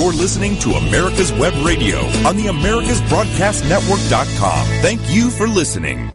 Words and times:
You're 0.00 0.14
listening 0.14 0.56
to 0.60 0.70
America's 0.70 1.30
Web 1.30 1.52
Radio 1.62 1.98
on 2.26 2.34
the 2.34 2.46
AmericasBroadcastNetwork.com. 2.46 4.66
Thank 4.80 5.02
you 5.10 5.28
for 5.28 5.46
listening. 5.46 6.10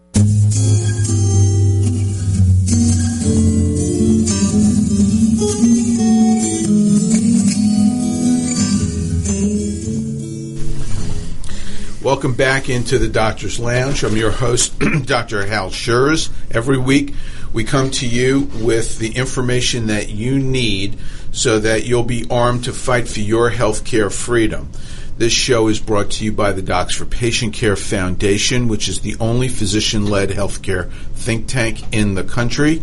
Welcome 12.01 12.33
back 12.33 12.69
into 12.69 12.97
the 12.97 13.07
Doctor's 13.07 13.59
Lounge. 13.59 14.03
I'm 14.03 14.17
your 14.17 14.31
host, 14.31 14.73
Dr. 15.05 15.45
Hal 15.45 15.69
Scherz. 15.69 16.31
Every 16.49 16.79
week, 16.79 17.13
we 17.53 17.63
come 17.63 17.91
to 17.91 18.07
you 18.07 18.49
with 18.61 18.97
the 18.97 19.15
information 19.15 19.85
that 19.87 20.09
you 20.09 20.39
need 20.39 20.97
so 21.35 21.59
that 21.59 21.83
you'll 21.83 22.01
be 22.01 22.25
armed 22.31 22.63
to 22.63 22.71
fight 22.71 23.09
for 23.09 23.19
your 23.19 23.51
healthcare 23.51 24.11
freedom. 24.11 24.71
This 25.17 25.33
show 25.33 25.67
is 25.67 25.81
brought 25.81 26.11
to 26.11 26.23
you 26.23 26.31
by 26.31 26.53
the 26.53 26.61
Docs 26.61 26.95
for 26.95 27.05
Patient 27.05 27.53
Care 27.53 27.75
Foundation, 27.75 28.69
which 28.69 28.87
is 28.87 29.01
the 29.01 29.17
only 29.19 29.49
physician 29.49 30.07
led 30.07 30.29
healthcare 30.29 30.89
think 31.13 31.47
tank 31.47 31.93
in 31.93 32.15
the 32.15 32.23
country. 32.23 32.81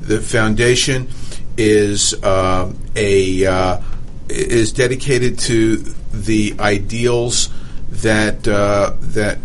The 0.00 0.20
foundation 0.20 1.08
is 1.56 2.12
uh, 2.24 2.72
a 2.96 3.46
uh, 3.46 3.80
is 4.28 4.72
dedicated 4.72 5.38
to 5.38 5.76
the 6.12 6.56
ideals 6.58 7.50
that 7.90 8.48
uh, 8.48 8.94
that 9.00 9.38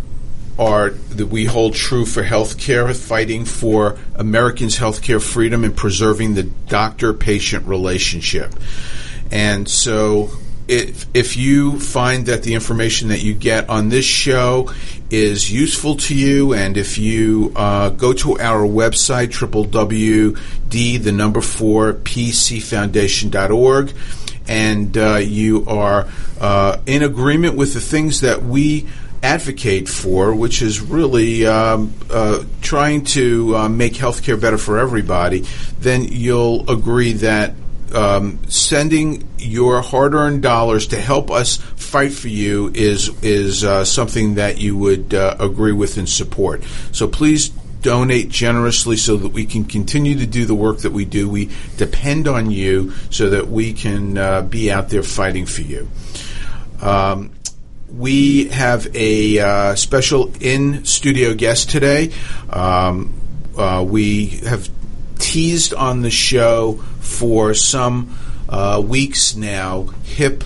are 0.60 0.92
that 0.92 1.28
we 1.28 1.46
hold 1.46 1.74
true 1.74 2.06
for 2.06 2.24
healthcare, 2.24 2.96
fighting 2.96 3.46
for 3.46 3.98
Americans' 4.16 4.78
healthcare 4.78 5.22
freedom 5.22 5.64
and 5.64 5.76
preserving 5.76 6.34
the 6.34 6.44
doctor-patient 6.44 7.66
relationship. 7.66 8.54
And 9.32 9.68
so, 9.68 10.32
if 10.68 11.06
if 11.14 11.38
you 11.38 11.80
find 11.80 12.28
that 12.28 12.44
the 12.44 12.54
information 12.54 13.10
that 13.10 13.22
you 13.22 13.34
get 13.34 13.70
on 13.70 13.90
this 13.90 14.06
show 14.06 14.72
is 15.10 15.52
useful 15.52 15.96
to 15.98 16.16
you, 16.16 16.54
and 16.54 16.78
if 16.78 16.98
you 16.98 17.52
uh, 17.56 17.90
go 17.90 18.14
to 18.14 18.40
our 18.40 18.66
website 18.66 19.38
www.d 19.38 20.98
the 20.98 21.12
number 21.12 21.42
four 21.42 21.94
pcfoundation.org 21.94 23.94
and 24.48 24.98
uh, 24.98 25.16
you 25.16 25.66
are 25.68 26.08
uh, 26.40 26.78
in 26.86 27.04
agreement 27.04 27.56
with 27.56 27.74
the 27.74 27.82
things 27.82 28.22
that 28.22 28.44
we 28.44 28.88
advocate 29.24 29.88
for, 29.88 30.34
which 30.34 30.62
is 30.62 30.82
really 30.82 31.46
um, 31.46 31.94
uh, 32.10 32.44
trying 32.62 33.04
to 33.04 33.56
uh, 33.56 33.70
make 33.70 33.94
healthcare 33.94 34.40
better 34.40 34.58
for 34.58 34.80
everybody, 34.80 35.46
then 35.80 36.04
you'll 36.04 36.70
agree 36.70 37.14
that 37.14 37.54
um, 37.94 38.40
sending 38.50 39.28
your 39.38 39.82
hard-earned 39.82 40.42
dollars 40.42 40.88
to 40.88 41.00
help 41.00 41.30
us 41.30 41.58
fight 41.58 42.14
for 42.14 42.30
you 42.30 42.72
is 42.74 43.10
is 43.22 43.64
uh, 43.64 43.84
something 43.84 44.36
that 44.36 44.58
you 44.58 44.78
would 44.78 45.14
uh, 45.14 45.36
agree 45.40 45.74
with 45.74 45.98
and 45.98 46.08
support. 46.08 46.64
So 46.92 47.08
please 47.08 47.50
donate 47.82 48.30
generously 48.30 48.96
so 48.96 49.18
that 49.18 49.30
we 49.30 49.46
can 49.46 49.66
continue 49.66 50.16
to 50.20 50.28
do 50.28 50.46
the 50.46 50.56
work 50.56 50.80
that 50.80 50.92
we 50.92 51.04
do. 51.04 51.28
We 51.28 51.50
depend 51.78 52.28
on 52.28 52.52
you 52.52 52.92
so 53.10 53.32
that 53.32 53.48
we 53.48 53.74
can 53.74 54.18
uh, 54.18 54.42
be 54.44 54.72
out 54.72 54.90
there 54.90 55.04
fighting 55.04 55.46
for 55.46 55.62
you. 55.62 55.90
Um, 56.80 57.32
we 57.98 58.48
have 58.50 58.96
a 58.96 59.40
uh, 59.40 59.76
special 59.76 60.32
in 60.40 60.86
studio 60.86 61.34
guest 61.34 61.70
today. 61.70 62.12
Um, 62.50 63.14
uh, 63.58 63.86
we 63.88 64.28
have 64.46 64.70
teased 65.20 65.74
on 65.74 66.02
the 66.02 66.10
show 66.10 66.76
for 67.00 67.54
some 67.54 68.18
uh, 68.50 68.82
weeks 68.86 69.36
now 69.36 69.84
Hip 70.04 70.44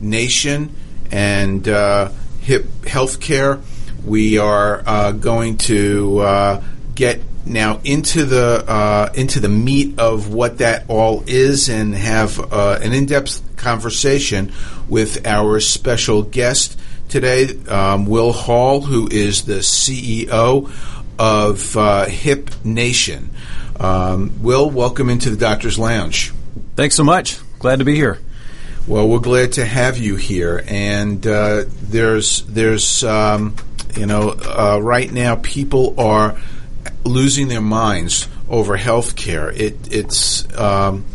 Nation 0.00 0.74
and 1.10 1.68
uh, 1.68 2.10
Hip 2.40 2.64
Healthcare 2.82 3.62
we 4.04 4.38
are 4.38 4.82
uh, 4.86 5.10
going 5.10 5.56
to 5.58 6.18
uh, 6.20 6.62
get 6.94 7.20
now 7.44 7.80
into 7.84 8.24
the 8.24 9.10
into 9.14 9.40
the 9.40 9.48
meat 9.48 9.98
of 9.98 10.32
what 10.32 10.58
that 10.58 10.84
all 10.88 11.22
is 11.26 11.68
and 11.68 11.94
have 11.94 12.40
an 12.52 12.92
in-depth 12.92 13.56
conversation 13.56 14.52
with 14.88 15.26
our 15.26 15.60
special 15.60 16.22
guest 16.22 16.78
today, 17.08 17.48
um, 17.68 18.06
Will 18.06 18.32
Hall, 18.32 18.80
who 18.80 19.08
is 19.10 19.44
the 19.44 19.58
CEO 19.58 20.70
of 21.18 21.76
uh, 21.76 22.06
Hip 22.06 22.50
Nation. 22.64 23.30
Um, 23.78 24.42
Will, 24.42 24.70
welcome 24.70 25.10
into 25.10 25.30
the 25.30 25.36
Doctor's 25.36 25.78
Lounge. 25.78 26.32
Thanks 26.76 26.94
so 26.94 27.04
much. 27.04 27.38
Glad 27.58 27.78
to 27.78 27.84
be 27.84 27.94
here. 27.94 28.18
Well, 28.86 29.08
we're 29.08 29.18
glad 29.18 29.52
to 29.54 29.64
have 29.64 29.98
you 29.98 30.16
here, 30.16 30.62
and 30.68 31.26
uh, 31.26 31.64
there's 31.66 32.42
there's 32.42 33.02
um, 33.02 33.56
you 33.96 34.06
know, 34.06 34.30
uh, 34.30 34.78
right 34.82 35.10
now 35.10 35.36
people 35.36 35.98
are 35.98 36.38
losing 37.04 37.48
their 37.48 37.60
minds 37.62 38.28
over 38.48 38.76
health 38.76 39.16
care. 39.16 39.50
It, 39.50 39.92
it's 39.92 40.46
um, 40.58 41.06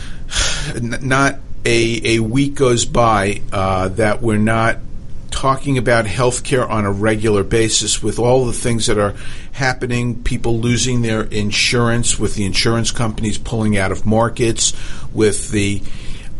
not 0.82 1.38
a, 1.64 2.16
a 2.16 2.20
week 2.20 2.54
goes 2.54 2.84
by 2.84 3.42
uh, 3.52 3.88
that 3.88 4.22
we're 4.22 4.38
not 4.38 4.78
talking 5.30 5.78
about 5.78 6.04
healthcare 6.04 6.68
on 6.68 6.84
a 6.84 6.90
regular 6.90 7.44
basis 7.44 8.02
with 8.02 8.18
all 8.18 8.46
the 8.46 8.52
things 8.52 8.86
that 8.86 8.98
are 8.98 9.14
happening, 9.52 10.22
people 10.22 10.58
losing 10.58 11.02
their 11.02 11.22
insurance, 11.22 12.18
with 12.18 12.34
the 12.34 12.44
insurance 12.44 12.90
companies 12.90 13.38
pulling 13.38 13.76
out 13.76 13.92
of 13.92 14.04
markets, 14.04 14.74
with 15.12 15.50
the 15.50 15.82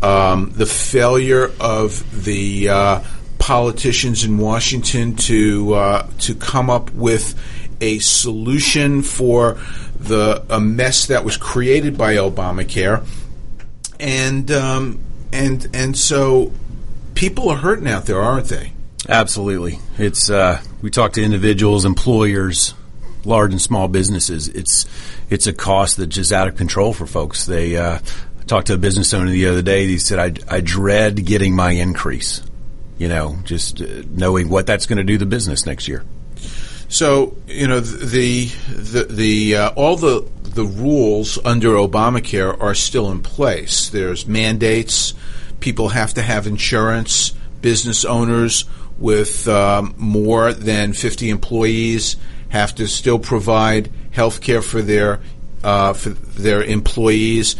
um, 0.01 0.51
the 0.55 0.65
failure 0.65 1.51
of 1.59 2.23
the 2.25 2.69
uh, 2.69 3.03
politicians 3.37 4.23
in 4.23 4.37
Washington 4.37 5.15
to 5.15 5.73
uh, 5.73 6.07
to 6.19 6.35
come 6.35 6.69
up 6.69 6.91
with 6.93 7.35
a 7.79 7.99
solution 7.99 9.01
for 9.01 9.59
the 9.99 10.43
a 10.49 10.59
mess 10.59 11.07
that 11.07 11.23
was 11.23 11.37
created 11.37 11.97
by 11.97 12.15
Obamacare, 12.15 13.05
and 13.99 14.51
um, 14.51 14.99
and 15.33 15.67
and 15.73 15.97
so 15.97 16.51
people 17.15 17.49
are 17.49 17.57
hurting 17.57 17.87
out 17.87 18.05
there, 18.05 18.21
aren't 18.21 18.47
they? 18.47 18.73
Absolutely. 19.09 19.79
It's 19.97 20.29
uh, 20.29 20.61
we 20.81 20.89
talk 20.89 21.13
to 21.13 21.23
individuals, 21.23 21.85
employers, 21.85 22.73
large 23.25 23.51
and 23.51 23.61
small 23.61 23.87
businesses. 23.87 24.47
It's 24.47 24.85
it's 25.29 25.47
a 25.47 25.53
cost 25.53 25.97
that's 25.97 26.15
just 26.15 26.31
out 26.31 26.47
of 26.47 26.55
control 26.55 26.93
for 26.93 27.05
folks. 27.05 27.45
They 27.45 27.75
uh, 27.77 27.99
I 28.39 28.43
talked 28.45 28.67
to 28.67 28.73
a 28.73 28.77
business 28.77 29.13
owner 29.13 29.31
the 29.31 29.47
other 29.47 29.61
day. 29.61 29.87
He 29.87 29.97
said, 29.97 30.19
"I, 30.19 30.55
I 30.57 30.61
dread 30.61 31.25
getting 31.25 31.55
my 31.55 31.71
increase." 31.71 32.41
you 33.01 33.07
know, 33.07 33.35
just 33.45 33.81
uh, 33.81 34.03
knowing 34.11 34.47
what 34.47 34.67
that's 34.67 34.85
going 34.85 34.97
to 34.97 35.03
do 35.03 35.13
to 35.13 35.17
the 35.17 35.25
business 35.25 35.65
next 35.65 35.87
year. 35.87 36.03
So 36.87 37.35
you 37.47 37.67
know 37.67 37.79
the 37.79 38.45
the 38.69 39.05
the 39.05 39.55
uh, 39.55 39.69
all 39.71 39.95
the 39.95 40.21
the 40.53 40.65
rules 40.65 41.37
under 41.43 41.69
Obamacare 41.69 42.59
are 42.61 42.75
still 42.75 43.11
in 43.11 43.21
place. 43.21 43.89
There's 43.89 44.27
mandates. 44.27 45.13
People 45.59 45.89
have 45.89 46.13
to 46.15 46.21
have 46.21 46.47
insurance. 46.47 47.31
Business 47.61 48.05
owners 48.05 48.65
with 48.97 49.47
um, 49.47 49.93
more 49.97 50.53
than 50.53 50.93
50 50.93 51.29
employees 51.29 52.15
have 52.49 52.75
to 52.75 52.87
still 52.87 53.19
provide 53.19 53.91
health 54.11 54.41
care 54.41 54.61
for 54.61 54.81
their 54.81 55.19
uh, 55.63 55.93
for 55.93 56.09
their 56.09 56.63
employees 56.63 57.55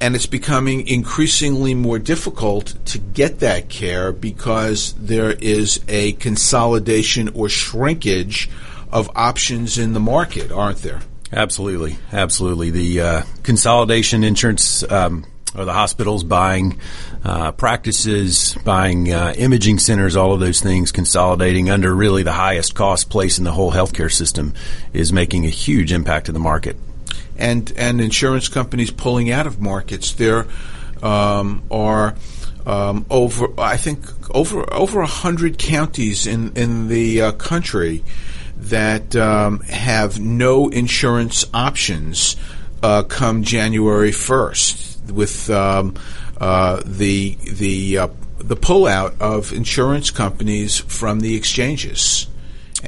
and 0.00 0.16
it's 0.16 0.26
becoming 0.26 0.86
increasingly 0.86 1.74
more 1.74 1.98
difficult 1.98 2.74
to 2.86 2.98
get 2.98 3.40
that 3.40 3.68
care 3.68 4.12
because 4.12 4.94
there 4.94 5.32
is 5.32 5.80
a 5.88 6.12
consolidation 6.12 7.28
or 7.34 7.48
shrinkage 7.48 8.48
of 8.90 9.10
options 9.14 9.76
in 9.78 9.92
the 9.92 10.00
market, 10.00 10.50
aren't 10.50 10.78
there? 10.78 11.02
Absolutely, 11.32 11.96
absolutely. 12.12 12.70
The 12.70 13.00
uh, 13.00 13.22
consolidation 13.42 14.24
insurance. 14.24 14.82
Um, 14.90 15.26
or 15.52 15.64
the 15.64 15.72
hospitals 15.72 16.22
buying 16.22 16.78
uh, 17.24 17.50
practices, 17.50 18.56
buying 18.64 19.12
uh, 19.12 19.34
imaging 19.36 19.80
centers, 19.80 20.14
all 20.14 20.32
of 20.32 20.38
those 20.38 20.60
things 20.60 20.92
consolidating 20.92 21.68
under 21.68 21.92
really 21.92 22.22
the 22.22 22.30
highest 22.30 22.76
cost 22.76 23.10
place 23.10 23.36
in 23.36 23.42
the 23.42 23.50
whole 23.50 23.72
healthcare 23.72 24.12
system 24.12 24.54
is 24.92 25.12
making 25.12 25.46
a 25.46 25.48
huge 25.48 25.92
impact 25.92 26.26
to 26.26 26.32
the 26.32 26.38
market 26.38 26.76
and 27.40 27.72
and 27.76 28.00
insurance 28.00 28.48
companies 28.48 28.90
pulling 28.90 29.30
out 29.30 29.46
of 29.46 29.60
markets. 29.60 30.12
There 30.12 30.46
um, 31.02 31.62
are 31.70 32.14
um, 32.66 33.06
over 33.10 33.48
I 33.58 33.76
think 33.76 34.04
over 34.34 34.72
over 34.72 35.00
a 35.00 35.06
hundred 35.06 35.58
counties 35.58 36.26
in 36.26 36.52
in 36.56 36.88
the 36.88 37.22
uh, 37.22 37.32
country 37.32 38.04
that 38.68 39.16
um, 39.16 39.60
have 39.60 40.20
no 40.20 40.68
insurance 40.68 41.44
options 41.52 42.36
uh, 42.82 43.02
come 43.02 43.42
January 43.42 44.12
first 44.12 45.02
with 45.10 45.50
um, 45.50 45.94
uh, 46.40 46.82
the 46.84 47.36
the 47.52 47.98
uh, 47.98 48.08
the 48.38 48.56
pullout 48.56 49.20
of 49.20 49.52
insurance 49.52 50.10
companies 50.10 50.78
from 50.78 51.20
the 51.20 51.34
exchanges. 51.36 52.26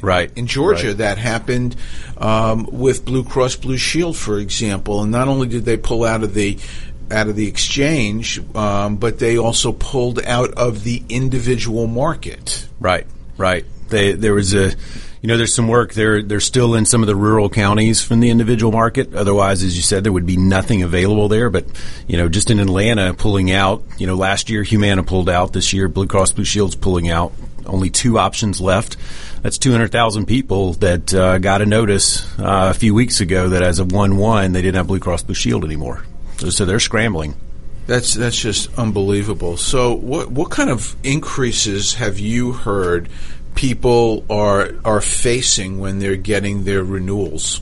Right. 0.01 0.31
In 0.35 0.47
Georgia, 0.47 0.87
right. 0.87 0.97
that 0.97 1.17
happened 1.19 1.75
um, 2.17 2.67
with 2.71 3.05
Blue 3.05 3.23
Cross 3.23 3.57
Blue 3.57 3.77
Shield, 3.77 4.17
for 4.17 4.39
example. 4.39 5.03
And 5.03 5.11
not 5.11 5.27
only 5.27 5.47
did 5.47 5.65
they 5.65 5.77
pull 5.77 6.03
out 6.03 6.23
of 6.23 6.33
the 6.33 6.57
out 7.11 7.27
of 7.27 7.35
the 7.35 7.47
exchange, 7.47 8.41
um, 8.55 8.95
but 8.97 9.19
they 9.19 9.37
also 9.37 9.71
pulled 9.71 10.19
out 10.23 10.51
of 10.55 10.83
the 10.83 11.03
individual 11.09 11.85
market. 11.85 12.67
Right, 12.79 13.05
right. 13.37 13.65
They, 13.89 14.13
there 14.13 14.33
was 14.33 14.55
a, 14.55 14.71
you 15.23 15.29
know, 15.29 15.37
there's 15.37 15.55
some 15.55 15.69
work. 15.69 15.93
They're 15.93 16.21
they're 16.21 16.41
still 16.41 16.75
in 16.75 16.85
some 16.85 17.01
of 17.01 17.07
the 17.07 17.15
rural 17.15 17.49
counties 17.49 18.03
from 18.03 18.19
the 18.19 18.29
individual 18.29 18.73
market. 18.73 19.15
Otherwise, 19.15 19.63
as 19.63 19.77
you 19.77 19.81
said, 19.81 20.03
there 20.03 20.11
would 20.11 20.25
be 20.25 20.35
nothing 20.35 20.83
available 20.83 21.29
there. 21.29 21.49
But 21.49 21.65
you 22.07 22.17
know, 22.17 22.27
just 22.27 22.51
in 22.51 22.59
Atlanta, 22.59 23.13
pulling 23.13 23.49
out. 23.49 23.85
You 23.97 24.05
know, 24.05 24.15
last 24.15 24.49
year 24.49 24.63
Humana 24.63 25.01
pulled 25.01 25.29
out. 25.29 25.53
This 25.53 25.71
year, 25.71 25.87
Blue 25.87 26.07
Cross 26.07 26.33
Blue 26.33 26.43
Shield's 26.43 26.75
pulling 26.75 27.09
out. 27.09 27.31
Only 27.65 27.89
two 27.89 28.19
options 28.19 28.59
left. 28.59 28.97
That's 29.41 29.57
200,000 29.57 30.25
people 30.25 30.73
that 30.73 31.13
uh, 31.13 31.37
got 31.37 31.61
a 31.61 31.65
notice 31.65 32.27
uh, 32.37 32.71
a 32.71 32.73
few 32.73 32.93
weeks 32.93 33.21
ago 33.21 33.47
that 33.49 33.63
as 33.63 33.79
of 33.79 33.93
one 33.93 34.17
one 34.17 34.51
they 34.51 34.61
didn't 34.61 34.75
have 34.75 34.87
Blue 34.87 34.99
Cross 34.99 35.23
Blue 35.23 35.35
Shield 35.35 35.63
anymore. 35.63 36.03
So, 36.39 36.49
so 36.49 36.65
they're 36.65 36.81
scrambling. 36.81 37.35
That's 37.87 38.13
that's 38.13 38.37
just 38.37 38.77
unbelievable. 38.77 39.55
So, 39.55 39.93
what 39.93 40.31
what 40.31 40.51
kind 40.51 40.69
of 40.69 40.97
increases 41.01 41.93
have 41.93 42.19
you 42.19 42.51
heard 42.51 43.07
people 43.63 44.25
are 44.29 44.75
are 44.83 44.99
facing 44.99 45.79
when 45.79 45.99
they're 45.99 46.17
getting 46.17 46.65
their 46.65 46.83
renewals? 46.83 47.61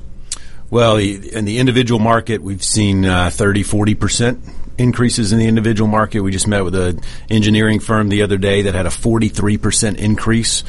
Well, 0.72 0.98
in 0.98 1.46
the 1.46 1.60
individual 1.60 2.00
market, 2.00 2.42
we've 2.42 2.64
seen 2.64 3.06
uh, 3.06 3.30
30, 3.30 3.62
40 3.62 3.94
percent 3.94 4.44
increases 4.80 5.32
in 5.32 5.38
the 5.38 5.46
individual 5.46 5.88
market. 5.88 6.22
We 6.22 6.32
just 6.32 6.48
met 6.48 6.64
with 6.64 6.74
an 6.74 7.02
engineering 7.30 7.80
firm 7.80 8.10
the 8.10 8.24
other 8.24 8.40
day 8.40 8.64
that 8.64 8.74
had 8.74 8.88
a 8.88 8.90
43% 8.90 9.98
increase. 9.98 10.64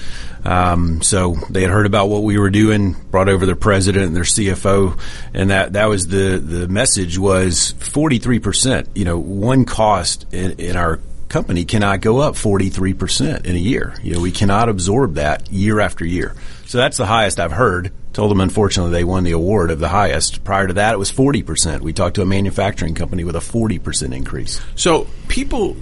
Um, 0.45 1.01
so 1.01 1.37
they 1.49 1.63
had 1.63 1.71
heard 1.71 1.87
about 1.87 2.11
what 2.11 2.25
we 2.25 2.37
were 2.37 2.51
doing, 2.51 2.93
brought 3.11 3.31
over 3.31 3.47
their 3.47 3.57
president 3.57 4.05
and 4.05 4.15
their 4.15 4.25
CFO, 4.25 5.01
and 5.33 5.51
that, 5.51 5.75
that 5.75 5.87
was 5.87 6.09
the, 6.09 6.39
the 6.39 6.69
message 6.69 7.17
was 7.17 7.73
43%. 7.79 8.89
You 8.95 9.07
know, 9.07 9.19
one 9.19 9.65
cost 9.65 10.27
in, 10.31 10.59
in 10.59 10.77
our 10.77 11.01
company 11.33 11.65
cannot 11.65 12.03
go 12.03 12.19
up 12.19 12.35
43% 12.35 13.47
in 13.47 13.57
a 13.57 13.59
year. 13.59 13.95
You 14.03 14.15
know, 14.15 14.21
we 14.21 14.31
cannot 14.31 14.69
absorb 14.69 15.15
that 15.15 15.51
year 15.51 15.81
after 15.81 16.05
year. 16.05 16.37
So 16.67 16.77
that's 16.77 16.99
the 16.99 17.07
highest 17.07 17.41
I've 17.41 17.53
heard. 17.53 17.91
Told 18.13 18.31
them, 18.31 18.43
unfortunately, 18.43 18.93
they 18.93 19.05
won 19.05 19.25
the 19.25 19.33
award 19.33 19.71
of 19.71 19.79
the 19.79 19.89
highest. 19.89 20.45
Prior 20.45 20.67
to 20.67 20.75
that, 20.75 20.93
it 20.93 20.99
was 20.99 21.11
40%. 21.11 21.81
We 21.81 21.95
talked 21.95 22.17
to 22.17 22.23
a 22.23 22.27
manufacturing 22.27 22.95
company 22.95 23.25
with 23.25 23.35
a 23.35 23.41
40% 23.41 24.15
increase. 24.15 24.61
So 24.75 25.07
people, 25.29 25.75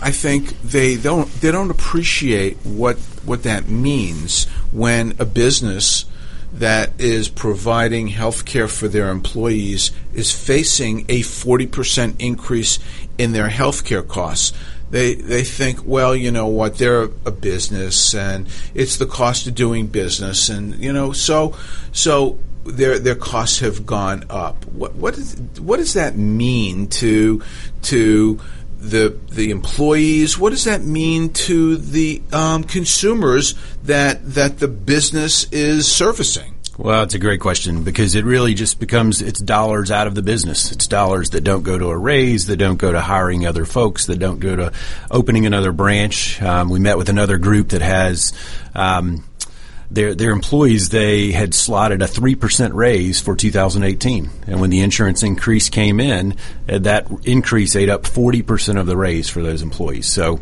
I 0.00 0.10
think 0.10 0.58
they 0.62 0.96
don't 0.96 1.28
they 1.42 1.52
don't 1.52 1.70
appreciate 1.70 2.56
what 2.64 2.96
what 3.24 3.42
that 3.42 3.68
means 3.68 4.46
when 4.72 5.14
a 5.18 5.26
business 5.26 6.06
that 6.54 7.00
is 7.00 7.28
providing 7.28 8.08
health 8.08 8.44
care 8.44 8.68
for 8.68 8.86
their 8.88 9.10
employees 9.10 9.90
is 10.12 10.30
facing 10.32 11.00
a 11.08 11.20
40% 11.20 12.16
increase 12.18 12.78
in 13.18 13.32
their 13.32 13.48
health 13.48 13.84
care 13.84 14.02
costs 14.02 14.52
they 14.92 15.14
they 15.14 15.42
think, 15.42 15.86
well, 15.86 16.14
you 16.14 16.30
know 16.30 16.48
what, 16.48 16.76
they're 16.76 17.04
a 17.24 17.30
business, 17.30 18.14
and 18.14 18.46
it's 18.74 18.98
the 18.98 19.06
cost 19.06 19.46
of 19.46 19.54
doing 19.54 19.86
business, 19.86 20.50
and 20.50 20.74
you 20.76 20.92
know, 20.92 21.12
so 21.12 21.56
so 21.92 22.38
their 22.64 22.98
their 22.98 23.14
costs 23.14 23.60
have 23.60 23.86
gone 23.86 24.24
up. 24.28 24.66
What 24.66 24.94
what 24.94 25.16
is 25.16 25.34
what 25.58 25.78
does 25.78 25.94
that 25.94 26.16
mean 26.16 26.88
to 26.88 27.42
to 27.84 28.38
the 28.78 29.18
the 29.30 29.50
employees? 29.50 30.38
What 30.38 30.50
does 30.50 30.64
that 30.64 30.82
mean 30.82 31.32
to 31.48 31.78
the 31.78 32.20
um, 32.30 32.62
consumers 32.62 33.54
that 33.84 34.34
that 34.34 34.58
the 34.58 34.68
business 34.68 35.50
is 35.52 35.90
servicing? 35.90 36.54
Well, 36.78 37.02
it's 37.02 37.14
a 37.14 37.18
great 37.18 37.40
question 37.40 37.84
because 37.84 38.14
it 38.14 38.24
really 38.24 38.54
just 38.54 38.80
becomes 38.80 39.20
it's 39.20 39.40
dollars 39.40 39.90
out 39.90 40.06
of 40.06 40.14
the 40.14 40.22
business. 40.22 40.72
It's 40.72 40.86
dollars 40.86 41.30
that 41.30 41.44
don't 41.44 41.62
go 41.64 41.76
to 41.76 41.88
a 41.88 41.96
raise, 41.96 42.46
that 42.46 42.56
don't 42.56 42.78
go 42.78 42.90
to 42.90 43.00
hiring 43.00 43.46
other 43.46 43.66
folks, 43.66 44.06
that 44.06 44.18
don't 44.18 44.40
go 44.40 44.56
to 44.56 44.72
opening 45.10 45.44
another 45.44 45.72
branch. 45.72 46.40
Um, 46.40 46.70
we 46.70 46.80
met 46.80 46.96
with 46.96 47.08
another 47.08 47.38
group 47.38 47.70
that 47.70 47.82
has. 47.82 48.32
Um, 48.74 49.24
their 49.90 50.14
their 50.14 50.30
employees 50.30 50.88
they 50.88 51.32
had 51.32 51.52
slotted 51.52 52.00
a 52.00 52.08
three 52.08 52.34
percent 52.34 52.72
raise 52.72 53.20
for 53.20 53.36
2018, 53.36 54.30
and 54.46 54.58
when 54.58 54.70
the 54.70 54.80
insurance 54.80 55.22
increase 55.22 55.68
came 55.68 56.00
in, 56.00 56.34
uh, 56.66 56.78
that 56.78 57.10
increase 57.24 57.76
ate 57.76 57.90
up 57.90 58.06
40 58.06 58.40
percent 58.40 58.78
of 58.78 58.86
the 58.86 58.96
raise 58.96 59.28
for 59.28 59.42
those 59.42 59.60
employees. 59.60 60.06
So, 60.06 60.40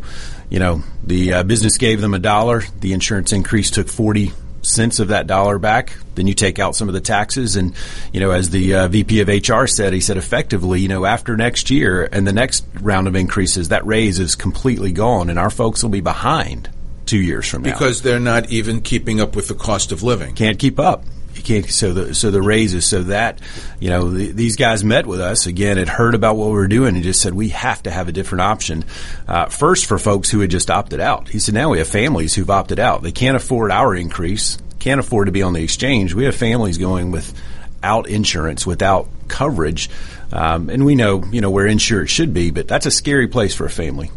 you 0.49 0.59
know, 0.59 0.83
the 1.03 1.33
uh, 1.33 1.43
business 1.43 1.77
gave 1.77 1.99
them 1.99 2.13
a 2.13 2.19
dollar, 2.19 2.63
the 2.79 2.93
insurance 2.93 3.33
increase 3.33 3.71
took 3.71 3.89
40 3.89 4.31
cents 4.61 4.99
of 4.99 5.09
that 5.09 5.27
dollar 5.27 5.59
back. 5.59 5.97
Then 6.15 6.27
you 6.27 6.33
take 6.33 6.59
out 6.59 6.75
some 6.75 6.87
of 6.87 6.93
the 6.93 7.01
taxes, 7.01 7.55
and 7.55 7.73
you 8.13 8.19
know, 8.19 8.31
as 8.31 8.49
the 8.49 8.75
uh, 8.75 8.87
VP 8.87 9.21
of 9.21 9.27
HR 9.27 9.65
said, 9.65 9.93
he 9.93 10.01
said 10.01 10.17
effectively, 10.17 10.81
you 10.81 10.87
know, 10.87 11.05
after 11.05 11.37
next 11.37 11.69
year 11.69 12.07
and 12.11 12.27
the 12.27 12.33
next 12.33 12.65
round 12.81 13.07
of 13.07 13.15
increases, 13.15 13.69
that 13.69 13.85
raise 13.85 14.19
is 14.19 14.35
completely 14.35 14.91
gone, 14.91 15.29
and 15.29 15.39
our 15.39 15.49
folks 15.49 15.83
will 15.83 15.89
be 15.89 16.01
behind 16.01 16.69
two 17.05 17.19
years 17.19 17.47
from 17.47 17.63
now 17.63 17.71
because 17.71 18.01
they're 18.01 18.19
not 18.19 18.49
even 18.51 18.81
keeping 18.81 19.19
up 19.19 19.35
with 19.35 19.47
the 19.47 19.55
cost 19.55 19.91
of 19.91 20.03
living. 20.03 20.35
Can't 20.35 20.59
keep 20.59 20.79
up. 20.79 21.03
You 21.41 21.61
can't. 21.61 21.71
So 21.71 21.93
the 21.93 22.15
so 22.15 22.29
the 22.29 22.41
raises. 22.41 22.85
So 22.85 23.03
that 23.03 23.39
you 23.79 23.89
know 23.89 24.09
the, 24.11 24.31
these 24.31 24.55
guys 24.55 24.83
met 24.83 25.07
with 25.07 25.19
us 25.19 25.47
again. 25.47 25.77
Had 25.77 25.89
heard 25.89 26.13
about 26.13 26.37
what 26.37 26.47
we 26.47 26.53
were 26.53 26.67
doing 26.67 26.95
and 26.95 27.03
just 27.03 27.21
said 27.21 27.33
we 27.33 27.49
have 27.49 27.81
to 27.83 27.91
have 27.91 28.07
a 28.07 28.11
different 28.11 28.41
option. 28.41 28.85
Uh, 29.27 29.47
first 29.47 29.87
for 29.87 29.97
folks 29.97 30.29
who 30.29 30.39
had 30.39 30.51
just 30.51 30.69
opted 30.69 30.99
out. 30.99 31.29
He 31.29 31.39
said 31.39 31.55
now 31.55 31.69
we 31.69 31.79
have 31.79 31.87
families 31.87 32.35
who've 32.35 32.49
opted 32.49 32.79
out. 32.79 33.01
They 33.01 33.11
can't 33.11 33.35
afford 33.35 33.71
our 33.71 33.95
increase. 33.95 34.57
Can't 34.79 34.99
afford 34.99 35.27
to 35.27 35.31
be 35.31 35.41
on 35.41 35.53
the 35.53 35.63
exchange. 35.63 36.13
We 36.13 36.25
have 36.25 36.35
families 36.35 36.77
going 36.77 37.11
without 37.11 38.07
insurance, 38.07 38.65
without 38.65 39.09
coverage, 39.27 39.89
um, 40.31 40.69
and 40.69 40.85
we 40.85 40.95
know 40.95 41.23
you 41.31 41.41
know 41.41 41.49
where 41.49 41.65
insurance 41.65 42.11
should 42.11 42.33
be. 42.33 42.51
But 42.51 42.67
that's 42.67 42.85
a 42.85 42.91
scary 42.91 43.27
place 43.27 43.55
for 43.55 43.65
a 43.65 43.69
family. 43.69 44.11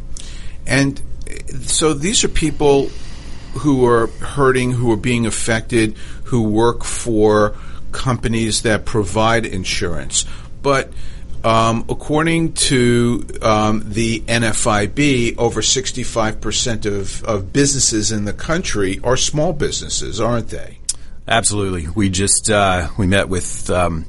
And 0.66 1.00
so 1.62 1.94
these 1.94 2.24
are 2.24 2.28
people 2.28 2.90
who 3.58 3.86
are 3.86 4.08
hurting, 4.08 4.72
who 4.72 4.92
are 4.92 4.96
being 4.96 5.26
affected, 5.26 5.96
who 6.34 6.42
work 6.42 6.82
for 6.82 7.54
companies 7.92 8.62
that 8.62 8.84
provide 8.84 9.46
insurance. 9.46 10.26
But 10.62 10.92
um, 11.44 11.84
according 11.88 12.54
to 12.54 13.24
um, 13.40 13.84
the 13.86 14.18
NFIB, 14.22 15.38
over 15.38 15.60
65% 15.60 16.86
of, 16.86 17.22
of 17.22 17.52
businesses 17.52 18.10
in 18.10 18.24
the 18.24 18.32
country 18.32 18.98
are 19.04 19.16
small 19.16 19.52
businesses, 19.52 20.20
aren't 20.20 20.48
they? 20.48 20.78
Absolutely. 21.28 21.86
We 21.94 22.10
just 22.10 22.50
uh, 22.50 22.88
we 22.98 23.06
met 23.06 23.28
with 23.28 23.70
um, 23.70 24.06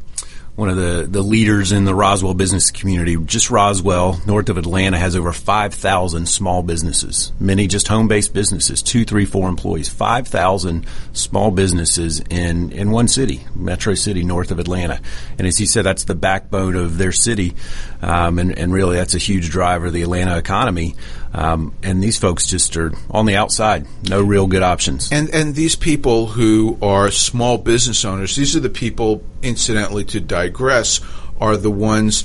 one 0.55 0.69
of 0.69 0.77
the, 0.77 1.05
the 1.09 1.21
leaders 1.21 1.73
in 1.73 1.83
the 1.83 1.93
Roswell 1.93 2.33
business 2.33 2.71
community. 2.71 3.17
Just 3.17 3.51
Roswell, 3.51 4.21
north 4.25 4.47
of 4.47 4.57
Atlanta, 4.57 4.97
has 4.97 5.15
over 5.15 5.33
5,000 5.33 6.27
small 6.27 6.63
businesses, 6.63 7.33
many 7.39 7.67
just 7.67 7.89
home 7.89 8.07
based 8.07 8.33
businesses, 8.33 8.81
two, 8.81 9.03
three, 9.03 9.25
four 9.25 9.49
employees. 9.49 9.89
5,000 9.89 10.85
small 11.11 11.51
businesses 11.51 12.21
in, 12.29 12.71
in 12.71 12.91
one 12.91 13.09
city, 13.09 13.41
Metro 13.53 13.95
City, 13.95 14.23
north 14.23 14.51
of 14.51 14.59
Atlanta. 14.59 15.01
And 15.37 15.45
as 15.45 15.57
he 15.57 15.65
said, 15.65 15.83
that's 15.83 16.05
the 16.05 16.15
backbone 16.15 16.75
of 16.75 16.97
their 16.97 17.11
city. 17.11 17.53
Um, 18.01 18.39
and, 18.39 18.57
and 18.57 18.71
really, 18.71 18.95
that's 18.95 19.15
a 19.15 19.19
huge 19.19 19.49
driver 19.49 19.87
of 19.87 19.93
the 19.93 20.03
Atlanta 20.03 20.37
economy. 20.37 20.95
Um, 21.35 21.75
and 21.83 22.01
these 22.01 22.17
folks 22.17 22.47
just 22.47 22.77
are 22.77 22.93
on 23.11 23.25
the 23.25 23.35
outside, 23.35 23.85
no 24.07 24.21
real 24.21 24.47
good 24.47 24.63
options. 24.63 25.11
And 25.11 25.29
and 25.31 25.53
these 25.53 25.75
people 25.75 26.27
who 26.27 26.77
are 26.81 27.11
small 27.11 27.57
business 27.57 28.05
owners, 28.05 28.37
these 28.37 28.55
are 28.55 28.61
the 28.61 28.69
people, 28.69 29.21
incidentally, 29.41 30.05
to 30.05 30.21
digress, 30.21 31.01
are 31.41 31.57
the 31.57 31.69
ones 31.69 32.23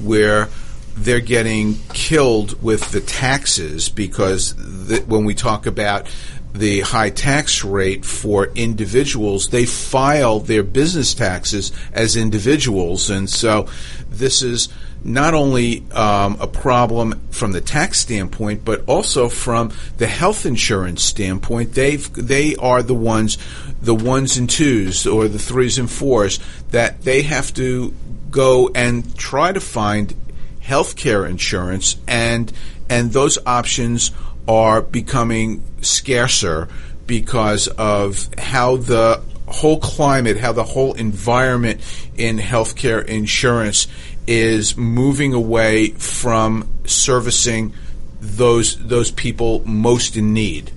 where 0.00 0.48
they're 0.96 1.18
getting 1.18 1.74
killed 1.92 2.62
with 2.62 2.92
the 2.92 3.00
taxes 3.00 3.88
because 3.88 4.54
the, 4.54 5.00
when 5.08 5.24
we 5.24 5.34
talk 5.34 5.66
about 5.66 6.06
the 6.52 6.80
high 6.80 7.10
tax 7.10 7.64
rate 7.64 8.04
for 8.04 8.46
individuals, 8.54 9.48
they 9.48 9.66
file 9.66 10.38
their 10.38 10.62
business 10.62 11.12
taxes 11.12 11.72
as 11.92 12.14
individuals, 12.14 13.10
and 13.10 13.28
so 13.28 13.66
this 14.08 14.42
is 14.42 14.68
not 15.04 15.34
only 15.34 15.84
um, 15.92 16.38
a 16.40 16.46
problem 16.46 17.20
from 17.30 17.52
the 17.52 17.60
tax 17.60 17.98
standpoint, 18.00 18.64
but 18.64 18.82
also 18.86 19.28
from 19.28 19.70
the 19.98 20.06
health 20.06 20.46
insurance 20.46 21.02
standpoint. 21.02 21.74
They 21.74 21.96
they 21.96 22.56
are 22.56 22.82
the 22.82 22.94
ones, 22.94 23.36
the 23.82 23.94
ones 23.94 24.38
and 24.38 24.48
twos 24.48 25.06
or 25.06 25.28
the 25.28 25.38
threes 25.38 25.78
and 25.78 25.90
fours 25.90 26.40
that 26.70 27.02
they 27.02 27.22
have 27.22 27.52
to 27.54 27.94
go 28.30 28.70
and 28.74 29.16
try 29.16 29.52
to 29.52 29.60
find 29.60 30.14
health 30.60 30.96
care 30.96 31.26
insurance, 31.26 31.96
and 32.08 32.50
and 32.88 33.12
those 33.12 33.38
options 33.46 34.10
are 34.48 34.80
becoming 34.80 35.62
scarcer 35.82 36.68
because 37.06 37.68
of 37.68 38.28
how 38.38 38.76
the 38.76 39.22
whole 39.46 39.78
climate, 39.78 40.38
how 40.38 40.52
the 40.52 40.64
whole 40.64 40.94
environment 40.94 41.80
in 42.16 42.38
healthcare 42.38 43.04
insurance 43.04 43.86
is 44.26 44.76
moving 44.76 45.34
away 45.34 45.88
from 45.90 46.68
servicing 46.84 47.74
those 48.20 48.76
those 48.76 49.10
people 49.10 49.62
most 49.66 50.16
in 50.16 50.32
need. 50.32 50.72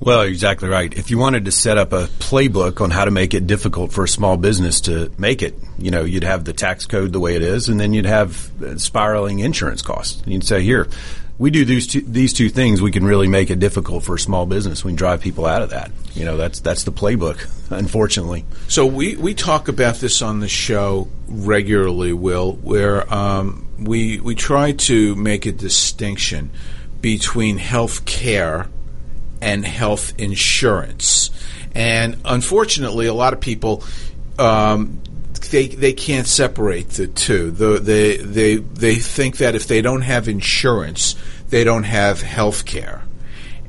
Well, 0.00 0.22
exactly 0.22 0.68
right. 0.68 0.92
If 0.92 1.12
you 1.12 1.18
wanted 1.18 1.44
to 1.44 1.52
set 1.52 1.78
up 1.78 1.92
a 1.92 2.06
playbook 2.18 2.80
on 2.80 2.90
how 2.90 3.04
to 3.04 3.12
make 3.12 3.34
it 3.34 3.46
difficult 3.46 3.92
for 3.92 4.02
a 4.02 4.08
small 4.08 4.36
business 4.36 4.80
to 4.82 5.12
make 5.16 5.42
it, 5.42 5.54
you 5.78 5.92
know, 5.92 6.02
you'd 6.02 6.24
have 6.24 6.44
the 6.44 6.52
tax 6.52 6.86
code 6.86 7.12
the 7.12 7.20
way 7.20 7.36
it 7.36 7.42
is, 7.42 7.68
and 7.68 7.78
then 7.78 7.92
you'd 7.92 8.06
have 8.06 8.50
spiraling 8.78 9.38
insurance 9.38 9.80
costs. 9.80 10.20
You'd 10.26 10.42
say, 10.42 10.60
here, 10.64 10.88
we 11.42 11.50
do 11.50 11.64
these 11.64 11.88
two, 11.88 12.02
these 12.02 12.32
two 12.32 12.48
things. 12.48 12.80
We 12.80 12.92
can 12.92 13.04
really 13.04 13.26
make 13.26 13.50
it 13.50 13.58
difficult 13.58 14.04
for 14.04 14.14
a 14.14 14.18
small 14.18 14.46
business. 14.46 14.84
We 14.84 14.92
can 14.92 14.96
drive 14.96 15.20
people 15.20 15.44
out 15.44 15.60
of 15.60 15.70
that. 15.70 15.90
You 16.14 16.24
know, 16.24 16.36
that's 16.36 16.60
that's 16.60 16.84
the 16.84 16.92
playbook. 16.92 17.48
Unfortunately, 17.76 18.44
so 18.68 18.86
we 18.86 19.16
we 19.16 19.34
talk 19.34 19.66
about 19.66 19.96
this 19.96 20.22
on 20.22 20.38
the 20.38 20.46
show 20.46 21.08
regularly, 21.26 22.12
Will, 22.12 22.52
where 22.52 23.12
um, 23.12 23.66
we 23.76 24.20
we 24.20 24.36
try 24.36 24.70
to 24.70 25.16
make 25.16 25.44
a 25.44 25.50
distinction 25.50 26.52
between 27.00 27.58
health 27.58 28.04
care 28.04 28.68
and 29.40 29.66
health 29.66 30.12
insurance. 30.18 31.30
And 31.74 32.18
unfortunately, 32.24 33.06
a 33.06 33.14
lot 33.14 33.32
of 33.32 33.40
people 33.40 33.82
um, 34.38 35.02
they 35.50 35.68
they 35.68 35.92
can't 35.92 36.26
separate 36.26 36.88
the 36.90 37.06
two. 37.06 37.50
The, 37.50 37.78
they 37.78 38.16
they 38.16 38.56
they 38.56 38.94
think 38.96 39.38
that 39.38 39.54
if 39.54 39.66
they 39.66 39.82
don't 39.82 40.02
have 40.02 40.28
insurance, 40.28 41.14
they 41.52 41.64
don't 41.64 41.84
have 41.84 42.22
health 42.22 42.64
care. 42.64 43.02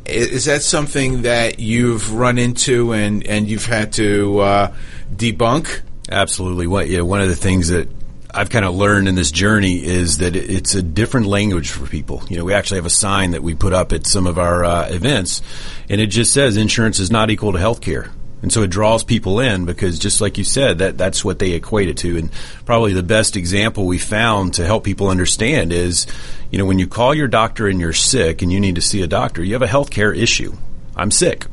Is 0.05 0.45
that 0.45 0.63
something 0.63 1.23
that 1.23 1.59
you've 1.59 2.13
run 2.13 2.37
into 2.37 2.93
and, 2.93 3.25
and 3.27 3.47
you've 3.47 3.65
had 3.65 3.93
to 3.93 4.39
uh, 4.39 4.75
debunk? 5.13 5.81
Absolutely. 6.09 6.65
What, 6.65 6.87
yeah, 6.87 7.01
one 7.01 7.21
of 7.21 7.27
the 7.27 7.35
things 7.35 7.69
that 7.69 7.89
I've 8.33 8.49
kind 8.49 8.65
of 8.65 8.73
learned 8.73 9.07
in 9.07 9.15
this 9.15 9.31
journey 9.31 9.83
is 9.83 10.17
that 10.19 10.35
it's 10.35 10.75
a 10.75 10.81
different 10.81 11.27
language 11.27 11.71
for 11.71 11.85
people. 11.85 12.23
You 12.29 12.37
know, 12.37 12.45
we 12.45 12.53
actually 12.53 12.77
have 12.77 12.85
a 12.85 12.89
sign 12.89 13.31
that 13.31 13.43
we 13.43 13.53
put 13.53 13.73
up 13.73 13.91
at 13.91 14.07
some 14.07 14.27
of 14.27 14.39
our 14.39 14.63
uh, 14.63 14.87
events, 14.89 15.41
and 15.89 16.01
it 16.01 16.07
just 16.07 16.33
says 16.33 16.57
insurance 16.57 16.99
is 16.99 17.11
not 17.11 17.29
equal 17.29 17.51
to 17.51 17.59
health 17.59 17.81
care. 17.81 18.09
And 18.43 18.51
so 18.51 18.61
it 18.61 18.69
draws 18.69 19.05
people 19.05 19.39
in 19.39 19.63
because 19.63 19.97
just 19.97 20.19
like 20.19 20.37
you 20.37 20.43
said, 20.43 20.79
that 20.79 20.97
that's 20.97 21.23
what 21.23 21.39
they 21.39 21.53
equate 21.53 21.87
it 21.87 21.97
to. 21.99 22.17
And 22.17 22.29
probably 22.65 22.91
the 22.91 23.01
best 23.01 23.37
example 23.37 23.85
we 23.85 23.97
found 23.97 24.55
to 24.55 24.65
help 24.65 24.83
people 24.83 25.07
understand 25.07 25.71
is, 25.71 26.05
you 26.51 26.59
know, 26.59 26.65
when 26.65 26.77
you 26.77 26.85
call 26.85 27.15
your 27.15 27.29
doctor 27.29 27.69
and 27.69 27.79
you're 27.79 27.93
sick 27.93 28.41
and 28.41 28.51
you 28.51 28.59
need 28.59 28.75
to 28.75 28.81
see 28.81 29.01
a 29.01 29.07
doctor, 29.07 29.41
you 29.41 29.53
have 29.53 29.61
a 29.61 29.67
healthcare 29.67 30.15
issue. 30.15 30.53
I'm 30.93 31.09
sick. 31.09 31.45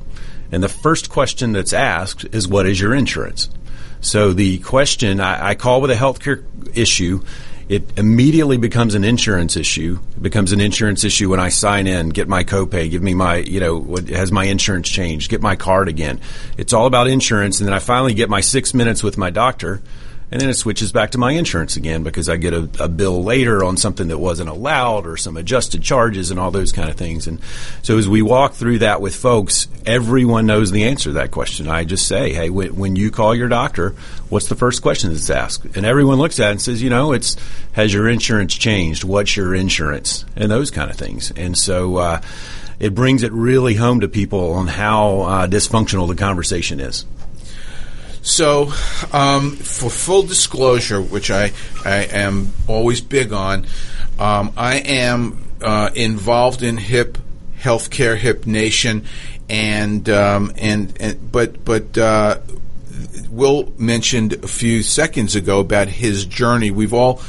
And 0.50 0.64
the 0.64 0.68
first 0.68 1.10
question 1.10 1.52
that's 1.52 1.72
asked 1.72 2.26
is, 2.32 2.48
what 2.48 2.66
is 2.66 2.80
your 2.80 2.92
insurance? 2.92 3.48
So 4.00 4.32
the 4.32 4.58
question 4.58 5.20
I, 5.20 5.50
I 5.50 5.54
call 5.54 5.80
with 5.80 5.92
a 5.92 5.94
healthcare 5.94 6.44
issue, 6.76 7.22
it 7.70 7.96
immediately 7.96 8.56
becomes 8.56 8.96
an 8.96 9.04
insurance 9.04 9.56
issue. 9.56 10.00
It 10.16 10.22
becomes 10.24 10.50
an 10.50 10.60
insurance 10.60 11.04
issue 11.04 11.30
when 11.30 11.38
I 11.38 11.50
sign 11.50 11.86
in, 11.86 12.08
get 12.08 12.26
my 12.26 12.42
copay, 12.42 12.90
give 12.90 13.00
me 13.00 13.14
my, 13.14 13.36
you 13.36 13.60
know, 13.60 13.78
what, 13.78 14.08
has 14.08 14.32
my 14.32 14.42
insurance 14.42 14.88
changed, 14.88 15.30
get 15.30 15.40
my 15.40 15.54
card 15.54 15.86
again. 15.86 16.20
It's 16.58 16.72
all 16.72 16.86
about 16.86 17.06
insurance. 17.06 17.60
And 17.60 17.68
then 17.68 17.72
I 17.72 17.78
finally 17.78 18.12
get 18.12 18.28
my 18.28 18.40
six 18.40 18.74
minutes 18.74 19.04
with 19.04 19.16
my 19.16 19.30
doctor 19.30 19.80
and 20.30 20.40
then 20.40 20.48
it 20.48 20.54
switches 20.54 20.92
back 20.92 21.10
to 21.10 21.18
my 21.18 21.32
insurance 21.32 21.76
again 21.76 22.02
because 22.02 22.28
I 22.28 22.36
get 22.36 22.54
a, 22.54 22.68
a, 22.78 22.88
bill 22.88 23.22
later 23.22 23.64
on 23.64 23.76
something 23.76 24.08
that 24.08 24.18
wasn't 24.18 24.48
allowed 24.48 25.06
or 25.06 25.16
some 25.16 25.36
adjusted 25.36 25.82
charges 25.82 26.30
and 26.30 26.38
all 26.38 26.50
those 26.50 26.72
kind 26.72 26.88
of 26.88 26.96
things. 26.96 27.26
And 27.26 27.40
so 27.82 27.98
as 27.98 28.08
we 28.08 28.22
walk 28.22 28.54
through 28.54 28.78
that 28.80 29.00
with 29.00 29.14
folks, 29.14 29.66
everyone 29.86 30.46
knows 30.46 30.70
the 30.70 30.84
answer 30.84 31.10
to 31.10 31.14
that 31.14 31.30
question. 31.30 31.68
I 31.68 31.84
just 31.84 32.06
say, 32.06 32.32
hey, 32.32 32.50
when, 32.50 32.76
when 32.76 32.96
you 32.96 33.10
call 33.10 33.34
your 33.34 33.48
doctor, 33.48 33.90
what's 34.28 34.48
the 34.48 34.54
first 34.54 34.82
question 34.82 35.10
that's 35.10 35.30
asked? 35.30 35.76
And 35.76 35.84
everyone 35.84 36.18
looks 36.18 36.38
at 36.38 36.48
it 36.48 36.52
and 36.52 36.62
says, 36.62 36.82
you 36.82 36.90
know, 36.90 37.12
it's 37.12 37.36
has 37.72 37.92
your 37.92 38.08
insurance 38.08 38.54
changed? 38.54 39.02
What's 39.02 39.36
your 39.36 39.54
insurance? 39.54 40.24
And 40.36 40.50
those 40.50 40.70
kind 40.70 40.90
of 40.90 40.96
things. 40.96 41.32
And 41.32 41.56
so. 41.56 41.96
Uh, 41.96 42.20
it 42.78 42.94
brings 42.94 43.22
it 43.22 43.30
really 43.32 43.74
home 43.74 44.00
to 44.00 44.08
people 44.08 44.54
on 44.54 44.66
how 44.66 45.20
uh, 45.20 45.46
dysfunctional 45.46 46.08
the 46.08 46.14
conversation 46.14 46.80
is. 46.80 47.04
So, 48.22 48.72
um, 49.12 49.52
for 49.52 49.88
full 49.88 50.22
disclosure, 50.22 51.00
which 51.00 51.30
I, 51.30 51.52
I 51.84 52.04
am 52.10 52.52
always 52.68 53.00
big 53.00 53.32
on, 53.32 53.66
um, 54.18 54.52
I 54.56 54.76
am 54.76 55.42
uh, 55.62 55.90
involved 55.94 56.62
in 56.62 56.76
HIP 56.76 57.18
healthcare, 57.58 58.16
HIP 58.16 58.46
Nation, 58.46 59.06
and 59.48 60.08
um, 60.08 60.52
and, 60.56 60.96
and 61.00 61.32
but 61.32 61.64
but. 61.64 61.96
Uh, 61.96 62.40
Will 63.30 63.72
mentioned 63.78 64.32
a 64.32 64.48
few 64.48 64.82
seconds 64.82 65.36
ago 65.36 65.60
about 65.60 65.88
his 65.88 66.26
journey. 66.26 66.70
We've 66.70 66.92
all 66.92 67.22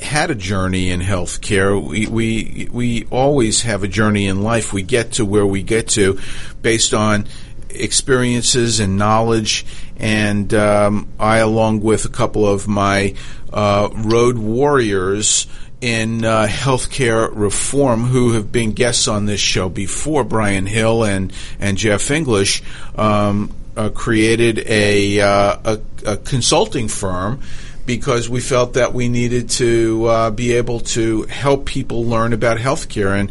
had 0.00 0.30
a 0.30 0.34
journey 0.34 0.90
in 0.90 1.00
healthcare. 1.00 1.80
We, 1.82 2.06
we 2.06 2.68
we 2.70 3.04
always 3.06 3.62
have 3.62 3.82
a 3.82 3.88
journey 3.88 4.26
in 4.26 4.42
life. 4.42 4.72
We 4.72 4.82
get 4.82 5.12
to 5.12 5.24
where 5.24 5.46
we 5.46 5.62
get 5.62 5.88
to 5.90 6.18
based 6.62 6.94
on 6.94 7.26
experiences 7.74 8.80
and 8.80 8.96
knowledge. 8.96 9.66
And 9.96 10.52
um, 10.54 11.08
I, 11.18 11.38
along 11.38 11.80
with 11.80 12.04
a 12.04 12.08
couple 12.08 12.46
of 12.46 12.66
my 12.66 13.14
uh, 13.52 13.90
road 13.94 14.38
warriors 14.38 15.46
in 15.80 16.24
uh, 16.24 16.46
healthcare 16.46 17.30
reform, 17.32 18.04
who 18.04 18.32
have 18.32 18.52
been 18.52 18.72
guests 18.72 19.08
on 19.08 19.26
this 19.26 19.40
show 19.40 19.68
before, 19.68 20.24
Brian 20.24 20.66
Hill 20.66 21.04
and 21.04 21.32
and 21.58 21.78
Jeff 21.78 22.10
English, 22.10 22.62
um, 22.96 23.54
uh, 23.76 23.88
created 23.90 24.58
a, 24.66 25.20
uh, 25.20 25.56
a, 25.64 25.80
a 26.06 26.16
consulting 26.18 26.88
firm 26.88 27.40
because 27.86 28.28
we 28.28 28.40
felt 28.40 28.74
that 28.74 28.94
we 28.94 29.08
needed 29.08 29.50
to 29.50 30.06
uh, 30.06 30.30
be 30.30 30.52
able 30.52 30.80
to 30.80 31.22
help 31.22 31.66
people 31.66 32.04
learn 32.04 32.32
about 32.32 32.58
healthcare. 32.58 33.18
And 33.18 33.30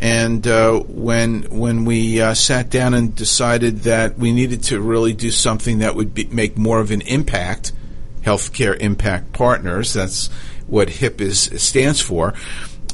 and 0.00 0.46
uh, 0.46 0.80
when 0.80 1.42
when 1.44 1.84
we 1.84 2.20
uh, 2.20 2.34
sat 2.34 2.70
down 2.70 2.94
and 2.94 3.14
decided 3.14 3.80
that 3.80 4.18
we 4.18 4.32
needed 4.32 4.62
to 4.64 4.80
really 4.80 5.12
do 5.12 5.30
something 5.30 5.78
that 5.78 5.94
would 5.94 6.14
be, 6.14 6.24
make 6.26 6.56
more 6.56 6.80
of 6.80 6.90
an 6.90 7.02
impact, 7.02 7.72
healthcare 8.22 8.76
impact 8.78 9.32
partners. 9.32 9.92
That's 9.92 10.28
what 10.66 10.88
HIP 10.88 11.20
is 11.20 11.50
stands 11.62 12.00
for. 12.00 12.34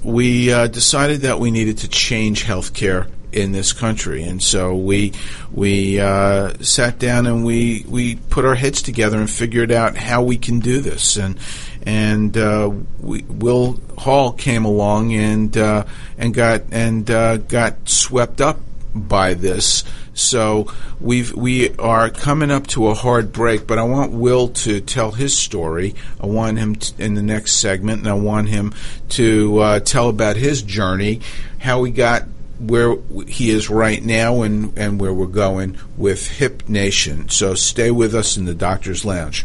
We 0.03 0.53
uh, 0.53 0.67
decided 0.69 1.23
that 1.23 1.41
we 1.41 1.51
needed 1.51 1.79
to 1.79 1.89
change 1.89 2.45
healthcare 2.45 3.11
in 3.37 3.53
this 3.53 3.73
country, 3.73 4.23
and 4.23 4.43
so 4.43 4.75
we 4.75 5.13
we 5.53 6.01
uh, 6.01 6.55
sat 6.61 6.99
down 6.99 7.27
and 7.27 7.45
we 7.45 7.85
we 7.87 8.17
put 8.17 8.45
our 8.45 8.55
heads 8.55 8.83
together 8.83 9.19
and 9.19 9.31
figured 9.31 9.71
out 9.71 9.97
how 9.97 10.23
we 10.23 10.39
can 10.39 10.59
do 10.61 10.81
this. 10.81 11.17
And 11.17 11.39
and 11.83 12.37
uh, 12.37 12.73
we, 12.99 13.23
Will 13.23 13.79
Hall 13.99 14.33
came 14.33 14.65
along 14.65 15.13
and 15.13 15.57
uh, 15.57 15.85
and 16.17 16.35
got 16.35 16.63
and 16.73 17.09
uh, 17.11 17.37
got 17.37 17.89
swept 17.89 18.41
up 18.41 18.59
by 18.95 19.35
this. 19.35 19.85
So 20.15 20.73
we've 20.99 21.35
we 21.35 21.77
are 21.77 22.09
coming 22.09 22.51
up 22.51 22.67
to 22.69 22.89
a 22.89 22.95
hard 22.95 23.33
break, 23.33 23.67
but 23.67 23.79
I 23.79 23.83
want 23.83 24.13
Will 24.13 24.49
to 24.49 24.81
tell 24.81 25.11
his 25.11 25.37
story. 25.37 25.95
I 26.19 26.27
want 26.27 26.59
him 26.59 26.77
to, 26.77 27.05
in 27.05 27.13
the 27.13 27.23
next 27.23 27.53
segment, 27.53 27.99
and 27.99 28.09
I 28.09 28.15
want 28.15 28.49
him 28.49 28.75
to 29.11 29.59
uh, 29.59 29.81
tell 29.81 30.09
about 30.09 30.37
his 30.37 30.63
journey, 30.63 31.21
how 31.59 31.85
he 31.85 31.93
got 31.93 32.25
where 32.59 32.97
he 33.27 33.51
is 33.51 33.69
right 33.69 34.03
now 34.03 34.43
and, 34.43 34.77
and 34.79 35.01
where 35.01 35.13
we're 35.13 35.27
going 35.27 35.79
with 35.97 36.29
Hip 36.39 36.69
Nation. 36.69 37.29
So 37.29 37.55
stay 37.55 37.91
with 37.91 38.15
us 38.15 38.37
in 38.37 38.45
the 38.45 38.55
Doctor's 38.55 39.05
Lounge. 39.05 39.45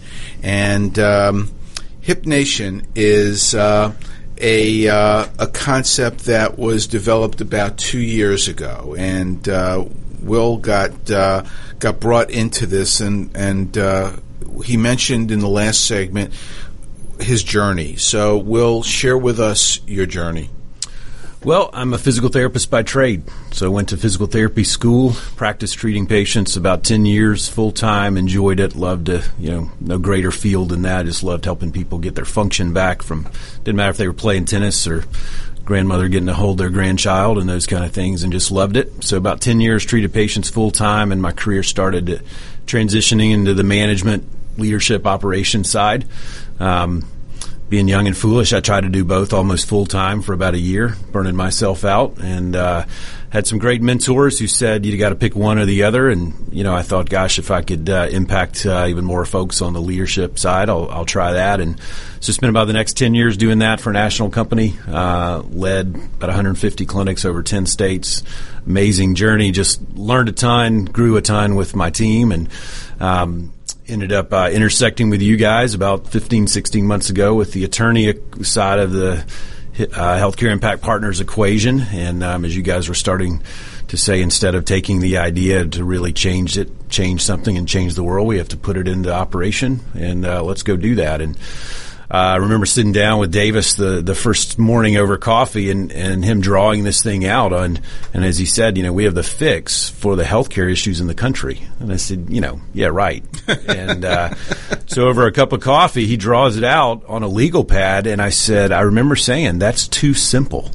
And 0.42 0.98
um, 0.98 1.52
Hip 2.00 2.24
Nation 2.24 2.86
is 2.94 3.54
uh, 3.54 3.92
a, 4.38 4.88
uh, 4.88 5.26
a 5.38 5.46
concept 5.48 6.20
that 6.20 6.58
was 6.58 6.86
developed 6.86 7.42
about 7.42 7.76
two 7.76 8.00
years 8.00 8.48
ago. 8.48 8.94
And 8.96 9.46
uh, 9.46 9.84
Will 10.22 10.56
got, 10.56 11.10
uh, 11.10 11.44
got 11.78 12.00
brought 12.00 12.30
into 12.30 12.64
this, 12.64 13.00
and, 13.00 13.36
and 13.36 13.76
uh, 13.76 14.16
he 14.64 14.78
mentioned 14.78 15.30
in 15.30 15.40
the 15.40 15.48
last 15.48 15.84
segment 15.84 16.32
his 17.20 17.44
journey. 17.44 17.96
So, 17.96 18.38
Will, 18.38 18.82
share 18.82 19.18
with 19.18 19.38
us 19.38 19.80
your 19.86 20.06
journey. 20.06 20.48
Well, 21.46 21.70
I'm 21.72 21.94
a 21.94 21.98
physical 21.98 22.28
therapist 22.28 22.72
by 22.72 22.82
trade. 22.82 23.22
So 23.52 23.66
I 23.66 23.68
went 23.68 23.90
to 23.90 23.96
physical 23.96 24.26
therapy 24.26 24.64
school, 24.64 25.12
practiced 25.36 25.78
treating 25.78 26.08
patients 26.08 26.56
about 26.56 26.82
10 26.82 27.06
years 27.06 27.48
full 27.48 27.70
time, 27.70 28.16
enjoyed 28.16 28.58
it, 28.58 28.74
loved 28.74 29.08
it, 29.08 29.30
you 29.38 29.52
know, 29.52 29.70
no 29.78 29.96
greater 29.96 30.32
field 30.32 30.70
than 30.70 30.82
that. 30.82 31.06
Just 31.06 31.22
loved 31.22 31.44
helping 31.44 31.70
people 31.70 31.98
get 32.00 32.16
their 32.16 32.24
function 32.24 32.72
back 32.72 33.00
from, 33.00 33.28
didn't 33.62 33.76
matter 33.76 33.90
if 33.90 33.96
they 33.96 34.08
were 34.08 34.12
playing 34.12 34.46
tennis 34.46 34.88
or 34.88 35.04
grandmother 35.64 36.08
getting 36.08 36.26
to 36.26 36.34
hold 36.34 36.58
their 36.58 36.68
grandchild 36.68 37.38
and 37.38 37.48
those 37.48 37.68
kind 37.68 37.84
of 37.84 37.92
things 37.92 38.24
and 38.24 38.32
just 38.32 38.50
loved 38.50 38.76
it. 38.76 39.04
So 39.04 39.16
about 39.16 39.40
10 39.40 39.60
years 39.60 39.86
treated 39.86 40.12
patients 40.12 40.50
full 40.50 40.72
time 40.72 41.12
and 41.12 41.22
my 41.22 41.30
career 41.30 41.62
started 41.62 42.24
transitioning 42.66 43.32
into 43.32 43.54
the 43.54 43.62
management 43.62 44.28
leadership 44.58 45.06
operations 45.06 45.70
side. 45.70 46.08
Um, 46.58 47.06
being 47.68 47.88
young 47.88 48.06
and 48.06 48.16
foolish, 48.16 48.52
I 48.52 48.60
tried 48.60 48.82
to 48.82 48.88
do 48.88 49.04
both 49.04 49.32
almost 49.32 49.68
full 49.68 49.86
time 49.86 50.22
for 50.22 50.32
about 50.32 50.54
a 50.54 50.58
year, 50.58 50.94
burning 51.10 51.34
myself 51.34 51.84
out, 51.84 52.18
and 52.20 52.54
uh, 52.54 52.84
had 53.30 53.46
some 53.46 53.58
great 53.58 53.82
mentors 53.82 54.38
who 54.38 54.46
said 54.46 54.86
you 54.86 54.96
got 54.96 55.08
to 55.08 55.16
pick 55.16 55.34
one 55.34 55.58
or 55.58 55.66
the 55.66 55.82
other. 55.82 56.08
And 56.08 56.48
you 56.52 56.62
know, 56.62 56.74
I 56.74 56.82
thought, 56.82 57.08
gosh, 57.08 57.40
if 57.40 57.50
I 57.50 57.62
could 57.62 57.90
uh, 57.90 58.08
impact 58.10 58.64
uh, 58.64 58.86
even 58.88 59.04
more 59.04 59.24
folks 59.24 59.62
on 59.62 59.72
the 59.72 59.80
leadership 59.80 60.38
side, 60.38 60.70
I'll, 60.70 60.88
I'll, 60.90 61.06
try 61.06 61.32
that. 61.32 61.60
And 61.60 61.80
so 62.20 62.32
spent 62.32 62.50
about 62.50 62.66
the 62.66 62.72
next 62.72 62.96
ten 62.96 63.14
years 63.14 63.36
doing 63.36 63.58
that 63.58 63.80
for 63.80 63.90
a 63.90 63.92
national 63.92 64.30
company. 64.30 64.78
Uh, 64.86 65.42
led 65.50 65.88
about 65.88 66.28
150 66.28 66.86
clinics 66.86 67.24
over 67.24 67.42
10 67.42 67.66
states. 67.66 68.22
Amazing 68.64 69.16
journey. 69.16 69.50
Just 69.50 69.80
learned 69.94 70.28
a 70.28 70.32
ton, 70.32 70.84
grew 70.84 71.16
a 71.16 71.22
ton 71.22 71.56
with 71.56 71.74
my 71.74 71.90
team, 71.90 72.30
and 72.30 72.48
um, 73.00 73.52
ended 73.88 74.12
up 74.12 74.32
uh, 74.32 74.50
intersecting 74.52 75.10
with 75.10 75.22
you 75.22 75.36
guys 75.36 75.74
about 75.74 76.08
15, 76.08 76.46
16 76.46 76.86
months 76.86 77.10
ago 77.10 77.34
with 77.34 77.52
the 77.52 77.64
attorney 77.64 78.14
side 78.42 78.78
of 78.78 78.92
the 78.92 79.24
uh, 79.78 80.18
healthcare 80.18 80.50
impact 80.50 80.82
partners 80.82 81.20
equation. 81.20 81.80
And 81.80 82.22
um, 82.24 82.44
as 82.44 82.56
you 82.56 82.62
guys 82.62 82.88
were 82.88 82.94
starting 82.94 83.42
to 83.88 83.96
say, 83.96 84.20
instead 84.22 84.54
of 84.54 84.64
taking 84.64 85.00
the 85.00 85.18
idea 85.18 85.64
to 85.66 85.84
really 85.84 86.12
change 86.12 86.58
it, 86.58 86.88
change 86.88 87.22
something 87.22 87.56
and 87.56 87.68
change 87.68 87.94
the 87.94 88.02
world, 88.02 88.26
we 88.26 88.38
have 88.38 88.48
to 88.48 88.56
put 88.56 88.76
it 88.76 88.88
into 88.88 89.12
operation. 89.12 89.80
And 89.94 90.24
uh, 90.24 90.42
let's 90.42 90.62
go 90.62 90.76
do 90.76 90.96
that. 90.96 91.20
And 91.20 91.36
I 92.10 92.36
remember 92.36 92.66
sitting 92.66 92.92
down 92.92 93.18
with 93.18 93.32
Davis 93.32 93.74
the, 93.74 94.00
the 94.00 94.14
first 94.14 94.58
morning 94.58 94.96
over 94.96 95.16
coffee 95.16 95.70
and, 95.70 95.90
and 95.90 96.24
him 96.24 96.40
drawing 96.40 96.84
this 96.84 97.02
thing 97.02 97.26
out 97.26 97.52
on, 97.52 97.80
and 98.14 98.24
as 98.24 98.38
he 98.38 98.46
said, 98.46 98.76
you 98.76 98.82
know, 98.82 98.92
we 98.92 99.04
have 99.04 99.14
the 99.14 99.22
fix 99.22 99.88
for 99.88 100.14
the 100.14 100.22
healthcare 100.22 100.70
issues 100.70 101.00
in 101.00 101.08
the 101.08 101.14
country. 101.14 101.62
And 101.80 101.92
I 101.92 101.96
said, 101.96 102.26
you 102.28 102.40
know, 102.40 102.60
yeah, 102.72 102.88
right. 102.88 103.24
and 103.68 104.04
uh, 104.04 104.34
so 104.86 105.08
over 105.08 105.26
a 105.26 105.32
cup 105.32 105.52
of 105.52 105.60
coffee, 105.60 106.06
he 106.06 106.16
draws 106.16 106.56
it 106.56 106.64
out 106.64 107.04
on 107.06 107.22
a 107.22 107.28
legal 107.28 107.64
pad, 107.64 108.06
and 108.06 108.22
I 108.22 108.30
said, 108.30 108.70
I 108.72 108.82
remember 108.82 109.16
saying 109.16 109.58
that's 109.58 109.88
too 109.88 110.14
simple. 110.14 110.70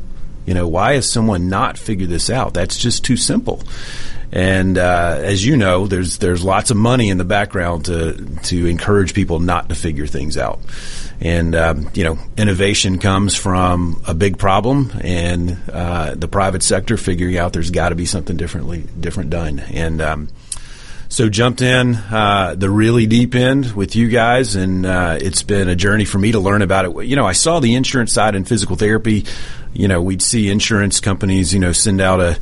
You 0.46 0.56
know, 0.56 0.68
why 0.68 0.94
has 0.94 1.10
someone 1.10 1.50
not 1.50 1.78
figured 1.78 2.10
this 2.10 2.30
out? 2.30 2.54
That's 2.54 2.78
just 2.78 3.06
too 3.06 3.16
simple. 3.16 3.62
And 4.32 4.78
uh, 4.78 5.18
as 5.20 5.46
you 5.46 5.58
know, 5.58 5.88
there's 5.88 6.18
there's 6.20 6.44
lots 6.44 6.72
of 6.72 6.78
money 6.78 7.10
in 7.10 7.18
the 7.18 7.26
background 7.26 7.86
to 7.86 8.14
to 8.44 8.66
encourage 8.66 9.14
people 9.14 9.40
not 9.40 9.70
to 9.70 9.76
figure 9.76 10.08
things 10.08 10.38
out. 10.38 10.60
And 11.20 11.54
um, 11.54 11.90
you 11.94 12.04
know, 12.04 12.18
innovation 12.38 12.98
comes 12.98 13.36
from 13.36 14.02
a 14.08 14.14
big 14.14 14.38
problem, 14.38 14.92
and 15.02 15.58
uh, 15.72 16.16
the 16.16 16.28
private 16.28 16.64
sector 16.64 16.96
figuring 16.98 17.38
out 17.38 17.54
there's 17.54 17.72
got 17.72 17.90
to 17.90 17.96
be 17.96 18.06
something 18.06 18.38
differently 18.38 18.86
different 19.00 19.32
done. 19.32 19.60
And 19.60 20.02
um, 20.02 20.30
so 21.10 21.28
jumped 21.28 21.62
in 21.62 21.96
uh, 21.96 22.56
the 22.58 22.70
really 22.70 23.06
deep 23.08 23.36
end 23.36 23.74
with 23.74 23.98
you 23.98 24.08
guys, 24.08 24.56
and 24.56 24.86
uh, 24.86 25.18
it's 25.20 25.44
been 25.44 25.68
a 25.68 25.76
journey 25.76 26.06
for 26.06 26.18
me 26.18 26.32
to 26.32 26.40
learn 26.40 26.62
about 26.62 26.86
it. 26.86 27.06
You 27.06 27.18
know, 27.18 27.26
I 27.26 27.34
saw 27.34 27.60
the 27.60 27.76
insurance 27.76 28.14
side 28.14 28.34
in 28.34 28.46
physical 28.46 28.78
therapy. 28.78 29.26
You 29.74 29.90
know, 29.90 30.02
we'd 30.02 30.22
see 30.22 30.50
insurance 30.50 31.02
companies, 31.02 31.54
you 31.54 31.60
know, 31.60 31.74
send 31.74 32.00
out 32.00 32.22
a 32.22 32.40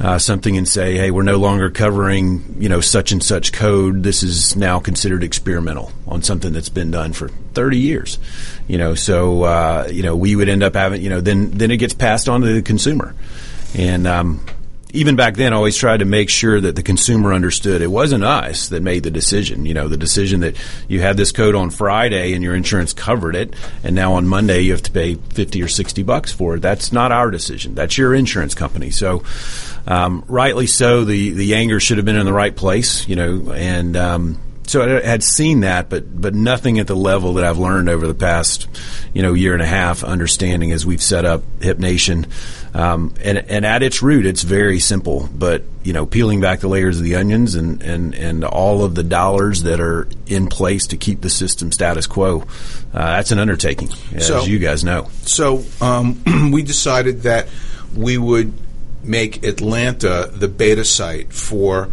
uh, 0.00 0.18
something 0.18 0.56
and 0.56 0.68
say, 0.68 0.96
"Hey, 0.96 1.10
we're 1.10 1.22
no 1.22 1.36
longer 1.36 1.70
covering 1.70 2.56
you 2.58 2.68
know 2.68 2.80
such 2.80 3.12
and 3.12 3.22
such 3.22 3.52
code. 3.52 4.02
This 4.02 4.22
is 4.22 4.56
now 4.56 4.80
considered 4.80 5.22
experimental 5.22 5.92
on 6.06 6.22
something 6.22 6.52
that's 6.52 6.68
been 6.68 6.90
done 6.90 7.12
for 7.12 7.28
30 7.28 7.78
years." 7.78 8.18
You 8.68 8.78
know, 8.78 8.94
so 8.94 9.42
uh, 9.44 9.88
you 9.92 10.02
know 10.02 10.16
we 10.16 10.36
would 10.36 10.48
end 10.48 10.62
up 10.62 10.74
having 10.74 11.02
you 11.02 11.10
know 11.10 11.20
then 11.20 11.50
then 11.52 11.70
it 11.70 11.78
gets 11.78 11.94
passed 11.94 12.28
on 12.28 12.40
to 12.40 12.52
the 12.52 12.62
consumer, 12.62 13.14
and 13.74 14.06
um, 14.06 14.44
even 14.94 15.16
back 15.16 15.34
then, 15.34 15.52
I 15.52 15.56
always 15.56 15.76
tried 15.76 15.98
to 15.98 16.04
make 16.04 16.30
sure 16.30 16.60
that 16.60 16.76
the 16.76 16.82
consumer 16.82 17.34
understood 17.34 17.82
it 17.82 17.88
wasn't 17.88 18.22
us 18.22 18.68
that 18.68 18.80
made 18.80 19.02
the 19.02 19.10
decision. 19.10 19.66
You 19.66 19.74
know, 19.74 19.88
the 19.88 19.96
decision 19.96 20.40
that 20.40 20.56
you 20.86 21.00
had 21.00 21.16
this 21.16 21.32
code 21.32 21.56
on 21.56 21.70
Friday 21.70 22.32
and 22.32 22.44
your 22.44 22.54
insurance 22.54 22.92
covered 22.92 23.34
it, 23.34 23.54
and 23.82 23.96
now 23.96 24.14
on 24.14 24.26
Monday 24.28 24.60
you 24.60 24.70
have 24.70 24.82
to 24.82 24.92
pay 24.92 25.16
fifty 25.16 25.60
or 25.60 25.68
sixty 25.68 26.04
bucks 26.04 26.30
for 26.30 26.54
it. 26.54 26.60
That's 26.60 26.92
not 26.92 27.10
our 27.10 27.32
decision. 27.32 27.74
That's 27.74 27.98
your 27.98 28.14
insurance 28.14 28.54
company. 28.54 28.90
So, 28.90 29.24
um, 29.86 30.24
rightly 30.28 30.66
so, 30.66 31.04
the 31.04 31.30
the 31.30 31.54
anger 31.54 31.80
should 31.80 31.98
have 31.98 32.06
been 32.06 32.16
in 32.16 32.26
the 32.26 32.32
right 32.32 32.54
place. 32.54 33.06
You 33.08 33.16
know, 33.16 33.52
and 33.52 33.96
um, 33.96 34.40
so 34.66 34.82
I 34.82 35.06
had 35.06 35.22
seen 35.22 35.60
that, 35.60 35.90
but 35.90 36.20
but 36.20 36.34
nothing 36.34 36.78
at 36.78 36.86
the 36.86 36.96
level 36.96 37.34
that 37.34 37.44
I've 37.44 37.58
learned 37.58 37.88
over 37.88 38.06
the 38.06 38.14
past, 38.14 38.66
you 39.12 39.22
know, 39.22 39.34
year 39.34 39.52
and 39.52 39.62
a 39.62 39.66
half. 39.66 40.02
Understanding 40.02 40.72
as 40.72 40.86
we've 40.86 41.02
set 41.02 41.24
up 41.24 41.42
Hip 41.60 41.78
Nation, 41.78 42.26
um, 42.72 43.14
and 43.22 43.38
and 43.38 43.66
at 43.66 43.82
its 43.82 44.02
root, 44.02 44.24
it's 44.24 44.42
very 44.42 44.80
simple. 44.80 45.28
But 45.34 45.64
you 45.82 45.92
know, 45.92 46.06
peeling 46.06 46.40
back 46.40 46.60
the 46.60 46.68
layers 46.68 46.96
of 46.96 47.04
the 47.04 47.16
onions 47.16 47.54
and 47.54 47.82
and 47.82 48.14
and 48.14 48.44
all 48.44 48.84
of 48.84 48.94
the 48.94 49.02
dollars 49.02 49.64
that 49.64 49.80
are 49.80 50.08
in 50.26 50.46
place 50.46 50.86
to 50.88 50.96
keep 50.96 51.20
the 51.20 51.30
system 51.30 51.70
status 51.70 52.06
quo, 52.06 52.44
uh, 52.94 52.98
that's 52.98 53.32
an 53.32 53.38
undertaking, 53.38 53.90
as 54.14 54.26
so, 54.26 54.44
you 54.44 54.58
guys 54.58 54.82
know. 54.82 55.08
So 55.22 55.62
um, 55.82 56.22
we 56.52 56.62
decided 56.62 57.22
that 57.22 57.48
we 57.94 58.16
would 58.16 58.54
make 59.04 59.44
Atlanta 59.44 60.30
the 60.32 60.48
beta 60.48 60.84
site 60.84 61.32
for 61.32 61.90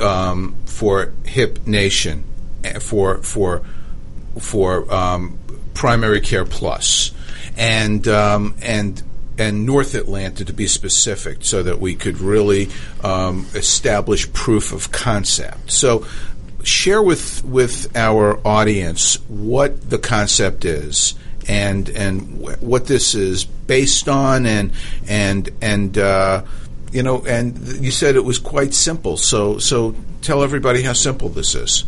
um, 0.00 0.56
for 0.66 1.12
Hip 1.24 1.66
Nation, 1.66 2.24
eh, 2.64 2.78
for 2.78 3.18
for 3.22 3.62
for 4.38 4.92
um, 4.92 5.38
Primary 5.74 6.20
Care 6.20 6.44
Plus, 6.44 7.12
and 7.56 8.06
um, 8.08 8.54
and 8.62 9.02
and 9.38 9.64
North 9.66 9.94
Atlanta 9.94 10.44
to 10.44 10.52
be 10.52 10.66
specific, 10.66 11.38
so 11.40 11.62
that 11.62 11.80
we 11.80 11.94
could 11.94 12.18
really 12.18 12.68
um, 13.02 13.46
establish 13.54 14.30
proof 14.32 14.72
of 14.72 14.92
concept. 14.92 15.70
So, 15.70 16.06
share 16.62 17.02
with 17.02 17.44
with 17.44 17.94
our 17.96 18.46
audience 18.46 19.16
what 19.28 19.90
the 19.90 19.98
concept 19.98 20.64
is 20.64 21.14
and 21.48 21.88
and 21.90 22.38
what 22.60 22.86
this 22.86 23.14
is 23.14 23.44
based 23.44 24.08
on, 24.08 24.46
and 24.46 24.72
and 25.08 25.50
and. 25.60 25.98
Uh, 25.98 26.44
you 26.92 27.02
know, 27.02 27.24
and 27.24 27.56
you 27.82 27.90
said 27.90 28.16
it 28.16 28.24
was 28.24 28.38
quite 28.38 28.74
simple. 28.74 29.16
So, 29.16 29.58
so 29.58 29.94
tell 30.20 30.42
everybody 30.42 30.82
how 30.82 30.92
simple 30.92 31.30
this 31.30 31.54
is. 31.54 31.84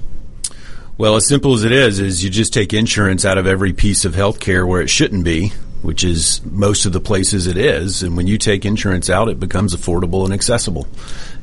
Well, 0.96 1.16
as 1.16 1.28
simple 1.28 1.54
as 1.54 1.64
it 1.64 1.72
is, 1.72 2.00
is 2.00 2.22
you 2.22 2.30
just 2.30 2.54
take 2.54 2.72
insurance 2.72 3.24
out 3.24 3.36
of 3.36 3.46
every 3.46 3.72
piece 3.72 4.04
of 4.04 4.14
healthcare 4.14 4.66
where 4.66 4.80
it 4.80 4.88
shouldn't 4.88 5.24
be, 5.24 5.48
which 5.82 6.04
is 6.04 6.40
most 6.44 6.86
of 6.86 6.92
the 6.92 7.00
places 7.00 7.46
it 7.46 7.56
is. 7.56 8.02
And 8.02 8.16
when 8.16 8.26
you 8.26 8.38
take 8.38 8.64
insurance 8.64 9.10
out, 9.10 9.28
it 9.28 9.40
becomes 9.40 9.74
affordable 9.74 10.24
and 10.24 10.32
accessible. 10.32 10.86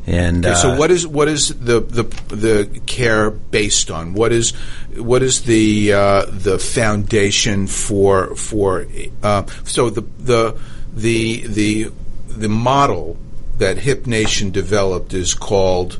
And 0.07 0.45
okay, 0.45 0.55
so, 0.55 0.71
uh, 0.71 0.77
what 0.77 0.89
is 0.89 1.05
what 1.05 1.27
is 1.27 1.49
the, 1.49 1.79
the 1.79 2.03
the 2.35 2.81
care 2.87 3.29
based 3.29 3.91
on? 3.91 4.13
What 4.13 4.31
is 4.31 4.51
what 4.95 5.21
is 5.21 5.43
the 5.43 5.93
uh, 5.93 6.25
the 6.27 6.57
foundation 6.57 7.67
for 7.67 8.35
for 8.35 8.87
uh, 9.21 9.45
so 9.63 9.89
the 9.91 10.01
the 10.17 10.59
the 10.93 11.45
the 11.47 11.91
the 12.27 12.49
model 12.49 13.17
that 13.59 13.77
Hip 13.77 14.07
Nation 14.07 14.49
developed 14.49 15.13
is 15.13 15.35
called 15.35 15.99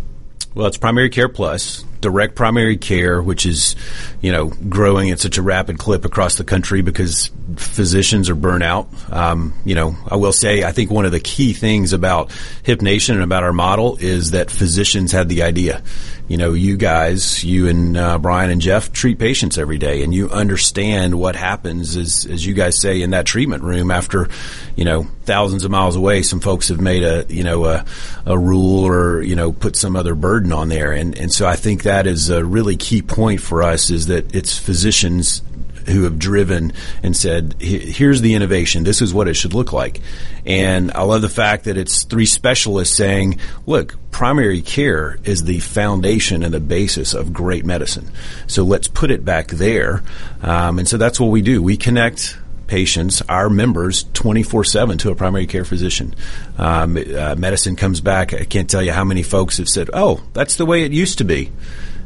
Well, 0.56 0.66
it's 0.66 0.78
primary 0.78 1.12
care 1.12 1.30
plus 1.30 1.86
direct 2.02 2.36
primary 2.36 2.78
care, 2.78 3.22
which 3.22 3.46
is, 3.46 3.76
you 4.22 4.32
know, 4.32 4.48
growing 4.48 5.12
at 5.12 5.20
such 5.20 5.38
a 5.38 5.42
rapid 5.42 5.78
clip 5.78 6.04
across 6.06 6.36
the 6.36 6.44
country 6.44 6.82
because 6.82 7.32
physicians 7.56 8.30
are 8.30 8.36
burnt 8.36 8.64
out. 8.64 8.90
Um, 9.12 9.54
you 9.66 9.76
know, 9.76 9.96
I 10.08 10.16
will 10.16 10.34
say, 10.34 10.64
I 10.64 10.72
think 10.72 10.92
one 10.92 11.06
of 11.06 11.12
the 11.12 11.20
key 11.20 11.54
things 11.54 11.94
about 11.94 12.32
Hip 12.64 12.82
Nation 12.82 13.16
and 13.16 13.24
about 13.24 13.44
our 13.44 13.54
model 13.54 13.98
is 13.98 14.32
that 14.32 14.52
physicians 14.52 15.12
had 15.12 15.30
the 15.30 15.44
idea. 15.44 15.84
You 16.28 16.38
know, 16.38 16.54
you 16.54 16.78
guys, 16.78 17.44
you 17.44 17.68
and 17.68 17.98
uh, 17.98 18.18
Brian 18.18 18.52
and 18.52 18.62
Jeff 18.62 18.94
treat 18.94 19.20
patients 19.20 19.58
every 19.58 19.78
day, 19.78 20.04
and 20.04 20.14
you 20.14 20.30
understand 20.30 21.20
what 21.20 21.36
happens, 21.36 21.98
as, 21.98 22.26
as 22.26 22.46
you 22.46 22.54
guys 22.54 22.80
say, 22.80 23.02
in 23.02 23.10
that 23.10 23.26
treatment 23.26 23.64
room 23.64 23.92
after, 23.92 24.30
you 24.78 24.86
know, 24.86 25.04
thousands 25.24 25.66
of 25.66 25.72
miles 25.72 25.98
away. 25.98 26.22
Some 26.22 26.40
folks 26.40 26.70
have 26.70 26.80
made 26.80 27.04
a, 27.04 27.26
you 27.28 27.44
know, 27.44 27.66
a, 27.66 27.86
a 28.26 28.38
rule 28.38 28.86
or 28.86 29.22
you 29.22 29.36
know 29.36 29.52
put 29.52 29.76
some 29.76 29.96
other 29.96 30.16
burden 30.16 30.52
on 30.52 30.70
there, 30.70 30.92
and 30.92 31.18
and 31.18 31.32
so 31.34 31.48
I 31.48 31.56
think 31.56 31.84
that 31.84 31.91
is 32.08 32.30
a 32.30 32.44
really 32.44 32.78
key 32.78 33.02
point 33.02 33.42
for 33.42 33.64
us 33.64 33.90
is 33.90 34.08
that 34.08 34.34
it's 34.34 34.58
physicians 34.58 35.42
who 35.88 36.04
have 36.04 36.20
driven 36.20 36.74
and 37.04 37.16
said, 37.16 37.56
here's 37.60 38.22
the 38.22 38.36
innovation. 38.36 38.84
This 38.84 39.02
is 39.02 39.14
what 39.14 39.28
it 39.28 39.34
should 39.34 39.54
look 39.54 39.74
like. 39.74 40.02
And 40.46 40.92
I 40.92 41.04
love 41.04 41.22
the 41.22 41.30
fact 41.30 41.66
that 41.66 41.78
it's 41.78 42.04
three 42.04 42.26
specialists 42.26 42.96
saying, 42.96 43.40
look, 43.66 43.98
primary 44.12 44.62
care 44.62 45.18
is 45.24 45.44
the 45.44 45.60
foundation 45.60 46.44
and 46.44 46.54
the 46.54 46.60
basis 46.60 47.14
of 47.14 47.34
great 47.34 47.66
medicine. 47.66 48.12
So 48.48 48.64
let's 48.64 48.88
put 48.88 49.12
it 49.12 49.26
back 49.26 49.48
there. 49.48 50.04
Um, 50.42 50.80
and 50.80 50.88
so 50.88 50.98
that's 50.98 51.20
what 51.20 51.28
we 51.28 51.42
do. 51.42 51.62
We 51.64 51.78
connect 51.78 52.38
patients, 52.72 53.22
our 53.28 53.50
members, 53.50 54.06
24 54.14 54.64
7 54.64 54.98
to 55.00 55.12
a 55.12 55.16
primary 55.16 55.46
care 55.46 55.66
physician. 55.66 56.16
Um, 56.58 56.96
uh, 56.96 57.36
medicine 57.38 57.76
comes 57.76 58.00
back. 58.00 58.34
I 58.34 58.46
can't 58.46 58.70
tell 58.70 58.82
you 58.82 58.94
how 58.94 59.04
many 59.04 59.24
folks 59.24 59.58
have 59.58 59.68
said, 59.68 59.90
oh, 59.94 60.24
that's 60.32 60.56
the 60.56 60.66
way 60.66 60.84
it 60.84 60.94
used 60.94 61.18
to 61.18 61.26
be. 61.26 61.52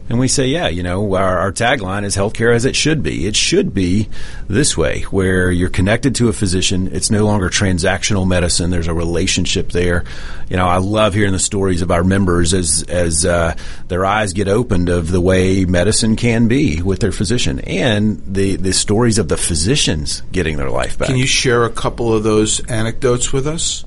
And 0.07 0.19
we 0.19 0.27
say, 0.27 0.47
yeah, 0.47 0.67
you 0.67 0.83
know, 0.83 1.15
our, 1.15 1.39
our, 1.39 1.51
tagline 1.51 2.03
is 2.03 2.15
healthcare 2.15 2.53
as 2.53 2.65
it 2.65 2.75
should 2.75 3.01
be. 3.01 3.25
It 3.25 3.35
should 3.35 3.73
be 3.73 4.07
this 4.47 4.77
way, 4.77 5.01
where 5.03 5.51
you're 5.51 5.69
connected 5.69 6.13
to 6.15 6.29
a 6.29 6.33
physician. 6.33 6.89
It's 6.91 7.09
no 7.09 7.25
longer 7.25 7.49
transactional 7.49 8.27
medicine. 8.27 8.69
There's 8.69 8.87
a 8.87 8.93
relationship 8.93 9.69
there. 9.71 10.03
You 10.47 10.57
know, 10.57 10.67
I 10.67 10.77
love 10.77 11.15
hearing 11.15 11.31
the 11.31 11.39
stories 11.39 11.81
of 11.81 11.89
our 11.89 12.03
members 12.03 12.53
as 12.53 12.83
as 12.87 13.25
uh, 13.25 13.55
their 13.87 14.05
eyes 14.05 14.33
get 14.33 14.47
opened 14.47 14.89
of 14.89 15.09
the 15.09 15.21
way 15.21 15.65
medicine 15.65 16.15
can 16.15 16.47
be 16.47 16.83
with 16.83 16.99
their 16.99 17.11
physician, 17.11 17.59
and 17.61 18.21
the 18.27 18.57
the 18.57 18.73
stories 18.73 19.17
of 19.17 19.27
the 19.27 19.37
physicians 19.37 20.21
getting 20.31 20.57
their 20.57 20.69
life 20.69 20.99
back. 20.99 21.07
Can 21.07 21.17
you 21.17 21.25
share 21.25 21.65
a 21.65 21.71
couple 21.71 22.13
of 22.13 22.21
those 22.21 22.63
anecdotes 22.67 23.33
with 23.33 23.47
us? 23.47 23.85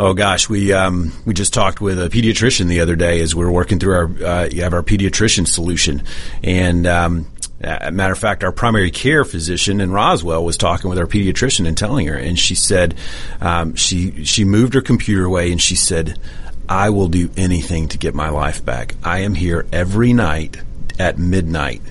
Oh 0.00 0.14
gosh, 0.14 0.48
we 0.48 0.72
um, 0.72 1.12
we 1.26 1.34
just 1.34 1.52
talked 1.52 1.82
with 1.82 2.02
a 2.02 2.08
pediatrician 2.08 2.68
the 2.68 2.80
other 2.80 2.96
day 2.96 3.20
as 3.20 3.34
we 3.34 3.44
are 3.44 3.52
working 3.52 3.78
through 3.78 3.92
our 3.92 4.24
uh, 4.24 4.48
you 4.50 4.62
have 4.62 4.72
our 4.72 4.82
pediatrician 4.82 5.46
solution, 5.46 6.04
and 6.42 6.86
um, 6.86 7.26
matter 7.60 8.14
of 8.14 8.18
fact, 8.18 8.42
our 8.42 8.50
primary 8.50 8.90
care 8.90 9.26
physician 9.26 9.78
in 9.78 9.92
Roswell 9.92 10.42
was 10.42 10.56
talking 10.56 10.88
with 10.88 10.98
our 10.98 11.04
pediatrician 11.04 11.68
and 11.68 11.76
telling 11.76 12.06
her, 12.06 12.16
and 12.16 12.38
she 12.38 12.54
said 12.54 12.94
um, 13.42 13.74
she 13.74 14.24
she 14.24 14.46
moved 14.46 14.72
her 14.72 14.80
computer 14.80 15.26
away 15.26 15.52
and 15.52 15.60
she 15.60 15.76
said, 15.76 16.18
"I 16.66 16.88
will 16.88 17.08
do 17.08 17.28
anything 17.36 17.88
to 17.88 17.98
get 17.98 18.14
my 18.14 18.30
life 18.30 18.64
back. 18.64 18.94
I 19.04 19.18
am 19.18 19.34
here 19.34 19.66
every 19.70 20.14
night 20.14 20.56
at 20.98 21.18
midnight." 21.18 21.82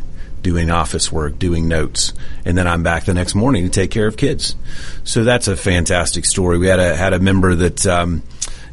Doing 0.42 0.70
office 0.70 1.12
work, 1.12 1.40
doing 1.40 1.68
notes, 1.68 2.14
and 2.46 2.58
then 2.58 2.68
I'm 2.68 2.84
back 2.84 3.06
the 3.06 3.14
next 3.14 3.36
morning 3.36 3.64
to 3.64 3.70
take 3.70 3.92
care 3.92 4.08
of 4.08 4.18
kids. 4.18 4.56
So 5.04 5.24
that's 5.24 5.48
a 5.48 5.56
fantastic 5.56 6.26
story. 6.26 6.58
We 6.58 6.68
had 6.68 6.80
a 6.80 6.96
had 6.96 7.14
a 7.14 7.20
member 7.20 7.56
that 7.56 7.86
um, 7.86 8.24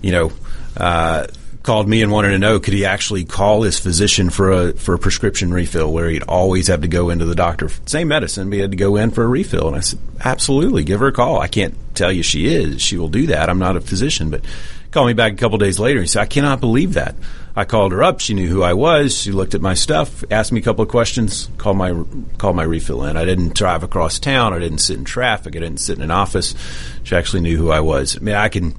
you 0.00 0.12
know. 0.12 0.33
Uh, 0.76 1.26
called 1.66 1.88
me 1.88 2.00
and 2.00 2.12
wanted 2.12 2.31
to 2.31 2.38
know 2.38 2.61
could 2.61 2.72
he 2.72 2.85
actually 2.85 3.24
call 3.24 3.62
his 3.62 3.76
physician 3.76 4.31
for 4.31 4.52
a 4.52 4.72
for 4.74 4.94
a 4.94 4.98
prescription 5.00 5.52
refill 5.52 5.92
where 5.92 6.09
he'd 6.09 6.22
always 6.22 6.68
have 6.68 6.83
to 6.83 6.87
go 6.87 7.11
into 7.11 7.24
the 7.24 7.35
doctor 7.35 7.68
same 7.87 8.07
medicine 8.07 8.48
but 8.48 8.55
he 8.55 8.61
had 8.61 8.70
to 8.70 8.76
go 8.76 8.94
in 8.94 9.11
for 9.11 9.24
a 9.24 9.26
refill 9.26 9.66
and 9.66 9.76
I 9.76 9.81
said 9.81 9.98
absolutely 10.20 10.85
give 10.85 11.00
her 11.00 11.09
a 11.09 11.12
call 11.12 11.40
I 11.40 11.48
can't 11.48 11.74
tell 11.96 12.12
you 12.12 12.22
she 12.22 12.46
is 12.46 12.81
she 12.81 12.96
will 12.96 13.09
do 13.09 13.26
that 13.26 13.50
I'm 13.50 13.59
not 13.59 13.76
a 13.76 13.81
physician 13.81 14.31
but 14.31 14.44
called 14.92 15.09
me 15.09 15.12
back 15.12 15.33
a 15.33 15.37
couple 15.37 15.59
days 15.59 15.81
later 15.81 15.98
and 15.98 16.05
he 16.05 16.09
said 16.09 16.22
I 16.22 16.26
cannot 16.26 16.61
believe 16.61 16.94
that 16.94 17.16
I 17.59 17.64
called 17.64 17.92
her 17.92 18.03
up. 18.03 18.21
She 18.21 18.35
knew 18.35 18.49
who 18.49 18.62
I 18.62 18.75
was. 18.75 19.16
She 19.16 19.33
looked 19.33 19.55
at 19.55 19.62
my 19.62 19.73
stuff, 19.73 20.23
asked 20.31 20.53
me 20.53 20.61
a 20.61 20.62
couple 20.62 20.83
of 20.83 20.90
questions, 20.90 21.49
called 21.57 21.79
my 21.79 22.05
called 22.37 22.55
my 22.55 22.62
refill 22.62 23.05
in. 23.05 23.16
I 23.16 23.25
didn't 23.25 23.55
drive 23.55 23.83
across 23.83 24.19
town. 24.19 24.53
I 24.53 24.59
didn't 24.59 24.79
sit 24.79 24.99
in 24.99 25.07
traffic. 25.07 25.57
I 25.57 25.61
didn't 25.61 25.81
sit 25.81 25.97
in 25.97 26.05
an 26.05 26.11
office. 26.11 26.55
She 27.03 27.16
actually 27.16 27.40
knew 27.40 27.57
who 27.57 27.71
I 27.71 27.81
was. 27.81 28.16
I 28.16 28.21
mean, 28.21 28.35
I 28.35 28.51
can 28.51 28.77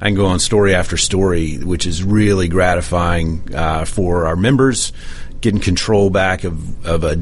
I 0.00 0.06
can 0.06 0.14
go 0.14 0.26
on 0.26 0.38
story 0.38 0.76
after 0.76 0.96
story, 0.96 1.56
which 1.56 1.86
is 1.86 2.04
really 2.04 2.46
gratifying 2.46 3.52
uh, 3.52 3.84
for 3.84 4.26
our 4.26 4.36
members, 4.36 4.92
getting 5.40 5.60
control 5.60 6.08
back 6.08 6.44
of 6.44 6.86
of 6.86 7.02
a 7.02 7.16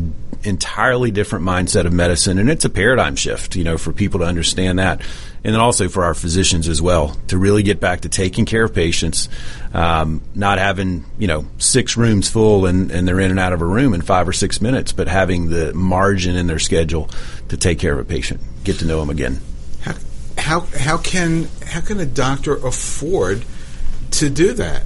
entirely 0.45 1.11
different 1.11 1.45
mindset 1.45 1.85
of 1.85 1.93
medicine, 1.93 2.39
and 2.39 2.51
it's 2.51 2.65
a 2.65 2.71
paradigm 2.71 3.17
shift, 3.17 3.57
you 3.57 3.65
know, 3.65 3.79
for 3.79 3.93
people 3.93 4.21
to 4.21 4.27
understand 4.27 4.79
that 4.79 5.01
and 5.45 5.55
then 5.55 5.61
also 5.61 5.89
for 5.89 6.05
our 6.05 6.15
physicians 6.15 6.69
as 6.69 6.83
well 6.83 7.17
to 7.29 7.39
really 7.39 7.63
get 7.63 7.81
back 7.81 8.03
to 8.03 8.09
taking 8.09 8.45
care 8.45 8.65
of 8.65 8.75
patients, 8.75 9.29
um, 9.73 10.21
not 10.35 10.59
having 10.59 11.05
you 11.19 11.27
know 11.27 11.47
six 11.59 11.97
rooms 11.97 12.29
full 12.29 12.67
and, 12.67 12.91
and 12.91 13.07
they're 13.07 13.21
in 13.21 13.31
and 13.31 13.41
out 13.41 13.53
of 13.53 13.63
a 13.63 13.67
room 13.67 13.95
in 13.95 14.03
five 14.03 14.29
or 14.29 14.33
six 14.33 14.61
minutes, 14.61 14.93
but 14.93 15.09
having 15.09 15.49
the 15.49 15.73
margin 15.75 16.37
in 16.37 16.47
their 16.47 16.59
schedule 16.59 17.09
to 17.49 17.57
take 17.57 17.79
care 17.79 17.93
of 17.93 17.99
a 17.99 18.05
patient, 18.05 18.41
get 18.65 18.79
to 18.81 18.85
know 18.85 19.01
them 19.01 19.11
again. 19.11 19.41
How 19.81 19.95
how, 20.37 20.61
how 20.77 20.99
can 20.99 21.49
how 21.67 21.81
can 21.81 22.01
a 22.01 22.07
doctor 22.07 22.57
afford 22.57 23.45
to 24.13 24.31
do 24.31 24.53
that? 24.55 24.83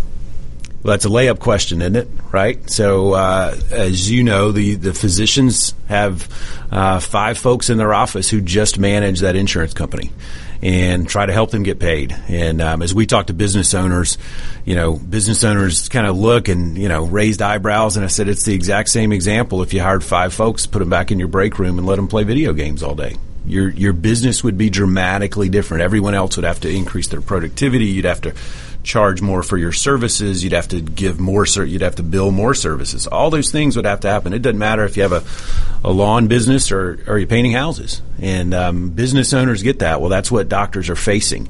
Well, 0.83 0.95
that's 0.95 1.05
a 1.05 1.09
layup 1.09 1.39
question, 1.39 1.81
isn't 1.81 1.95
it? 1.95 2.09
Right. 2.33 2.69
So, 2.69 3.13
uh, 3.13 3.57
as 3.71 4.11
you 4.11 4.25
know, 4.25 4.51
the 4.51 4.75
the 4.75 4.93
physicians 4.93 5.75
have 5.89 6.29
uh, 6.73 6.99
five 6.99 7.39
folks 7.39 7.71
in 7.71 7.79
their 7.79 7.95
office 7.95 8.29
who 8.29 8.41
just 8.41 8.81
manage 8.81 9.21
that 9.21 9.37
insurance 9.37 9.75
company 9.75 10.11
and 10.61 11.09
try 11.09 11.25
to 11.25 11.33
help 11.33 11.53
them 11.53 11.63
get 11.63 11.79
paid. 11.79 12.17
And 12.29 12.61
um, 12.61 12.83
as 12.83 12.95
we 12.95 13.07
talk 13.07 13.27
to 13.27 13.33
business 13.33 13.75
owners, 13.75 14.19
you 14.65 14.75
know, 14.75 14.97
business 14.97 15.45
owners 15.45 15.89
kind 15.89 16.07
of 16.07 16.17
look 16.17 16.49
and 16.49 16.77
you 16.77 16.89
know 16.89 17.05
raised 17.05 17.43
eyebrows. 17.43 17.97
And 17.97 18.05
I 18.05 18.09
said 18.09 18.29
it's 18.29 18.45
the 18.45 18.55
exact 18.55 18.89
same 18.89 19.13
example. 19.13 19.63
If 19.63 19.73
you 19.73 19.81
hired 19.83 20.03
five 20.03 20.35
folks, 20.35 20.67
put 20.67 20.81
them 20.81 20.91
back 20.91 21.13
in 21.13 21.21
your 21.21 21.29
break 21.29 21.61
room 21.61 21.79
and 21.79 21.87
let 21.87 21.95
them 21.97 22.09
play 22.09 22.25
video 22.25 22.53
games 22.53 22.83
all 22.83 22.97
day 22.97 23.17
your 23.45 23.71
your 23.71 23.93
business 23.93 24.45
would 24.45 24.57
be 24.57 24.71
dramatically 24.71 25.49
different. 25.49 25.83
Everyone 25.83 26.15
else 26.15 26.37
would 26.37 26.45
have 26.45 26.61
to 26.61 26.71
increase 26.71 27.09
their 27.09 27.21
productivity. 27.21 27.87
You'd 27.87 28.05
have 28.05 28.21
to 28.23 28.35
charge 28.83 29.23
more 29.23 29.43
for 29.43 29.57
your 29.57 29.73
services. 29.73 30.43
You'd 30.43 30.53
have 30.53 30.69
to 30.69 30.81
give 30.81 31.21
more. 31.21 31.47
Ser- 31.47 31.65
You'd 31.65 31.83
have 31.83 31.97
to 31.97 32.03
bill 32.03 32.31
more 32.31 32.55
services. 32.55 33.07
All 33.07 33.31
those 33.31 33.51
things 33.51 33.77
would 33.77 33.85
have 33.85 34.01
to 34.01 34.09
happen. 34.09 34.33
It 34.33 34.41
doesn't 34.43 34.59
matter 34.59 34.85
if 34.85 34.97
you 34.97 35.03
have 35.05 35.13
a, 35.13 35.89
a 35.89 35.91
lawn 35.93 36.27
business 36.29 36.73
or, 36.73 37.03
or 37.07 37.19
you're 37.19 37.27
painting 37.29 37.53
houses. 37.53 38.03
And 38.21 38.53
um, 38.55 38.91
business 38.91 39.33
owners 39.33 39.63
get 39.63 39.79
that. 39.81 40.01
Well, 40.01 40.11
that's 40.11 40.31
what 40.31 40.49
doctors 40.49 40.91
are 40.91 40.97
facing. 40.97 41.49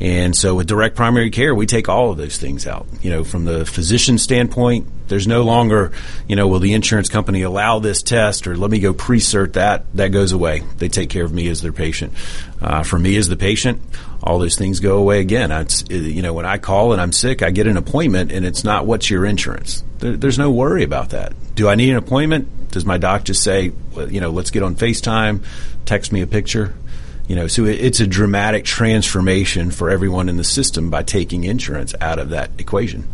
And 0.00 0.36
so 0.36 0.54
with 0.54 0.68
direct 0.68 0.94
primary 0.94 1.30
care, 1.30 1.54
we 1.54 1.66
take 1.66 1.88
all 1.88 2.10
of 2.10 2.18
those 2.18 2.36
things 2.36 2.66
out. 2.66 2.86
You 3.02 3.10
know, 3.10 3.24
from 3.24 3.44
the 3.44 3.66
physician 3.66 4.18
standpoint, 4.18 4.86
there's 5.08 5.26
no 5.26 5.42
longer, 5.42 5.92
you 6.28 6.36
know, 6.36 6.46
will 6.46 6.60
the 6.60 6.74
insurance 6.74 7.08
company 7.08 7.42
allow 7.42 7.78
this 7.78 8.02
test 8.02 8.46
or 8.46 8.56
let 8.56 8.70
me 8.70 8.78
go 8.78 8.92
pre-cert 8.92 9.54
that? 9.54 9.86
That 9.94 10.08
goes 10.08 10.32
away. 10.32 10.62
They 10.76 10.88
take 10.88 11.10
care 11.10 11.24
of 11.24 11.32
me 11.32 11.48
as 11.48 11.62
their 11.62 11.72
patient. 11.72 12.12
Uh, 12.60 12.82
for 12.84 12.98
me 12.98 13.16
as 13.16 13.28
the 13.28 13.36
patient, 13.36 13.82
all 14.22 14.38
those 14.38 14.56
things 14.56 14.80
go 14.80 14.98
away 14.98 15.20
again. 15.20 15.50
It's, 15.50 15.84
you 15.88 16.22
know, 16.22 16.32
when 16.32 16.46
I 16.46 16.58
call 16.58 16.92
and 16.92 17.00
I'm 17.00 17.12
sick, 17.12 17.42
I 17.42 17.50
get 17.50 17.66
an 17.66 17.76
appointment 17.76 18.30
and 18.30 18.44
it's 18.44 18.62
not 18.62 18.86
what's 18.86 19.10
your 19.10 19.24
insurance. 19.24 19.82
There, 19.98 20.16
there's 20.16 20.38
no 20.38 20.50
worry 20.50 20.84
about 20.84 21.10
that. 21.10 21.32
Do 21.54 21.68
I 21.68 21.74
need 21.74 21.90
an 21.90 21.96
appointment? 21.96 22.70
Does 22.70 22.84
my 22.84 22.98
doc 22.98 23.24
just 23.24 23.42
say, 23.42 23.72
you 23.96 24.20
know, 24.20 24.30
let's 24.30 24.50
get 24.50 24.62
on 24.62 24.76
FaceTime, 24.76 25.44
text 25.86 26.12
me 26.12 26.20
a 26.20 26.26
picture? 26.26 26.74
You 27.28 27.36
know, 27.36 27.46
so 27.46 27.66
it's 27.66 28.00
a 28.00 28.06
dramatic 28.06 28.64
transformation 28.64 29.70
for 29.70 29.90
everyone 29.90 30.28
in 30.28 30.38
the 30.38 30.44
system 30.44 30.88
by 30.88 31.02
taking 31.02 31.44
insurance 31.44 31.94
out 32.00 32.18
of 32.18 32.30
that 32.30 32.50
equation. 32.58 33.06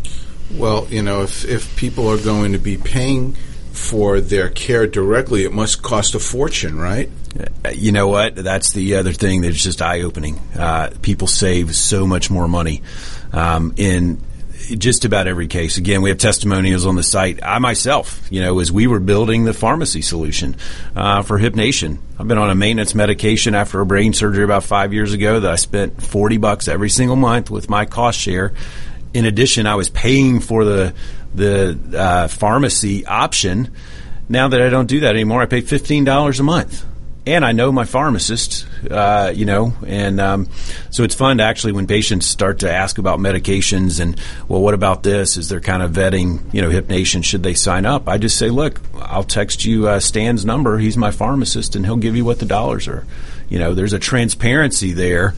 Well, 0.52 0.86
you 0.88 1.02
know, 1.02 1.22
if 1.22 1.44
if 1.44 1.76
people 1.76 2.08
are 2.08 2.18
going 2.18 2.52
to 2.52 2.58
be 2.58 2.76
paying 2.76 3.32
for 3.72 4.20
their 4.20 4.48
care 4.50 4.86
directly, 4.86 5.44
it 5.44 5.52
must 5.52 5.82
cost 5.82 6.14
a 6.14 6.20
fortune, 6.20 6.78
right? 6.78 7.10
Uh, 7.64 7.70
you 7.70 7.90
know 7.90 8.06
what? 8.06 8.36
That's 8.36 8.72
the 8.72 8.94
other 8.94 9.12
thing 9.12 9.40
that's 9.40 9.62
just 9.62 9.82
eye 9.82 10.02
opening. 10.02 10.38
Uh, 10.56 10.90
people 11.02 11.26
save 11.26 11.74
so 11.74 12.06
much 12.06 12.30
more 12.30 12.46
money 12.46 12.82
um, 13.32 13.74
in 13.76 14.20
just 14.66 15.04
about 15.04 15.26
every 15.26 15.46
case. 15.46 15.76
Again, 15.76 16.02
we 16.02 16.10
have 16.10 16.18
testimonials 16.18 16.86
on 16.86 16.96
the 16.96 17.02
site. 17.02 17.40
I 17.42 17.58
myself, 17.58 18.26
you 18.30 18.40
know, 18.40 18.58
as 18.60 18.72
we 18.72 18.86
were 18.86 19.00
building 19.00 19.44
the 19.44 19.54
pharmacy 19.54 20.02
solution 20.02 20.56
uh, 20.96 21.22
for 21.22 21.38
Hip 21.38 21.54
Nation, 21.54 22.00
I've 22.18 22.28
been 22.28 22.38
on 22.38 22.50
a 22.50 22.54
maintenance 22.54 22.94
medication 22.94 23.54
after 23.54 23.80
a 23.80 23.86
brain 23.86 24.12
surgery 24.12 24.44
about 24.44 24.64
five 24.64 24.92
years 24.92 25.12
ago 25.12 25.40
that 25.40 25.50
I 25.50 25.56
spent 25.56 26.02
40 26.02 26.38
bucks 26.38 26.68
every 26.68 26.90
single 26.90 27.16
month 27.16 27.50
with 27.50 27.68
my 27.68 27.84
cost 27.84 28.18
share. 28.18 28.54
In 29.12 29.24
addition, 29.24 29.66
I 29.66 29.74
was 29.74 29.88
paying 29.88 30.40
for 30.40 30.64
the 30.64 30.94
the 31.34 31.78
uh, 31.96 32.28
pharmacy 32.28 33.04
option. 33.06 33.74
Now 34.28 34.48
that 34.48 34.60
I 34.62 34.68
don't 34.68 34.86
do 34.86 35.00
that 35.00 35.14
anymore, 35.14 35.42
I 35.42 35.46
pay 35.46 35.60
fifteen 35.60 36.04
dollars 36.04 36.40
a 36.40 36.42
month 36.42 36.84
and 37.26 37.44
I 37.44 37.52
know 37.52 37.72
my 37.72 37.84
pharmacist, 37.84 38.66
uh, 38.90 39.32
you 39.34 39.46
know, 39.46 39.72
and 39.86 40.20
um, 40.20 40.48
so 40.90 41.04
it's 41.04 41.14
fun 41.14 41.38
to 41.38 41.44
actually 41.44 41.72
when 41.72 41.86
patients 41.86 42.26
start 42.26 42.58
to 42.58 42.70
ask 42.70 42.98
about 42.98 43.18
medications 43.18 43.98
and 43.98 44.20
well, 44.46 44.60
what 44.60 44.74
about 44.74 45.02
this? 45.02 45.36
Is 45.38 45.48
there 45.48 45.60
kind 45.60 45.82
of 45.82 45.92
vetting, 45.92 46.52
you 46.52 46.60
know, 46.60 46.68
Hip 46.68 46.88
Nation? 46.88 47.22
Should 47.22 47.42
they 47.42 47.54
sign 47.54 47.86
up? 47.86 48.08
I 48.08 48.18
just 48.18 48.36
say, 48.36 48.50
look, 48.50 48.80
I'll 49.00 49.24
text 49.24 49.64
you 49.64 49.88
uh, 49.88 50.00
Stan's 50.00 50.44
number. 50.44 50.78
He's 50.78 50.98
my 50.98 51.10
pharmacist, 51.10 51.76
and 51.76 51.86
he'll 51.86 51.96
give 51.96 52.14
you 52.14 52.26
what 52.26 52.40
the 52.40 52.46
dollars 52.46 52.86
are. 52.88 53.06
You 53.48 53.58
know, 53.58 53.72
there's 53.72 53.94
a 53.94 53.98
transparency 53.98 54.92
there 54.92 55.34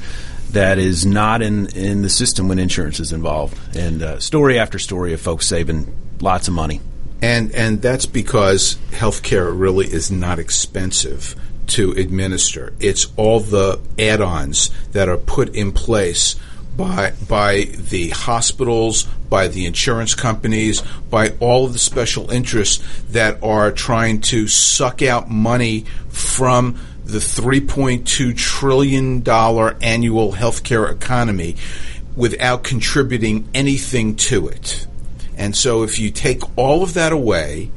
that 0.51 0.79
is 0.79 1.07
not 1.07 1.41
in 1.41 1.67
in 1.69 2.03
the 2.03 2.11
system 2.11 2.49
when 2.49 2.59
insurance 2.59 2.99
is 2.99 3.13
involved, 3.13 3.77
and 3.77 4.03
uh, 4.03 4.19
story 4.19 4.59
after 4.59 4.81
story 4.81 5.13
of 5.13 5.21
folks 5.21 5.47
saving 5.47 5.95
lots 6.21 6.49
of 6.49 6.55
money. 6.55 6.81
And 7.23 7.53
and 7.53 7.81
that's 7.81 8.07
because 8.07 8.77
healthcare 8.91 9.57
really 9.57 9.87
is 9.87 10.11
not 10.11 10.39
expensive 10.39 11.37
to 11.69 11.93
administer. 11.93 12.73
It's 12.81 13.09
all 13.17 13.41
the 13.41 13.81
add-ons 13.99 14.71
that 14.93 15.09
are 15.09 15.17
put 15.17 15.55
in 15.55 15.73
place 15.73 16.37
by 16.77 17.13
by 17.29 17.65
the 17.73 18.11
hospitals, 18.11 19.05
by 19.29 19.49
the 19.49 19.67
insurance 19.67 20.15
companies, 20.15 20.83
by 21.11 21.31
all 21.41 21.67
of 21.67 21.73
the 21.73 21.79
special 21.79 22.31
interests 22.31 22.85
that 23.11 23.43
are 23.43 23.73
trying 23.73 24.21
to 24.21 24.47
suck 24.47 25.03
out 25.03 25.31
money 25.31 25.85
from 26.09 26.79
the 27.05 27.19
3.2 27.19 28.37
trillion 28.37 29.23
dollar 29.23 29.77
annual 29.81 30.33
healthcare 30.33 30.91
economy 30.91 31.57
without 32.17 32.65
contributing 32.65 33.49
anything 33.55 34.17
to 34.17 34.49
it. 34.49 34.87
And 35.37 35.55
so 35.55 35.83
if 35.83 35.99
you 35.99 36.11
take 36.11 36.43
all 36.57 36.83
of 36.83 36.95
that 36.95 37.13
away 37.13 37.71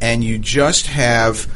and 0.00 0.24
you 0.24 0.38
just 0.38 0.88
have 0.88 1.46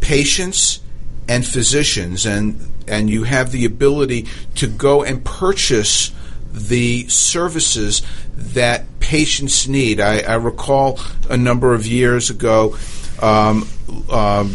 patients 0.00 0.80
and 1.28 1.46
physicians 1.46 2.26
and 2.26 2.72
and 2.86 3.08
you 3.08 3.24
have 3.24 3.50
the 3.50 3.64
ability 3.64 4.26
to 4.54 4.66
go 4.66 5.02
and 5.02 5.24
purchase 5.24 6.12
the 6.52 7.08
services 7.08 8.02
that 8.36 8.84
patients 9.00 9.66
need. 9.66 10.00
I, 10.00 10.20
I 10.20 10.34
recall 10.34 11.00
a 11.28 11.36
number 11.36 11.74
of 11.74 11.86
years 11.86 12.30
ago 12.30 12.76
um, 13.20 13.68
um, 14.10 14.54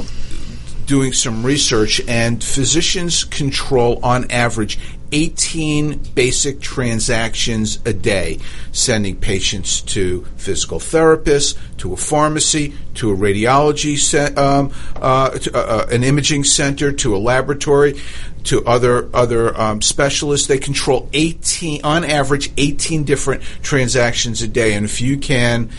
doing 0.86 1.13
some 1.13 1.45
research, 1.45 2.01
and 2.08 2.43
physicians 2.43 3.23
control 3.23 4.03
on 4.03 4.29
average 4.32 4.79
18 5.12 5.98
basic 6.15 6.62
transactions 6.62 7.80
a 7.86 7.93
day, 7.93 8.39
sending 8.72 9.15
patients 9.15 9.82
to 9.82 10.26
physical 10.38 10.80
therapists, 10.80 11.58
to 11.78 11.93
a 11.93 11.98
pharmacy, 11.98 12.74
to 12.95 13.12
a 13.12 13.15
radiology, 13.15 13.98
se- 13.98 14.34
um, 14.36 14.72
uh, 14.95 15.30
to, 15.32 15.56
uh, 15.56 15.60
uh, 15.60 15.88
an 15.91 16.04
imaging 16.04 16.43
center, 16.43 16.91
to 16.91 17.15
a 17.15 17.19
laboratory, 17.19 18.00
to 18.43 18.65
other 18.65 19.10
other 19.13 19.60
um, 19.60 19.82
specialists. 19.82 20.48
They 20.48 20.60
control 20.60 21.10
18, 21.13 21.82
on 21.84 22.04
average, 22.04 22.52
18 22.58 23.04
different 23.04 23.43
transactions 23.63 24.41
a 24.41 24.48
day, 24.48 24.74
and 24.74 24.86
if 24.86 25.02
you 25.02 25.17
can 25.17 25.69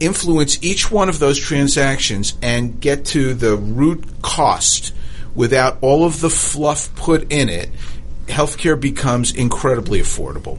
influence 0.00 0.62
each 0.62 0.90
one 0.90 1.08
of 1.08 1.18
those 1.18 1.38
transactions 1.38 2.36
and 2.40 2.80
get 2.80 3.04
to 3.04 3.34
the 3.34 3.54
root 3.54 4.02
cost 4.22 4.94
without 5.34 5.78
all 5.82 6.04
of 6.04 6.20
the 6.20 6.30
fluff 6.30 6.92
put 6.96 7.30
in 7.30 7.48
it 7.48 7.68
healthcare 8.30 8.80
becomes 8.80 9.32
incredibly 9.34 10.00
affordable. 10.00 10.58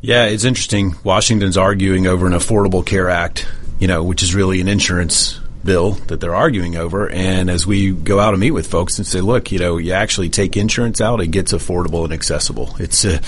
Yeah, 0.00 0.24
it's 0.24 0.44
interesting. 0.44 0.96
Washington's 1.04 1.56
arguing 1.56 2.06
over 2.06 2.26
an 2.26 2.32
Affordable 2.32 2.84
Care 2.84 3.08
Act, 3.08 3.46
you 3.78 3.86
know, 3.86 4.02
which 4.02 4.22
is 4.22 4.34
really 4.34 4.60
an 4.60 4.68
insurance 4.68 5.38
bill 5.64 5.92
that 5.92 6.20
they're 6.20 6.34
arguing 6.34 6.76
over. 6.76 7.08
And 7.08 7.48
as 7.48 7.66
we 7.66 7.92
go 7.92 8.18
out 8.18 8.34
and 8.34 8.40
meet 8.40 8.50
with 8.50 8.66
folks 8.66 8.98
and 8.98 9.06
say, 9.06 9.20
look, 9.20 9.52
you 9.52 9.60
know, 9.60 9.78
you 9.78 9.92
actually 9.92 10.28
take 10.28 10.56
insurance 10.56 11.00
out, 11.00 11.20
it 11.20 11.28
gets 11.28 11.52
affordable 11.52 12.04
and 12.04 12.12
accessible. 12.12 12.74
It's 12.80 13.04
a, 13.04 13.20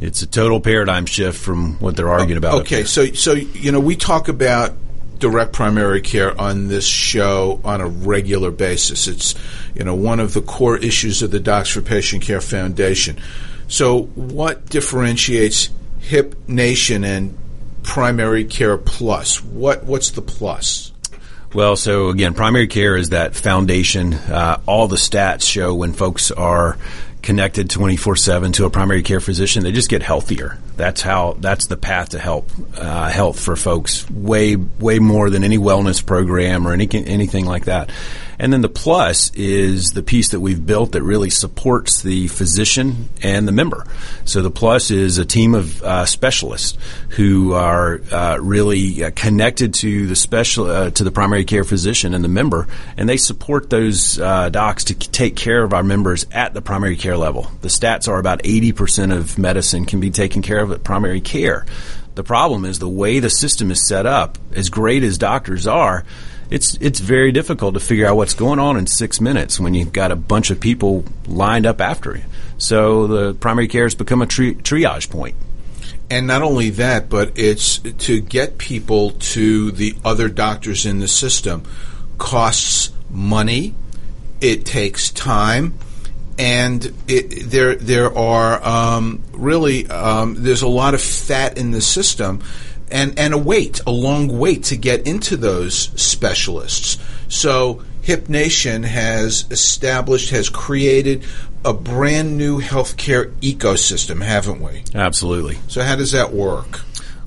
it's 0.00 0.22
a 0.22 0.26
total 0.26 0.60
paradigm 0.60 1.06
shift 1.06 1.38
from 1.38 1.74
what 1.74 1.96
they're 1.96 2.10
arguing 2.10 2.38
about. 2.38 2.62
Okay, 2.62 2.82
so 2.82 3.06
so 3.12 3.32
you 3.32 3.70
know, 3.70 3.80
we 3.80 3.94
talk 3.94 4.28
about 4.28 4.72
direct 5.18 5.52
primary 5.52 6.00
care 6.00 6.38
on 6.40 6.68
this 6.68 6.86
show 6.86 7.60
on 7.64 7.80
a 7.80 7.86
regular 7.86 8.50
basis. 8.50 9.08
It's 9.08 9.34
you 9.74 9.84
know 9.84 9.94
one 9.94 10.20
of 10.20 10.34
the 10.34 10.42
core 10.42 10.76
issues 10.76 11.22
of 11.22 11.30
the 11.30 11.40
Docs 11.40 11.70
for 11.70 11.80
Patient 11.80 12.22
Care 12.22 12.40
Foundation. 12.40 13.18
So, 13.68 14.02
what 14.14 14.66
differentiates 14.66 15.70
Hip 16.00 16.36
Nation 16.48 17.04
and 17.04 17.36
Primary 17.82 18.44
Care 18.44 18.78
Plus? 18.78 19.42
What 19.42 19.84
what's 19.84 20.10
the 20.10 20.22
plus? 20.22 20.92
Well, 21.54 21.76
so 21.76 22.10
again, 22.10 22.34
primary 22.34 22.66
care 22.66 22.96
is 22.96 23.10
that 23.10 23.34
foundation. 23.34 24.14
Uh, 24.14 24.60
all 24.66 24.88
the 24.88 24.96
stats 24.96 25.42
show 25.42 25.74
when 25.74 25.92
folks 25.92 26.30
are 26.30 26.76
connected 27.26 27.68
24/7 27.68 28.52
to 28.52 28.66
a 28.66 28.70
primary 28.70 29.02
care 29.02 29.18
physician, 29.18 29.64
they 29.64 29.72
just 29.72 29.90
get 29.90 30.00
healthier. 30.00 30.58
That's 30.76 31.02
how 31.02 31.36
that's 31.40 31.66
the 31.66 31.76
path 31.76 32.10
to 32.10 32.20
help 32.20 32.48
uh, 32.78 33.10
health 33.10 33.40
for 33.40 33.56
folks 33.56 34.08
way 34.08 34.54
way 34.54 35.00
more 35.00 35.28
than 35.28 35.42
any 35.42 35.58
wellness 35.58 36.04
program 36.04 36.66
or 36.68 36.72
any 36.72 36.88
anything 36.92 37.44
like 37.44 37.64
that. 37.64 37.90
And 38.38 38.52
then 38.52 38.60
the 38.60 38.68
plus 38.68 39.30
is 39.34 39.92
the 39.92 40.02
piece 40.02 40.30
that 40.30 40.40
we've 40.40 40.64
built 40.64 40.92
that 40.92 41.02
really 41.02 41.30
supports 41.30 42.02
the 42.02 42.28
physician 42.28 43.08
and 43.22 43.46
the 43.46 43.52
member. 43.52 43.86
So 44.24 44.42
the 44.42 44.50
plus 44.50 44.90
is 44.90 45.18
a 45.18 45.24
team 45.24 45.54
of 45.54 45.82
uh, 45.82 46.06
specialists 46.06 46.78
who 47.10 47.54
are 47.54 48.00
uh, 48.12 48.38
really 48.40 49.04
uh, 49.04 49.10
connected 49.14 49.74
to 49.74 50.06
the 50.06 50.16
special 50.16 50.66
uh, 50.66 50.90
to 50.90 51.04
the 51.04 51.10
primary 51.10 51.44
care 51.44 51.64
physician 51.64 52.14
and 52.14 52.22
the 52.22 52.28
member, 52.28 52.68
and 52.96 53.08
they 53.08 53.16
support 53.16 53.70
those 53.70 54.18
uh, 54.18 54.48
docs 54.50 54.84
to 54.84 54.94
take 54.94 55.36
care 55.36 55.62
of 55.62 55.72
our 55.72 55.82
members 55.82 56.26
at 56.32 56.54
the 56.54 56.62
primary 56.62 56.96
care 56.96 57.16
level. 57.16 57.50
The 57.62 57.68
stats 57.68 58.08
are 58.08 58.18
about 58.18 58.42
80% 58.42 59.16
of 59.16 59.38
medicine 59.38 59.84
can 59.84 60.00
be 60.00 60.10
taken 60.10 60.42
care 60.42 60.60
of 60.60 60.70
at 60.72 60.84
primary 60.84 61.20
care. 61.20 61.66
The 62.14 62.24
problem 62.24 62.64
is 62.64 62.78
the 62.78 62.88
way 62.88 63.18
the 63.18 63.28
system 63.28 63.70
is 63.70 63.86
set 63.86 64.06
up, 64.06 64.38
as 64.52 64.70
great 64.70 65.02
as 65.02 65.18
doctors 65.18 65.66
are, 65.66 66.04
it's 66.50 66.76
it's 66.80 67.00
very 67.00 67.32
difficult 67.32 67.74
to 67.74 67.80
figure 67.80 68.06
out 68.06 68.16
what's 68.16 68.34
going 68.34 68.58
on 68.58 68.76
in 68.76 68.86
six 68.86 69.20
minutes 69.20 69.58
when 69.58 69.74
you've 69.74 69.92
got 69.92 70.12
a 70.12 70.16
bunch 70.16 70.50
of 70.50 70.60
people 70.60 71.04
lined 71.26 71.66
up 71.66 71.80
after 71.80 72.16
you. 72.16 72.24
So 72.58 73.06
the 73.06 73.34
primary 73.34 73.68
care 73.68 73.84
has 73.84 73.94
become 73.94 74.22
a 74.22 74.26
tri- 74.26 74.54
triage 74.54 75.10
point. 75.10 75.36
And 76.08 76.26
not 76.26 76.42
only 76.42 76.70
that, 76.70 77.08
but 77.08 77.36
it's 77.36 77.78
to 77.78 78.20
get 78.20 78.58
people 78.58 79.10
to 79.10 79.72
the 79.72 79.96
other 80.04 80.28
doctors 80.28 80.86
in 80.86 81.00
the 81.00 81.08
system 81.08 81.64
costs 82.16 82.92
money. 83.10 83.74
It 84.40 84.64
takes 84.64 85.10
time, 85.10 85.74
and 86.38 86.92
it, 87.08 87.50
there 87.50 87.74
there 87.74 88.16
are 88.16 88.64
um, 88.64 89.24
really 89.32 89.88
um, 89.88 90.36
there's 90.38 90.62
a 90.62 90.68
lot 90.68 90.94
of 90.94 91.00
fat 91.00 91.58
in 91.58 91.72
the 91.72 91.80
system 91.80 92.42
and, 92.90 93.18
and 93.18 93.34
a 93.34 93.38
wait, 93.38 93.80
a 93.86 93.90
long 93.90 94.38
wait 94.38 94.64
to 94.64 94.76
get 94.76 95.06
into 95.06 95.36
those 95.36 95.74
specialists. 96.00 96.98
So 97.28 97.82
Hip 98.02 98.28
Nation 98.28 98.84
has 98.84 99.46
established, 99.50 100.30
has 100.30 100.48
created 100.48 101.24
a 101.64 101.72
brand 101.72 102.38
new 102.38 102.60
healthcare 102.60 103.32
ecosystem, 103.40 104.22
haven't 104.22 104.60
we? 104.60 104.84
Absolutely. 104.94 105.58
So 105.66 105.82
how 105.82 105.96
does 105.96 106.12
that 106.12 106.32
work? 106.32 106.82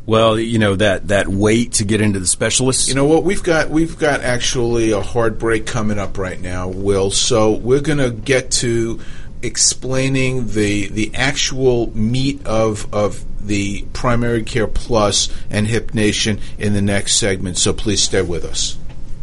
Well, 0.06 0.40
you 0.40 0.58
know 0.58 0.76
that 0.76 1.10
that 1.10 1.28
wait 1.28 1.74
to 1.74 1.86
get 1.86 2.02
into 2.02 2.20
the 2.20 2.26
specialists. 2.26 2.88
You 2.88 2.96
know 2.96 3.06
what 3.06 3.24
we've 3.24 3.44
got 3.44 3.70
we've 3.70 3.96
got 3.96 4.22
actually 4.22 4.90
a 4.90 5.02
hard 5.02 5.38
break 5.38 5.68
coming 5.68 6.00
up 6.00 6.18
right 6.18 6.42
now, 6.42 6.68
Will. 6.68 7.12
So 7.12 7.52
we're 7.52 7.82
going 7.82 8.00
to 8.00 8.10
get 8.10 8.50
to 8.54 9.02
explaining 9.42 10.48
the 10.48 10.88
the 10.90 11.12
actual 11.16 11.96
meat 11.96 12.46
of 12.46 12.92
of 12.94 13.24
the 13.46 13.86
Primary 13.94 14.44
Care 14.44 14.68
Plus 14.68 15.30
and 15.50 15.68
Hip 15.68 15.94
Nation 15.94 16.40
in 16.58 16.74
the 16.74 16.82
next 16.82 17.18
segment. 17.18 17.58
So 17.58 17.74
please 17.74 18.04
stay 18.04 18.22
with 18.22 18.44
us. 18.44 18.78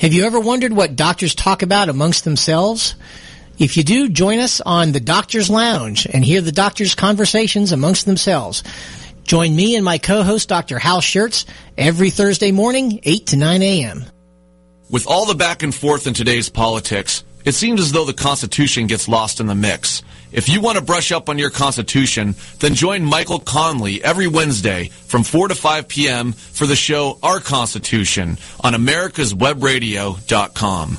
Have 0.00 0.12
you 0.12 0.24
ever 0.24 0.38
wondered 0.38 0.72
what 0.72 0.94
doctors 0.94 1.34
talk 1.34 1.62
about 1.62 1.88
amongst 1.88 2.22
themselves? 2.22 2.94
If 3.58 3.76
you 3.76 3.84
do, 3.84 4.08
join 4.08 4.38
us 4.38 4.60
on 4.60 4.92
the 4.92 5.00
Doctor's 5.00 5.48
Lounge 5.48 6.06
and 6.06 6.24
hear 6.24 6.42
the 6.42 6.52
doctors' 6.52 6.94
conversations 6.94 7.72
amongst 7.72 8.04
themselves. 8.04 8.62
Join 9.24 9.56
me 9.56 9.76
and 9.76 9.84
my 9.84 9.98
co-host, 9.98 10.48
Dr. 10.48 10.78
Hal 10.78 11.00
Scherz, 11.00 11.46
every 11.76 12.10
Thursday 12.10 12.52
morning, 12.52 13.00
8 13.02 13.26
to 13.28 13.36
9 13.36 13.62
a.m. 13.62 14.04
With 14.90 15.06
all 15.06 15.26
the 15.26 15.34
back 15.34 15.62
and 15.62 15.74
forth 15.74 16.06
in 16.06 16.14
today's 16.14 16.48
politics, 16.48 17.24
it 17.44 17.54
seems 17.54 17.80
as 17.80 17.92
though 17.92 18.04
the 18.04 18.12
Constitution 18.12 18.86
gets 18.86 19.08
lost 19.08 19.40
in 19.40 19.46
the 19.46 19.54
mix. 19.54 20.02
If 20.32 20.48
you 20.48 20.60
want 20.60 20.78
to 20.78 20.84
brush 20.84 21.10
up 21.10 21.28
on 21.28 21.38
your 21.38 21.50
Constitution, 21.50 22.34
then 22.58 22.74
join 22.74 23.04
Michael 23.04 23.38
Conley 23.38 24.04
every 24.04 24.26
Wednesday 24.26 24.88
from 24.88 25.22
4 25.22 25.48
to 25.48 25.54
5 25.54 25.88
p.m. 25.88 26.32
for 26.32 26.66
the 26.66 26.76
show 26.76 27.18
Our 27.22 27.40
Constitution 27.40 28.36
on 28.60 28.74
americaswebradio.com. 28.74 30.98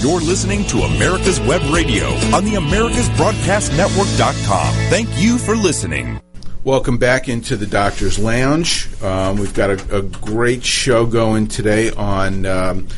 You're 0.00 0.20
listening 0.20 0.64
to 0.66 0.78
America's 0.78 1.40
Web 1.40 1.62
Radio 1.72 2.06
on 2.34 2.44
the 2.44 2.54
AmericasBroadcastNetwork.com. 2.54 4.74
Thank 4.90 5.08
you 5.18 5.38
for 5.38 5.56
listening. 5.56 6.20
Welcome 6.64 6.98
back 6.98 7.28
into 7.28 7.56
the 7.56 7.66
Doctor's 7.66 8.18
Lounge. 8.18 8.88
Um, 9.02 9.38
we've 9.38 9.54
got 9.54 9.70
a, 9.70 9.98
a, 9.98 10.02
great 10.02 10.64
show 10.64 11.06
going 11.06 11.46
today 11.46 11.92
on 11.92 12.44
um, 12.46 12.88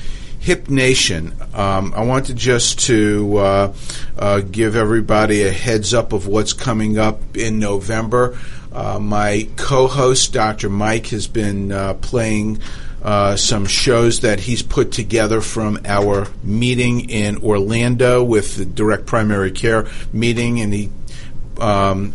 Hip 0.40 0.71
Nation. 0.71 1.35
Um, 1.55 1.93
I 1.95 2.05
wanted 2.05 2.37
just 2.37 2.81
to 2.87 3.37
uh, 3.37 3.75
uh, 4.19 4.40
give 4.40 4.77
everybody 4.77 5.43
a 5.43 5.53
heads 5.53 5.95
up 5.95 6.12
of 6.12 6.27
what's 6.27 6.53
coming 6.53 6.99
up 6.99 7.37
in 7.37 7.59
November. 7.59 8.38
Uh, 8.73 8.99
my 8.99 9.49
co-host, 9.57 10.33
Dr. 10.33 10.71
Mike, 10.71 11.09
has 11.09 11.29
been 11.29 11.71
uh, 11.71 11.95
playing 11.95 12.61
uh, 13.03 13.37
some 13.37 13.67
shows 13.67 14.21
that 14.21 14.41
he's 14.41 14.63
put 14.63 14.93
together 14.93 15.41
from 15.41 15.79
our 15.85 16.27
meeting 16.43 17.09
in 17.09 17.39
Orlando 17.39 18.23
with 18.23 18.57
the 18.57 18.65
direct 18.65 19.07
primary 19.07 19.51
care 19.51 19.87
meeting, 20.13 20.61
and 20.61 20.73
he 20.73 20.91
um, 21.59 22.13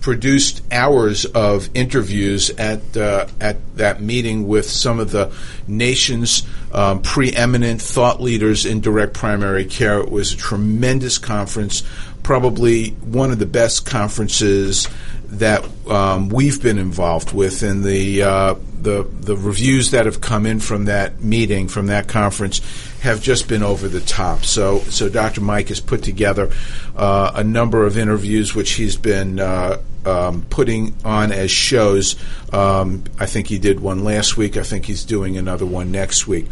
produced 0.00 0.60
hours 0.70 1.24
of 1.24 1.70
interviews 1.72 2.50
at 2.50 2.96
uh, 2.96 3.26
at 3.40 3.56
that 3.76 4.02
meeting 4.02 4.46
with 4.46 4.68
some 4.68 5.00
of 5.00 5.10
the 5.12 5.32
nation's 5.66 6.42
um, 6.72 7.00
preeminent 7.00 7.80
thought 7.80 8.20
leaders 8.20 8.66
in 8.66 8.80
direct 8.80 9.14
primary 9.14 9.64
care. 9.64 10.00
It 10.00 10.10
was 10.10 10.32
a 10.32 10.36
tremendous 10.36 11.16
conference, 11.16 11.84
probably 12.22 12.90
one 12.90 13.30
of 13.30 13.38
the 13.38 13.46
best 13.46 13.86
conferences 13.86 14.88
that 15.28 15.64
um, 15.88 16.28
we've 16.28 16.62
been 16.62 16.78
involved 16.78 17.32
with, 17.32 17.62
and 17.62 17.82
the 17.82 18.22
uh, 18.22 18.54
the 18.84 19.02
the 19.02 19.36
reviews 19.36 19.90
that 19.90 20.06
have 20.06 20.20
come 20.20 20.46
in 20.46 20.60
from 20.60 20.84
that 20.84 21.20
meeting, 21.20 21.68
from 21.68 21.86
that 21.86 22.06
conference, 22.06 22.60
have 23.00 23.20
just 23.20 23.48
been 23.48 23.62
over 23.62 23.88
the 23.88 24.00
top. 24.00 24.44
So, 24.44 24.78
so 24.80 25.08
Dr. 25.08 25.40
Mike 25.40 25.68
has 25.68 25.80
put 25.80 26.02
together 26.02 26.50
uh, 26.96 27.32
a 27.34 27.42
number 27.42 27.84
of 27.84 27.98
interviews 27.98 28.54
which 28.54 28.72
he's 28.72 28.96
been 28.96 29.40
uh, 29.40 29.78
um, 30.06 30.46
putting 30.48 30.94
on 31.04 31.32
as 31.32 31.50
shows. 31.50 32.16
Um, 32.52 33.04
I 33.18 33.26
think 33.26 33.48
he 33.48 33.58
did 33.58 33.80
one 33.80 34.04
last 34.04 34.36
week. 34.36 34.56
I 34.56 34.62
think 34.62 34.84
he's 34.84 35.04
doing 35.04 35.36
another 35.36 35.66
one 35.66 35.90
next 35.90 36.26
week. 36.26 36.46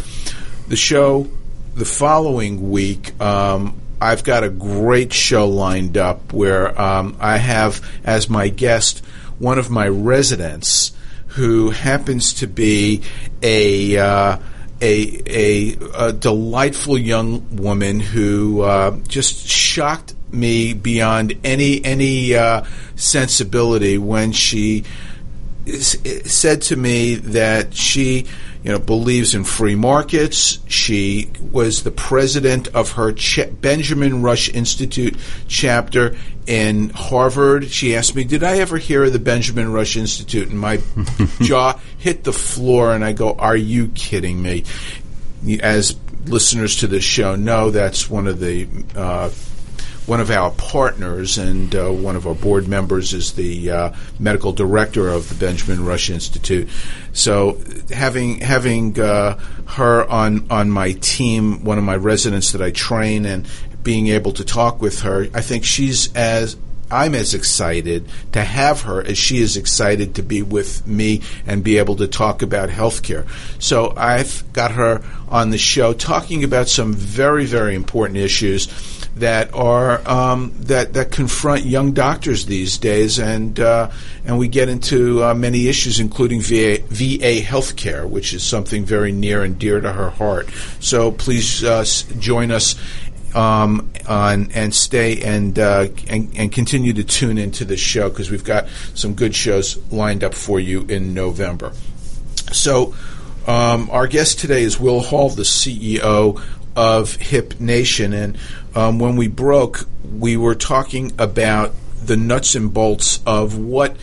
The 0.68 0.77
show 0.77 1.29
the 1.75 1.85
following 1.85 2.71
week. 2.71 3.21
Um, 3.21 3.79
I've 4.01 4.25
got 4.25 4.42
a 4.42 4.51
great 4.51 5.12
show 5.12 5.47
lined 5.47 5.97
up 5.97 6.33
where 6.33 6.79
um, 6.81 7.16
I 7.21 7.37
have 7.37 7.81
as 8.03 8.29
my 8.29 8.49
guest 8.49 8.99
one 9.38 9.61
of 9.61 9.71
my 9.71 9.87
residents 9.87 10.92
who 11.35 11.71
happens 11.71 12.35
to 12.35 12.47
be 12.47 13.03
a 13.42 13.97
uh, 13.97 14.37
a, 14.81 15.23
a, 15.27 15.77
a, 15.95 16.12
delightful 16.12 16.99
young 16.99 17.57
woman 17.57 18.01
who 18.01 18.62
uh, 18.62 18.90
just 19.07 19.47
shocked 19.47 20.14
me 20.33 20.75
beyond 20.75 21.38
any 21.45 21.85
any 21.85 22.35
uh, 22.35 22.64
sensibility 22.97 23.97
when 23.97 24.33
she 24.33 24.85
said 25.66 26.62
to 26.62 26.77
me 26.77 27.14
that 27.14 27.75
she 27.75 28.27
you 28.62 28.70
know, 28.70 28.79
believes 28.79 29.35
in 29.35 29.44
free 29.44 29.75
markets. 29.75 30.59
She 30.68 31.31
was 31.51 31.83
the 31.83 31.90
president 31.90 32.68
of 32.68 32.92
her 32.92 33.12
Ch- 33.12 33.48
Benjamin 33.61 34.22
Rush 34.22 34.48
Institute 34.48 35.16
chapter 35.48 36.16
in 36.46 36.90
Harvard. 36.90 37.70
She 37.70 37.96
asked 37.96 38.14
me, 38.14 38.25
"Did 38.25 38.44
I 38.44 38.59
ever 38.59 38.79
hear 38.79 39.05
of 39.05 39.12
the 39.12 39.18
Benjamin 39.18 39.72
Rush 39.72 39.96
Institute?" 39.96 40.48
And 40.48 40.59
my 40.59 40.81
jaw 41.40 41.79
hit 41.98 42.25
the 42.25 42.33
floor, 42.33 42.94
and 42.94 43.05
I 43.05 43.12
go, 43.12 43.33
"Are 43.35 43.57
you 43.57 43.88
kidding 43.88 44.40
me?" 44.40 44.64
As 45.61 45.96
listeners 46.27 46.77
to 46.77 46.87
this 46.87 47.05
show 47.05 47.35
know, 47.35 47.70
that's 47.70 48.09
one 48.09 48.29
of 48.29 48.38
the 48.38 48.68
uh, 48.94 49.31
one 50.07 50.21
of 50.21 50.31
our 50.31 50.51
partners 50.53 51.38
and 51.38 51.75
uh, 51.75 51.91
one 51.91 52.17
of 52.17 52.27
our 52.27 52.35
board 52.35 52.67
members 52.67 53.12
is 53.12 53.33
the 53.35 53.71
uh, 53.71 53.93
medical 54.19 54.53
director 54.53 55.09
of 55.09 55.29
the 55.29 55.35
Benjamin 55.35 55.85
Rush 55.85 56.11
Institute. 56.11 56.69
So 57.12 57.61
having 57.91 58.41
having 58.41 58.99
uh, 59.01 59.38
her 59.67 60.09
on 60.09 60.51
on 60.51 60.71
my 60.71 60.93
team, 60.93 61.65
one 61.65 61.79
of 61.79 61.85
my 61.85 61.97
residents 61.97 62.53
that 62.53 62.62
I 62.62 62.71
train, 62.71 63.27
and 63.27 63.47
being 63.83 64.09
able 64.09 64.33
to 64.33 64.45
talk 64.45 64.81
with 64.81 65.03
her, 65.03 65.29
I 65.35 65.41
think 65.41 65.65
she's 65.65 66.15
as 66.17 66.57
I'm 66.91 67.15
as 67.15 67.33
excited 67.33 68.07
to 68.33 68.45
have 68.45 68.83
her 68.83 69.03
as 69.03 69.17
she 69.17 69.38
is 69.38 69.57
excited 69.57 70.17
to 70.17 70.23
be 70.23 70.43
with 70.43 70.87
me 70.87 71.23
and 71.47 71.65
be 71.65 71.79
able 71.79 71.97
to 71.97 72.07
talk 72.07 72.43
about 72.43 72.69
healthcare. 72.69 73.27
So 73.62 73.95
I've 73.97 74.45
got 74.53 74.73
her 74.73 75.03
on 75.29 75.51
the 75.51 75.59
show 75.59 75.95
talking 75.95 76.45
about 76.45 76.69
some 76.69 76.93
very, 76.93 77.47
very 77.47 77.75
important 77.75 78.19
issues 78.19 78.69
that 79.16 79.55
are 79.55 80.07
um, 80.09 80.55
that 80.61 80.94
that 80.94 81.11
confront 81.11 81.64
young 81.64 81.92
doctors 81.92 82.46
these 82.46 82.79
days, 82.79 83.18
and 83.18 83.59
uh, 83.61 83.90
and 84.25 84.38
we 84.38 84.48
get 84.48 84.68
into 84.68 85.22
uh, 85.22 85.35
many 85.35 85.68
issues, 85.68 86.01
including 86.01 86.40
VA 86.40 86.79
VA 86.88 87.40
healthcare, 87.40 88.09
which 88.09 88.33
is 88.33 88.42
something 88.42 88.85
very 88.85 89.12
near 89.12 89.42
and 89.42 89.59
dear 89.59 89.81
to 89.81 89.92
her 89.92 90.11
heart. 90.11 90.48
So 90.81 91.11
please 91.11 91.62
uh, 91.62 91.85
join 92.18 92.51
us 92.51 92.77
um, 93.35 93.90
on, 94.09 94.51
and 94.53 94.75
stay 94.75 95.22
and, 95.22 95.59
uh, 95.59 95.88
and, 96.09 96.33
and 96.37 96.53
continue 96.53 96.92
to 96.92 97.05
tune 97.05 97.38
into 97.38 97.64
this 97.64 97.81
show 97.81 98.09
because 98.09 98.31
we've 98.31 98.44
got 98.44 98.66
some 98.94 99.14
good 99.14 99.35
shows 99.35 99.79
lined 99.90 100.25
up 100.25 100.35
for 100.35 100.61
you 100.61 100.83
in 100.83 101.14
November. 101.14 101.72
So, 102.53 102.94
um, 103.46 103.90
our 103.90 104.07
guest 104.07 104.38
today 104.38 104.62
is 104.62 104.78
Will 104.78 105.00
Hall, 105.00 105.28
the 105.28 105.42
CEO 105.42 106.40
of 106.76 107.16
Hip 107.16 107.61
Nation, 107.61 108.12
and 108.12 108.38
um, 108.74 108.98
when 108.98 109.16
we 109.16 109.28
broke, 109.28 109.87
we 110.05 110.37
were 110.37 110.55
talking 110.55 111.12
about 111.18 111.74
the 112.05 112.16
nuts 112.16 112.55
and 112.55 112.72
bolts 112.72 113.20
of 113.26 113.59
what 113.59 113.96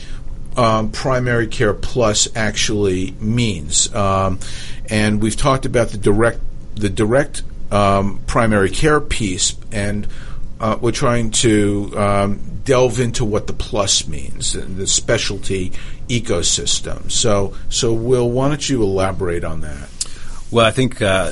um, 0.58 0.92
primary 0.92 1.48
care 1.48 1.74
plus 1.74 2.28
actually 2.36 3.12
means, 3.20 3.94
um, 3.96 4.40
and 4.90 5.22
we've 5.22 5.38
talked 5.38 5.66
about 5.66 5.90
the 5.90 5.98
direct 5.98 6.40
the 6.76 6.90
direct 6.90 7.44
um, 7.72 8.20
primary 8.28 8.70
care 8.70 9.00
piece, 9.00 9.56
and 9.72 10.08
uh, 10.60 10.78
we're 10.82 10.92
trying 10.92 11.32
to 11.32 11.94
um, 11.98 12.62
delve 12.66 13.00
into 13.00 13.26
what 13.26 13.48
the 13.48 13.54
plus 13.54 14.08
means, 14.08 14.54
the 14.54 14.86
specialty 14.88 15.72
ecosystem. 16.10 17.10
So, 17.10 17.56
so 17.70 17.94
Will, 17.94 18.30
why 18.30 18.50
don't 18.50 18.68
you 18.68 18.84
elaborate 18.84 19.44
on 19.44 19.62
that? 19.62 19.90
Well, 20.52 20.66
I 20.66 20.72
think 20.72 21.02
uh, 21.02 21.32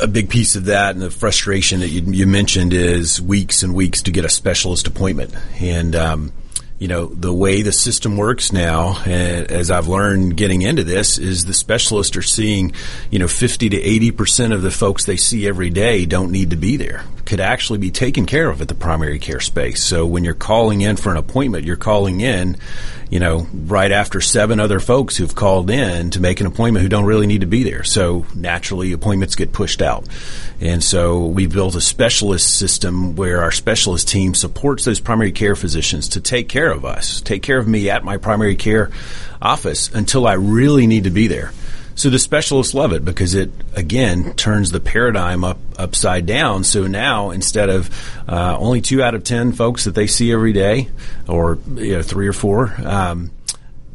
a 0.00 0.06
big 0.06 0.30
piece 0.30 0.56
of 0.56 0.66
that 0.66 0.94
and 0.94 1.02
the 1.02 1.10
frustration 1.10 1.80
that 1.80 1.88
you, 1.88 2.02
you, 2.12 2.26
mentioned 2.26 2.72
is 2.72 3.20
weeks 3.20 3.62
and 3.62 3.74
weeks 3.74 4.02
to 4.02 4.10
get 4.10 4.24
a 4.24 4.28
specialist 4.28 4.86
appointment. 4.86 5.34
And, 5.60 5.96
um, 5.96 6.32
you 6.78 6.88
know, 6.88 7.06
the 7.06 7.32
way 7.32 7.62
the 7.62 7.72
system 7.72 8.16
works 8.16 8.52
now, 8.52 9.00
as 9.04 9.70
I've 9.70 9.88
learned 9.88 10.36
getting 10.36 10.62
into 10.62 10.82
this, 10.82 11.16
is 11.16 11.44
the 11.44 11.54
specialists 11.54 12.16
are 12.16 12.22
seeing, 12.22 12.72
you 13.10 13.18
know, 13.18 13.28
50 13.28 13.68
to 13.70 13.80
80% 13.80 14.52
of 14.52 14.62
the 14.62 14.70
folks 14.70 15.04
they 15.04 15.16
see 15.16 15.46
every 15.46 15.70
day 15.70 16.06
don't 16.06 16.32
need 16.32 16.50
to 16.50 16.56
be 16.56 16.76
there. 16.76 17.04
Could 17.24 17.40
actually 17.40 17.78
be 17.78 17.92
taken 17.92 18.26
care 18.26 18.50
of 18.50 18.60
at 18.60 18.68
the 18.68 18.74
primary 18.74 19.18
care 19.18 19.40
space. 19.40 19.82
So 19.82 20.06
when 20.06 20.24
you're 20.24 20.34
calling 20.34 20.80
in 20.80 20.96
for 20.96 21.10
an 21.10 21.18
appointment, 21.18 21.64
you're 21.64 21.76
calling 21.76 22.20
in 22.20 22.56
you 23.12 23.20
know, 23.20 23.46
right 23.52 23.92
after 23.92 24.22
seven 24.22 24.58
other 24.58 24.80
folks 24.80 25.18
who've 25.18 25.34
called 25.34 25.68
in 25.68 26.08
to 26.12 26.18
make 26.18 26.40
an 26.40 26.46
appointment 26.46 26.82
who 26.82 26.88
don't 26.88 27.04
really 27.04 27.26
need 27.26 27.42
to 27.42 27.46
be 27.46 27.62
there. 27.62 27.84
So 27.84 28.24
naturally, 28.34 28.92
appointments 28.92 29.34
get 29.34 29.52
pushed 29.52 29.82
out. 29.82 30.08
And 30.62 30.82
so 30.82 31.26
we 31.26 31.46
built 31.46 31.74
a 31.74 31.80
specialist 31.82 32.56
system 32.56 33.14
where 33.14 33.42
our 33.42 33.52
specialist 33.52 34.08
team 34.08 34.32
supports 34.32 34.86
those 34.86 34.98
primary 34.98 35.30
care 35.30 35.54
physicians 35.54 36.08
to 36.08 36.22
take 36.22 36.48
care 36.48 36.72
of 36.72 36.86
us, 36.86 37.20
take 37.20 37.42
care 37.42 37.58
of 37.58 37.68
me 37.68 37.90
at 37.90 38.02
my 38.02 38.16
primary 38.16 38.56
care 38.56 38.90
office 39.42 39.90
until 39.92 40.26
I 40.26 40.32
really 40.32 40.86
need 40.86 41.04
to 41.04 41.10
be 41.10 41.26
there. 41.26 41.52
So 41.94 42.10
the 42.10 42.18
specialists 42.18 42.74
love 42.74 42.92
it 42.92 43.04
because 43.04 43.34
it 43.34 43.50
again 43.74 44.34
turns 44.34 44.70
the 44.70 44.80
paradigm 44.80 45.44
up 45.44 45.58
upside 45.78 46.26
down. 46.26 46.64
So 46.64 46.86
now 46.86 47.30
instead 47.30 47.68
of 47.68 47.90
uh, 48.28 48.56
only 48.58 48.80
two 48.80 49.02
out 49.02 49.14
of 49.14 49.24
ten 49.24 49.52
folks 49.52 49.84
that 49.84 49.94
they 49.94 50.06
see 50.06 50.32
every 50.32 50.52
day, 50.52 50.88
or 51.28 51.58
you 51.74 51.96
know, 51.96 52.02
three 52.02 52.28
or 52.28 52.32
four. 52.32 52.74
Um, 52.84 53.30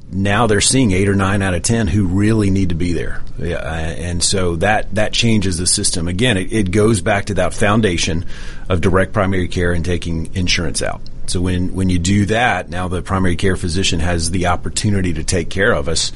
now 0.09 0.47
they're 0.47 0.61
seeing 0.61 0.91
eight 0.91 1.09
or 1.09 1.15
nine 1.15 1.41
out 1.41 1.53
of 1.53 1.63
ten 1.63 1.87
who 1.87 2.07
really 2.07 2.49
need 2.49 2.69
to 2.69 2.75
be 2.75 2.93
there, 2.93 3.21
yeah, 3.37 3.59
and 3.59 4.23
so 4.23 4.55
that 4.57 4.95
that 4.95 5.11
changes 5.11 5.57
the 5.57 5.67
system. 5.67 6.07
Again, 6.07 6.37
it, 6.37 6.53
it 6.53 6.71
goes 6.71 7.01
back 7.01 7.25
to 7.25 7.33
that 7.33 7.53
foundation 7.53 8.25
of 8.69 8.79
direct 8.79 9.11
primary 9.11 9.49
care 9.49 9.73
and 9.73 9.83
taking 9.83 10.33
insurance 10.33 10.81
out. 10.81 11.01
So 11.29 11.41
when, 11.41 11.73
when 11.73 11.89
you 11.89 11.99
do 11.99 12.25
that, 12.27 12.69
now 12.69 12.87
the 12.87 13.01
primary 13.01 13.35
care 13.35 13.55
physician 13.55 13.99
has 13.99 14.31
the 14.31 14.47
opportunity 14.47 15.13
to 15.13 15.23
take 15.23 15.49
care 15.49 15.71
of 15.71 15.87
us 15.87 16.11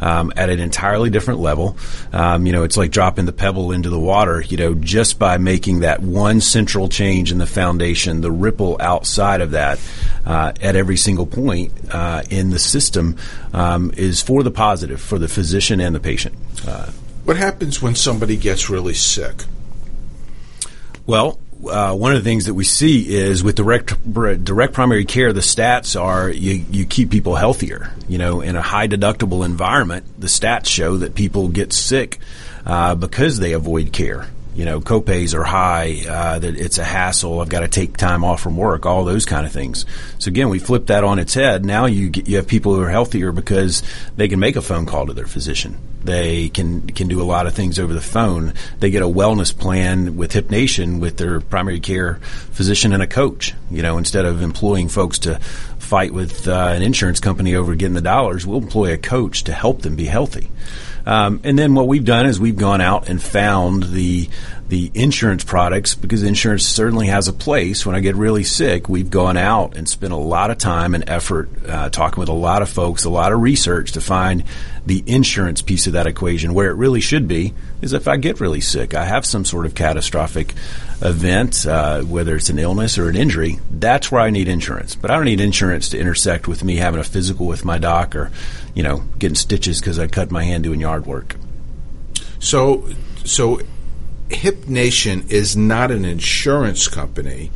um, 0.00 0.32
at 0.36 0.50
an 0.50 0.60
entirely 0.60 1.10
different 1.10 1.40
level. 1.40 1.76
Um, 2.12 2.46
you 2.46 2.52
know, 2.52 2.64
it's 2.64 2.76
like 2.76 2.90
dropping 2.90 3.26
the 3.26 3.32
pebble 3.32 3.72
into 3.72 3.90
the 3.90 3.98
water. 3.98 4.42
You 4.42 4.56
know, 4.56 4.74
just 4.74 5.18
by 5.18 5.38
making 5.38 5.80
that 5.80 6.00
one 6.00 6.40
central 6.40 6.88
change 6.88 7.32
in 7.32 7.38
the 7.38 7.46
foundation, 7.46 8.20
the 8.20 8.32
ripple 8.32 8.76
outside 8.80 9.40
of 9.40 9.52
that 9.52 9.80
uh, 10.24 10.52
at 10.60 10.76
every 10.76 10.96
single 10.96 11.26
point 11.26 11.72
uh, 11.90 12.22
in 12.30 12.50
the 12.50 12.58
system 12.58 13.16
um, 13.52 13.92
is 13.96 14.20
for 14.20 14.42
the 14.42 14.50
positive 14.50 15.00
for 15.00 15.18
the 15.18 15.28
physician 15.28 15.80
and 15.80 15.94
the 15.94 16.00
patient. 16.00 16.34
Uh, 16.66 16.90
what 17.24 17.36
happens 17.36 17.82
when 17.82 17.94
somebody 17.94 18.36
gets 18.36 18.70
really 18.70 18.94
sick? 18.94 19.44
Well, 21.06 21.38
uh, 21.64 21.94
one 21.94 22.12
of 22.12 22.18
the 22.18 22.28
things 22.28 22.46
that 22.46 22.54
we 22.54 22.64
see 22.64 23.14
is 23.14 23.42
with 23.42 23.56
direct 23.56 24.12
direct 24.12 24.74
primary 24.74 25.04
care, 25.04 25.32
the 25.32 25.40
stats 25.40 26.00
are 26.00 26.30
you, 26.30 26.64
you 26.70 26.86
keep 26.86 27.10
people 27.10 27.34
healthier. 27.34 27.92
You 28.08 28.18
know, 28.18 28.40
in 28.40 28.56
a 28.56 28.62
high 28.62 28.88
deductible 28.88 29.44
environment, 29.44 30.06
the 30.18 30.26
stats 30.26 30.66
show 30.66 30.98
that 30.98 31.14
people 31.14 31.48
get 31.48 31.72
sick 31.72 32.18
uh, 32.64 32.94
because 32.94 33.38
they 33.38 33.52
avoid 33.52 33.92
care 33.92 34.28
you 34.56 34.64
know, 34.64 34.80
copays 34.80 35.34
are 35.34 35.44
high, 35.44 36.02
uh, 36.08 36.38
that 36.38 36.58
it's 36.58 36.78
a 36.78 36.84
hassle. 36.84 37.40
I've 37.40 37.50
got 37.50 37.60
to 37.60 37.68
take 37.68 37.98
time 37.98 38.24
off 38.24 38.40
from 38.40 38.56
work, 38.56 38.86
all 38.86 39.04
those 39.04 39.26
kind 39.26 39.44
of 39.44 39.52
things. 39.52 39.84
So 40.18 40.30
again, 40.30 40.48
we 40.48 40.58
flip 40.58 40.86
that 40.86 41.04
on 41.04 41.18
its 41.18 41.34
head. 41.34 41.62
Now 41.62 41.84
you 41.84 42.08
get, 42.08 42.26
you 42.26 42.36
have 42.36 42.48
people 42.48 42.74
who 42.74 42.80
are 42.80 42.90
healthier 42.90 43.32
because 43.32 43.82
they 44.16 44.28
can 44.28 44.40
make 44.40 44.56
a 44.56 44.62
phone 44.62 44.86
call 44.86 45.06
to 45.06 45.12
their 45.12 45.26
physician. 45.26 45.76
They 46.04 46.48
can 46.48 46.86
can 46.86 47.08
do 47.08 47.20
a 47.20 47.24
lot 47.24 47.46
of 47.46 47.54
things 47.54 47.78
over 47.78 47.92
the 47.92 48.00
phone. 48.00 48.54
They 48.78 48.90
get 48.90 49.02
a 49.02 49.06
wellness 49.06 49.56
plan 49.56 50.16
with 50.16 50.32
Hip 50.32 50.50
Nation 50.50 51.00
with 51.00 51.18
their 51.18 51.40
primary 51.40 51.80
care 51.80 52.14
physician 52.52 52.94
and 52.94 53.02
a 53.02 53.06
coach. 53.06 53.52
You 53.70 53.82
know, 53.82 53.98
instead 53.98 54.24
of 54.24 54.40
employing 54.40 54.88
folks 54.88 55.18
to 55.20 55.38
fight 55.78 56.14
with 56.14 56.48
uh, 56.48 56.72
an 56.74 56.82
insurance 56.82 57.20
company 57.20 57.56
over 57.56 57.74
getting 57.74 57.94
the 57.94 58.00
dollars, 58.00 58.46
we'll 58.46 58.62
employ 58.62 58.92
a 58.92 58.98
coach 58.98 59.44
to 59.44 59.52
help 59.52 59.82
them 59.82 59.96
be 59.96 60.06
healthy. 60.06 60.48
Um, 61.06 61.40
and 61.44 61.56
then 61.56 61.74
what 61.74 61.86
we've 61.86 62.04
done 62.04 62.26
is 62.26 62.40
we've 62.40 62.56
gone 62.56 62.80
out 62.80 63.08
and 63.08 63.22
found 63.22 63.84
the 63.84 64.28
the 64.68 64.90
insurance 64.94 65.44
products 65.44 65.94
because 65.94 66.24
insurance 66.24 66.64
certainly 66.64 67.06
has 67.06 67.28
a 67.28 67.32
place. 67.32 67.86
When 67.86 67.94
I 67.94 68.00
get 68.00 68.16
really 68.16 68.42
sick, 68.42 68.88
we've 68.88 69.10
gone 69.10 69.36
out 69.36 69.76
and 69.76 69.88
spent 69.88 70.12
a 70.12 70.16
lot 70.16 70.50
of 70.50 70.58
time 70.58 70.92
and 70.96 71.08
effort 71.08 71.48
uh, 71.68 71.88
talking 71.90 72.18
with 72.18 72.28
a 72.28 72.32
lot 72.32 72.62
of 72.62 72.68
folks, 72.68 73.04
a 73.04 73.10
lot 73.10 73.32
of 73.32 73.40
research 73.40 73.92
to 73.92 74.00
find 74.00 74.42
the 74.84 75.04
insurance 75.06 75.62
piece 75.62 75.86
of 75.86 75.92
that 75.92 76.08
equation. 76.08 76.52
Where 76.52 76.70
it 76.70 76.74
really 76.74 77.00
should 77.00 77.28
be 77.28 77.54
is 77.80 77.92
if 77.92 78.08
I 78.08 78.16
get 78.16 78.40
really 78.40 78.60
sick, 78.60 78.92
I 78.92 79.04
have 79.04 79.24
some 79.24 79.44
sort 79.44 79.66
of 79.66 79.76
catastrophic 79.76 80.54
event, 81.02 81.66
uh, 81.66 82.02
whether 82.02 82.36
it's 82.36 82.48
an 82.48 82.58
illness 82.58 82.98
or 82.98 83.08
an 83.08 83.16
injury, 83.16 83.58
that's 83.70 84.10
where 84.10 84.22
I 84.22 84.30
need 84.30 84.48
insurance. 84.48 84.94
But 84.94 85.10
I 85.10 85.16
don't 85.16 85.24
need 85.24 85.40
insurance 85.40 85.90
to 85.90 85.98
intersect 85.98 86.48
with 86.48 86.64
me 86.64 86.76
having 86.76 87.00
a 87.00 87.04
physical 87.04 87.46
with 87.46 87.64
my 87.64 87.78
doc 87.78 88.16
or, 88.16 88.30
you 88.74 88.82
know, 88.82 88.98
getting 89.18 89.36
stitches 89.36 89.80
because 89.80 89.98
I 89.98 90.06
cut 90.06 90.30
my 90.30 90.44
hand 90.44 90.64
doing 90.64 90.80
yard 90.80 91.06
work. 91.06 91.36
So, 92.38 92.88
so 93.24 93.60
Hip 94.30 94.66
Nation 94.66 95.26
is 95.28 95.56
not 95.56 95.90
an 95.90 96.04
insurance 96.04 96.88
company. 96.88 97.50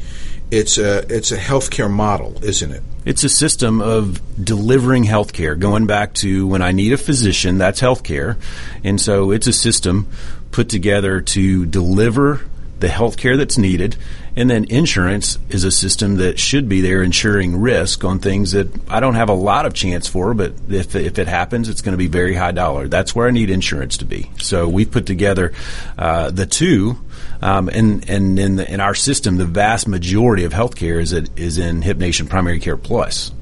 It's 0.51 0.78
a 0.78 1.07
it's 1.14 1.30
a 1.30 1.38
healthcare 1.38 1.91
model, 1.91 2.45
isn't 2.45 2.72
it? 2.72 2.82
It's 3.05 3.22
a 3.22 3.28
system 3.28 3.80
of 3.80 4.20
delivering 4.45 5.05
healthcare. 5.05 5.59
Going 5.59 5.86
back 5.86 6.12
to 6.14 6.47
when 6.47 6.61
I 6.61 6.72
need 6.72 6.93
a 6.93 6.97
physician, 6.97 7.59
that's 7.59 7.80
healthcare, 7.80 8.36
and 8.82 9.01
so 9.01 9.30
it's 9.30 9.47
a 9.47 9.53
system 9.53 10.09
put 10.51 10.68
together 10.68 11.20
to 11.20 11.66
deliver 11.66 12.41
the 12.81 12.89
health 12.89 13.16
care 13.16 13.37
that's 13.37 13.59
needed, 13.59 13.97
and 14.37 14.51
then 14.51 14.64
insurance 14.64 15.39
is 15.49 15.64
a 15.64 15.70
system 15.70 16.16
that 16.16 16.39
should 16.39 16.68
be 16.68 16.81
there 16.81 17.03
insuring 17.03 17.61
risk 17.61 18.05
on 18.05 18.18
things 18.18 18.53
that 18.53 18.68
I 18.89 19.01
don't 19.01 19.14
have 19.14 19.28
a 19.28 19.35
lot 19.35 19.66
of 19.66 19.74
chance 19.74 20.09
for, 20.09 20.35
but 20.35 20.55
if, 20.68 20.97
if 20.97 21.18
it 21.18 21.28
happens, 21.28 21.68
it's 21.68 21.83
going 21.83 21.93
to 21.93 21.99
be 21.99 22.09
very 22.09 22.35
high 22.35 22.53
dollar. 22.53 22.89
That's 22.89 23.14
where 23.14 23.28
I 23.28 23.31
need 23.31 23.51
insurance 23.51 23.99
to 23.99 24.05
be. 24.05 24.31
So 24.39 24.68
we've 24.68 24.91
put 24.91 25.07
together 25.07 25.53
uh, 25.99 26.31
the 26.31 26.47
two, 26.47 26.99
um, 27.43 27.68
and 27.68 28.09
and 28.09 28.39
in, 28.39 28.57
the, 28.57 28.72
in 28.72 28.81
our 28.81 28.95
system, 28.95 29.37
the 29.37 29.47
vast 29.47 29.87
majority 29.87 30.45
of 30.45 30.53
healthcare 30.53 31.01
is 31.01 31.12
is 31.12 31.59
in 31.59 31.83
Hip 31.83 31.99
Nation 31.99 32.26
Primary 32.26 32.61
Care 32.61 32.76
Plus. 32.76 33.33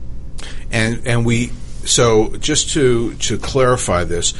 And 0.70 1.06
and 1.06 1.24
we 1.24 1.52
so 1.84 2.36
just 2.36 2.70
to 2.70 3.14
to 3.14 3.38
clarify 3.38 4.04
this, 4.04 4.34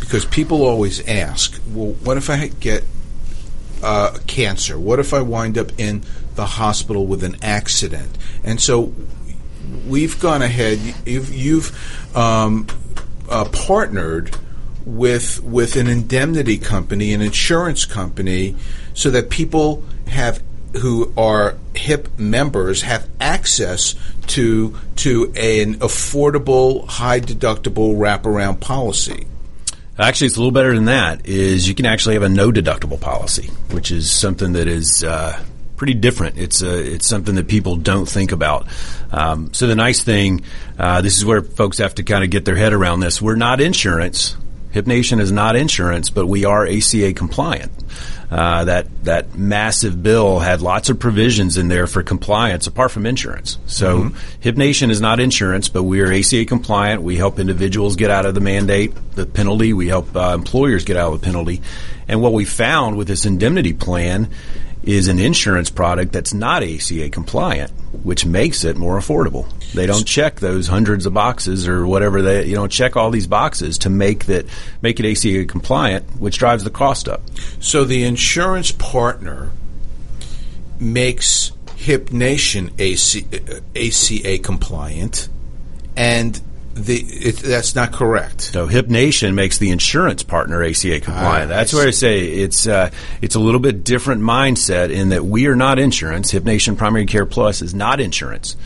because 0.00 0.24
people 0.24 0.64
always 0.64 1.06
ask, 1.08 1.60
well, 1.72 1.92
what 2.04 2.16
if 2.16 2.30
I 2.30 2.48
get 2.48 2.84
uh, 3.84 4.18
cancer? 4.26 4.78
What 4.78 4.98
if 4.98 5.12
I 5.14 5.20
wind 5.20 5.58
up 5.58 5.78
in 5.78 6.02
the 6.34 6.46
hospital 6.46 7.06
with 7.06 7.22
an 7.22 7.36
accident? 7.42 8.16
And 8.42 8.60
so 8.60 8.94
we've 9.86 10.18
gone 10.18 10.42
ahead. 10.42 10.78
You've, 11.06 11.32
you've 11.32 12.16
um, 12.16 12.66
uh, 13.28 13.44
partnered 13.46 14.36
with 14.86 15.42
with 15.42 15.76
an 15.76 15.86
indemnity 15.86 16.58
company, 16.58 17.14
an 17.14 17.22
insurance 17.22 17.84
company, 17.84 18.56
so 18.92 19.10
that 19.10 19.30
people 19.30 19.82
have 20.08 20.42
who 20.78 21.12
are 21.16 21.56
HIP 21.74 22.18
members 22.18 22.82
have 22.82 23.08
access 23.20 23.94
to 24.28 24.78
to 24.96 25.32
an 25.36 25.76
affordable, 25.76 26.86
high 26.86 27.20
deductible 27.20 27.96
wraparound 27.96 28.60
policy. 28.60 29.26
Actually, 29.98 30.26
it's 30.26 30.36
a 30.36 30.40
little 30.40 30.52
better 30.52 30.74
than 30.74 30.86
that. 30.86 31.26
Is 31.26 31.68
you 31.68 31.74
can 31.74 31.86
actually 31.86 32.14
have 32.14 32.24
a 32.24 32.28
no 32.28 32.50
deductible 32.50 33.00
policy, 33.00 33.50
which 33.70 33.90
is 33.90 34.10
something 34.10 34.54
that 34.54 34.66
is 34.66 35.04
uh, 35.04 35.40
pretty 35.76 35.94
different. 35.94 36.38
It's 36.38 36.62
a, 36.62 36.70
uh, 36.70 36.94
it's 36.94 37.06
something 37.06 37.36
that 37.36 37.46
people 37.46 37.76
don't 37.76 38.06
think 38.06 38.32
about. 38.32 38.66
Um, 39.12 39.52
so 39.54 39.66
the 39.66 39.76
nice 39.76 40.02
thing, 40.02 40.42
uh, 40.78 41.00
this 41.00 41.16
is 41.16 41.24
where 41.24 41.42
folks 41.42 41.78
have 41.78 41.94
to 41.96 42.02
kind 42.02 42.24
of 42.24 42.30
get 42.30 42.44
their 42.44 42.56
head 42.56 42.72
around 42.72 43.00
this. 43.00 43.22
We're 43.22 43.36
not 43.36 43.60
insurance. 43.60 44.36
Hip 44.72 44.88
Nation 44.88 45.20
is 45.20 45.30
not 45.30 45.54
insurance, 45.54 46.10
but 46.10 46.26
we 46.26 46.44
are 46.44 46.66
ACA 46.66 47.12
compliant. 47.12 47.70
Uh, 48.34 48.64
that 48.64 49.04
that 49.04 49.36
massive 49.36 50.02
bill 50.02 50.40
had 50.40 50.60
lots 50.60 50.90
of 50.90 50.98
provisions 50.98 51.56
in 51.56 51.68
there 51.68 51.86
for 51.86 52.02
compliance 52.02 52.66
apart 52.66 52.90
from 52.90 53.06
insurance. 53.06 53.58
So 53.66 53.98
mm-hmm. 53.98 54.40
Hip 54.40 54.56
Nation 54.56 54.90
is 54.90 55.00
not 55.00 55.20
insurance, 55.20 55.68
but 55.68 55.84
we 55.84 56.00
are 56.00 56.12
ACA 56.12 56.44
compliant. 56.44 57.02
We 57.02 57.14
help 57.14 57.38
individuals 57.38 57.94
get 57.94 58.10
out 58.10 58.26
of 58.26 58.34
the 58.34 58.40
mandate, 58.40 58.92
the 59.12 59.24
penalty. 59.24 59.72
We 59.72 59.86
help 59.86 60.16
uh, 60.16 60.32
employers 60.34 60.82
get 60.84 60.96
out 60.96 61.12
of 61.12 61.20
the 61.20 61.24
penalty. 61.24 61.62
And 62.08 62.20
what 62.20 62.32
we 62.32 62.44
found 62.44 62.96
with 62.96 63.06
this 63.06 63.24
indemnity 63.24 63.72
plan 63.72 64.28
is 64.82 65.06
an 65.06 65.20
insurance 65.20 65.70
product 65.70 66.10
that's 66.10 66.34
not 66.34 66.64
ACA 66.64 67.10
compliant, 67.10 67.70
which 68.02 68.26
makes 68.26 68.64
it 68.64 68.76
more 68.76 68.98
affordable. 68.98 69.46
They 69.74 69.86
don't 69.86 70.06
check 70.06 70.36
those 70.36 70.66
hundreds 70.66 71.04
of 71.04 71.14
boxes 71.14 71.66
or 71.66 71.86
whatever 71.86 72.22
they 72.22 72.46
you 72.46 72.54
know 72.54 72.66
check 72.66 72.96
all 72.96 73.10
these 73.10 73.26
boxes 73.26 73.78
to 73.78 73.90
make 73.90 74.26
that 74.26 74.46
make 74.80 75.00
it 75.00 75.10
ACA 75.10 75.44
compliant, 75.46 76.20
which 76.20 76.38
drives 76.38 76.64
the 76.64 76.70
cost 76.70 77.08
up. 77.08 77.22
So 77.60 77.84
the 77.84 78.04
insurance 78.04 78.72
partner 78.72 79.50
makes 80.78 81.52
Hip 81.76 82.12
Nation 82.12 82.70
ACA, 82.78 83.62
ACA 83.76 84.38
compliant 84.38 85.28
and 85.96 86.40
the, 86.74 86.96
it, 86.96 87.36
that's 87.36 87.76
not 87.76 87.92
correct. 87.92 88.52
No, 88.52 88.66
Hip 88.66 88.88
Nation 88.88 89.36
makes 89.36 89.58
the 89.58 89.70
insurance 89.70 90.24
partner 90.24 90.62
ACA 90.62 91.00
compliant. 91.00 91.52
Ah, 91.52 91.54
that's 91.54 91.72
where 91.72 91.86
I 91.86 91.92
say 91.92 92.26
it's 92.26 92.66
uh, 92.66 92.90
it's 93.22 93.36
a 93.36 93.40
little 93.40 93.60
bit 93.60 93.84
different 93.84 94.22
mindset 94.22 94.90
in 94.90 95.10
that 95.10 95.24
we 95.24 95.46
are 95.46 95.54
not 95.54 95.78
insurance. 95.78 96.32
Hip 96.32 96.44
Nation 96.44 96.74
Primary 96.74 97.06
Care 97.06 97.26
Plus 97.26 97.62
is 97.62 97.74
not 97.74 98.00
insurance, 98.00 98.56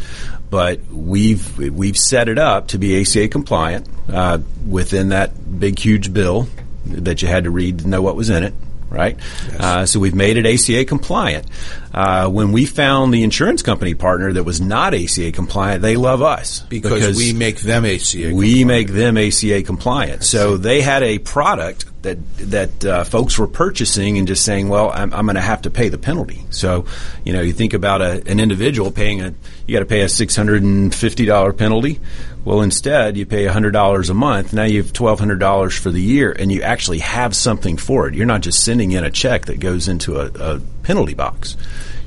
but 0.51 0.81
we've 0.87 1.59
we've 1.59 1.97
set 1.97 2.29
it 2.29 2.39
up 2.39 2.69
to 2.69 2.79
be 2.79 3.01
ACA 3.01 3.29
compliant 3.29 3.89
uh, 4.09 4.39
within 4.67 5.11
that 5.11 5.59
big 5.59 5.79
huge 5.79 6.13
bill 6.13 6.49
that 6.87 7.23
you 7.23 7.29
had 7.29 7.45
to 7.45 7.51
read 7.51 7.81
to 7.81 7.89
know 7.89 8.03
what 8.03 8.17
was 8.17 8.31
in 8.31 8.45
it 8.45 8.55
right? 8.91 9.17
Yes. 9.19 9.61
Uh, 9.61 9.87
so 9.87 10.01
we've 10.01 10.15
made 10.15 10.37
it 10.37 10.47
ACA 10.47 10.85
compliant. 10.85 11.47
Uh, 11.93 12.29
when 12.29 12.53
we 12.53 12.67
found 12.67 13.13
the 13.13 13.23
insurance 13.23 13.63
company 13.63 13.95
partner 13.95 14.33
that 14.33 14.45
was 14.45 14.61
not 14.61 14.95
ACA 14.95 15.33
compliant, 15.33 15.83
they 15.83 15.97
love 15.97 16.23
us 16.23 16.61
because, 16.61 17.17
we 17.17 17.33
make 17.33 17.61
them 17.61 17.85
ACA. 17.85 18.33
We 18.35 18.65
make 18.65 18.89
them 18.89 19.17
ACA 19.17 19.63
compliant. 19.63 20.25
So 20.25 20.57
they 20.57 20.81
had 20.81 21.03
a 21.03 21.19
product 21.19 21.88
that 22.03 22.19
that 22.37 22.85
uh, 22.85 23.05
folks 23.05 23.39
were 23.39 23.49
purchasing 23.49 24.19
and 24.19 24.29
just 24.29 24.45
saying, 24.45 24.69
"Well, 24.69 24.91
I'm, 24.91 25.13
I'm 25.13 25.27
going 25.27 25.37
to 25.37 25.41
have 25.41 25.63
to 25.63 25.71
pay 25.71 25.89
the 25.89 25.99
penalty." 25.99 26.45
So, 26.51 26.87
you 27.25 27.33
know, 27.33 27.41
you 27.41 27.53
think 27.53 27.75
about 27.75 28.03
a, 28.03 28.23
an 28.31 28.39
individual 28.41 28.91
paying 28.91 29.21
a 29.21 29.35
you 29.67 29.75
got 29.75 29.81
to 29.81 29.87
pay 29.87 30.03
a 30.03 30.09
six 30.09 30.37
hundred 30.37 30.63
and 30.63 30.95
fifty 30.95 31.25
dollar 31.25 31.53
penalty. 31.53 32.01
Well, 32.45 32.61
instead, 32.61 33.17
you 33.17 33.27
pay 33.27 33.47
hundred 33.47 33.73
dollars 33.73 34.11
a 34.11 34.15
month. 34.15 34.53
Now 34.53 34.65
you 34.65 34.83
have 34.83 34.93
twelve 34.93 35.19
hundred 35.19 35.41
dollars 35.41 35.77
for 35.77 35.91
the 35.91 36.01
year, 36.01 36.31
and 36.31 36.53
you 36.53 36.63
actually 36.63 37.01
have 37.01 37.35
something 37.35 37.77
for 37.77 38.09
it. 38.09 38.15
You're 38.15 38.27
not 38.27 38.43
just 38.43 38.65
sending 38.65 38.93
in 38.93 39.05
a 39.05 39.11
check 39.11 39.47
that 39.47 39.59
goes 39.59 39.89
into 39.89 40.21
a, 40.21 40.27
a 40.27 40.61
penalty 40.85 41.15
box. 41.15 41.57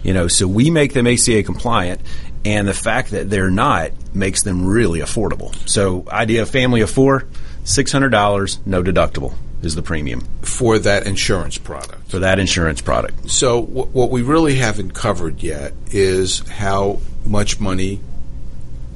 You 0.04 0.14
know, 0.14 0.28
so 0.28 0.48
we 0.48 0.72
make 0.72 0.94
them 0.94 1.06
ACA 1.06 1.44
compliant, 1.44 2.02
and 2.46 2.68
the 2.68 2.74
fact 2.74 3.12
that 3.12 3.30
they're 3.30 3.52
not 3.52 3.92
makes 4.16 4.42
them 4.44 4.66
really 4.66 5.02
affordable. 5.02 5.54
So, 5.70 6.06
idea 6.10 6.42
of 6.42 6.50
family 6.50 6.82
of 6.82 6.90
four, 6.90 7.28
six 7.66 7.92
hundred 7.92 8.10
dollars, 8.10 8.58
no 8.66 8.82
deductible 8.82 9.36
is 9.62 9.76
the 9.76 9.82
premium 9.82 10.22
for 10.42 10.80
that 10.80 11.06
insurance 11.06 11.58
product. 11.58 12.10
For 12.10 12.20
that 12.20 12.40
insurance 12.40 12.82
product. 12.82 13.30
So, 13.30 13.62
w- 13.62 13.88
what 13.88 14.10
we 14.10 14.22
really 14.22 14.56
haven't 14.56 14.94
covered 14.94 15.44
yet 15.44 15.74
is 15.88 16.40
how 16.48 17.00
much 17.26 17.60
money 17.60 18.00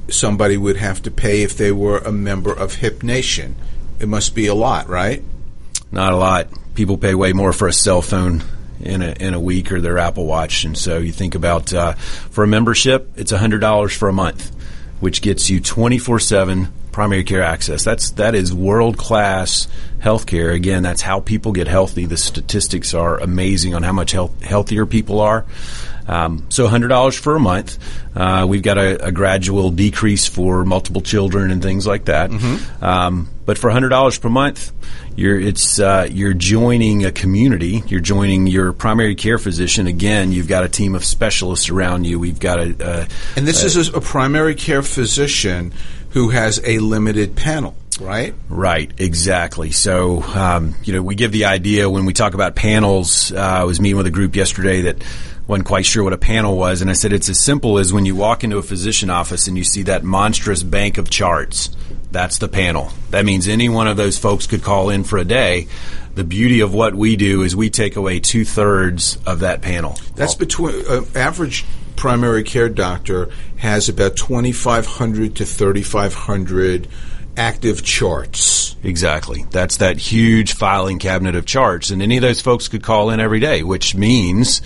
somebody 0.09 0.57
would 0.57 0.77
have 0.77 1.01
to 1.03 1.11
pay 1.11 1.43
if 1.43 1.57
they 1.57 1.71
were 1.71 1.99
a 1.99 2.11
member 2.11 2.53
of 2.53 2.75
Hip 2.75 3.03
Nation. 3.03 3.55
It 3.99 4.07
must 4.07 4.35
be 4.35 4.47
a 4.47 4.55
lot, 4.55 4.87
right? 4.87 5.23
Not 5.91 6.13
a 6.13 6.17
lot. 6.17 6.47
People 6.73 6.97
pay 6.97 7.15
way 7.15 7.33
more 7.33 7.53
for 7.53 7.67
a 7.67 7.73
cell 7.73 8.01
phone 8.01 8.43
in 8.81 9.01
a 9.01 9.15
in 9.19 9.33
a 9.33 9.39
week 9.39 9.71
or 9.71 9.79
their 9.79 9.97
Apple 9.97 10.25
Watch, 10.25 10.65
and 10.65 10.77
so 10.77 10.97
you 10.97 11.11
think 11.13 11.35
about 11.35 11.73
uh, 11.73 11.93
for 11.93 12.43
a 12.43 12.47
membership, 12.47 13.09
it's 13.15 13.31
hundred 13.31 13.59
dollars 13.59 13.93
for 13.95 14.09
a 14.09 14.13
month, 14.13 14.53
which 14.99 15.21
gets 15.21 15.49
you 15.49 15.61
twenty 15.61 15.97
four 15.97 16.19
seven 16.19 16.73
primary 16.95 17.25
care 17.25 17.43
access. 17.43 17.83
That's 17.83 18.11
that 18.11 18.35
is 18.35 18.53
world 18.53 18.97
class 18.97 19.67
healthcare. 19.99 20.55
Again, 20.55 20.81
that's 20.81 21.01
how 21.01 21.19
people 21.19 21.51
get 21.51 21.67
healthy. 21.67 22.05
The 22.05 22.15
statistics 22.15 22.93
are 22.93 23.19
amazing 23.19 23.75
on 23.75 23.83
how 23.83 23.91
much 23.91 24.13
health, 24.13 24.41
healthier 24.41 24.85
people 24.85 25.19
are. 25.19 25.45
Um, 26.07 26.45
so 26.47 26.65
$100 26.67 27.19
for 27.19 27.35
a 27.35 27.39
month. 27.39 27.79
Uh, 28.15 28.45
we've 28.47 28.61
got 28.61 28.77
a, 28.77 29.07
a, 29.07 29.11
gradual 29.11 29.71
decrease 29.71 30.27
for 30.27 30.63
multiple 30.63 31.01
children 31.01 31.49
and 31.51 31.61
things 31.61 31.85
like 31.85 32.05
that. 32.05 32.29
Mm-hmm. 32.29 32.83
Um, 32.83 33.29
but 33.45 33.57
for 33.57 33.71
$100 33.71 34.21
per 34.21 34.29
month, 34.29 34.71
you're 35.17 35.39
it's 35.39 35.79
uh, 35.79 36.07
you're 36.09 36.33
joining 36.33 37.05
a 37.05 37.11
community. 37.11 37.83
You're 37.87 38.01
joining 38.01 38.47
your 38.47 38.71
primary 38.73 39.15
care 39.15 39.37
physician. 39.37 39.87
Again, 39.87 40.31
you've 40.31 40.47
got 40.47 40.63
a 40.63 40.69
team 40.69 40.93
of 40.93 41.03
specialists 41.03 41.69
around 41.69 42.05
you. 42.05 42.19
We've 42.19 42.39
got 42.39 42.59
a, 42.59 42.75
a 42.79 43.07
and 43.35 43.47
this 43.47 43.63
a, 43.63 43.79
is 43.79 43.87
a 43.89 44.01
primary 44.01 44.55
care 44.55 44.81
physician 44.81 45.73
who 46.15 46.29
has 46.29 46.61
a 46.63 46.79
limited 46.79 47.35
panel 47.35 47.75
right? 48.01 48.33
Right, 48.49 48.91
exactly. 48.97 49.71
So, 49.71 50.21
um, 50.21 50.75
you 50.83 50.91
know, 50.91 51.01
we 51.01 51.15
give 51.15 51.31
the 51.31 51.45
idea 51.45 51.89
when 51.89 52.05
we 52.05 52.11
talk 52.11 52.33
about 52.33 52.53
panels. 52.53 53.31
Uh, 53.31 53.39
I 53.39 53.63
was 53.63 53.79
meeting 53.79 53.95
with 53.95 54.05
a 54.05 54.11
group 54.11 54.35
yesterday 54.35 54.81
that 54.81 55.01
wasn't 55.47 55.65
quite 55.65 55.85
sure 55.85 56.03
what 56.03 56.11
a 56.11 56.17
panel 56.17 56.57
was, 56.57 56.81
and 56.81 56.89
I 56.89 56.93
said 56.93 57.13
it's 57.13 57.29
as 57.29 57.39
simple 57.39 57.77
as 57.77 57.93
when 57.93 58.05
you 58.05 58.13
walk 58.13 58.43
into 58.43 58.57
a 58.57 58.61
physician 58.61 59.09
office 59.09 59.47
and 59.47 59.57
you 59.57 59.63
see 59.63 59.83
that 59.83 60.03
monstrous 60.03 60.61
bank 60.61 60.97
of 60.97 61.09
charts. 61.09 61.69
That's 62.11 62.37
the 62.37 62.49
panel. 62.49 62.91
That 63.11 63.23
means 63.23 63.47
any 63.47 63.69
one 63.69 63.87
of 63.87 63.95
those 63.97 64.17
folks 64.17 64.45
could 64.45 64.63
call 64.63 64.89
in 64.89 65.05
for 65.05 65.17
a 65.17 65.25
day. 65.25 65.67
The 66.15 66.23
beauty 66.23 66.61
of 66.61 66.73
what 66.73 66.95
we 66.95 67.17
do 67.17 67.41
is 67.41 67.55
we 67.55 67.69
take 67.69 67.97
away 67.97 68.21
two 68.21 68.45
thirds 68.45 69.17
of 69.25 69.41
that 69.41 69.61
panel. 69.61 69.97
That's 70.15 70.35
between 70.35 70.83
uh, 70.87 71.01
average 71.13 71.65
primary 71.97 72.43
care 72.43 72.69
doctor 72.69 73.29
has 73.57 73.89
about 73.89 74.15
2,500 74.15 75.35
to 75.35 75.45
3,500 75.45 76.87
active 77.35 77.83
charts. 77.83 78.77
Exactly. 78.81 79.45
That's 79.51 79.77
that 79.77 79.97
huge 79.97 80.53
filing 80.53 80.99
cabinet 80.99 81.35
of 81.35 81.45
charts. 81.45 81.89
And 81.89 82.01
any 82.01 82.15
of 82.15 82.21
those 82.21 82.39
folks 82.39 82.69
could 82.69 82.83
call 82.83 83.09
in 83.09 83.19
every 83.19 83.41
day, 83.41 83.63
which 83.63 83.93
means 83.93 84.61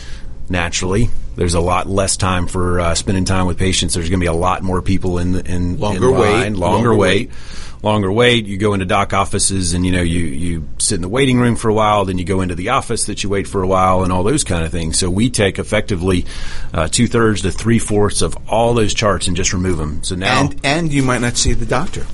naturally. 0.50 1.10
There's 1.36 1.54
a 1.54 1.62
lot 1.62 1.88
less 1.88 2.18
time 2.18 2.48
for 2.48 2.80
uh, 2.80 2.96
spending 2.96 3.26
time 3.26 3.48
with 3.48 3.58
patients. 3.58 3.94
There's 3.94 4.10
going 4.10 4.20
to 4.20 4.24
be 4.24 4.28
a 4.28 4.34
lot 4.34 4.62
more 4.62 4.82
people 4.82 5.18
in 5.18 5.36
in 5.46 5.80
longer 5.80 6.10
in 6.10 6.12
line, 6.12 6.22
wait, 6.22 6.60
longer, 6.60 6.60
longer 6.60 6.96
wait. 6.96 7.30
wait 7.30 7.38
longer 7.82 8.12
wait. 8.12 8.46
You 8.46 8.58
go 8.58 8.74
into 8.74 8.86
doc 8.86 9.14
offices 9.14 9.74
and 9.74 9.86
you 9.86 9.92
know 9.92 10.02
you 10.02 10.20
you 10.20 10.68
sit 10.78 10.96
in 10.96 11.02
the 11.02 11.10
waiting 11.10 11.40
room 11.40 11.56
for 11.56 11.70
a 11.70 11.74
while, 11.74 12.06
then 12.06 12.18
you 12.18 12.26
go 12.26 12.42
into 12.42 12.56
the 12.56 12.70
office 12.70 13.06
that 13.06 13.24
you 13.24 13.30
wait 13.30 13.48
for 13.48 13.62
a 13.62 13.68
while, 13.68 14.04
and 14.04 14.12
all 14.12 14.24
those 14.24 14.44
kind 14.44 14.66
of 14.66 14.72
things. 14.72 14.98
So 15.00 15.10
we 15.10 15.30
take 15.30 15.60
effectively 15.60 16.26
uh, 16.74 16.88
two 16.88 17.08
thirds 17.08 17.42
to 17.44 17.52
three 17.52 17.80
fourths 17.80 18.22
of 18.22 18.38
all 18.50 18.74
those 18.74 18.94
charts 18.94 19.28
and 19.28 19.36
just 19.36 19.54
remove 19.54 19.78
them. 19.78 20.04
So 20.04 20.16
now 20.16 20.42
and 20.42 20.60
and 20.64 20.94
you 20.94 21.04
might 21.04 21.22
not 21.22 21.38
see 21.38 21.54
the 21.54 21.66
doctor. 21.66 22.06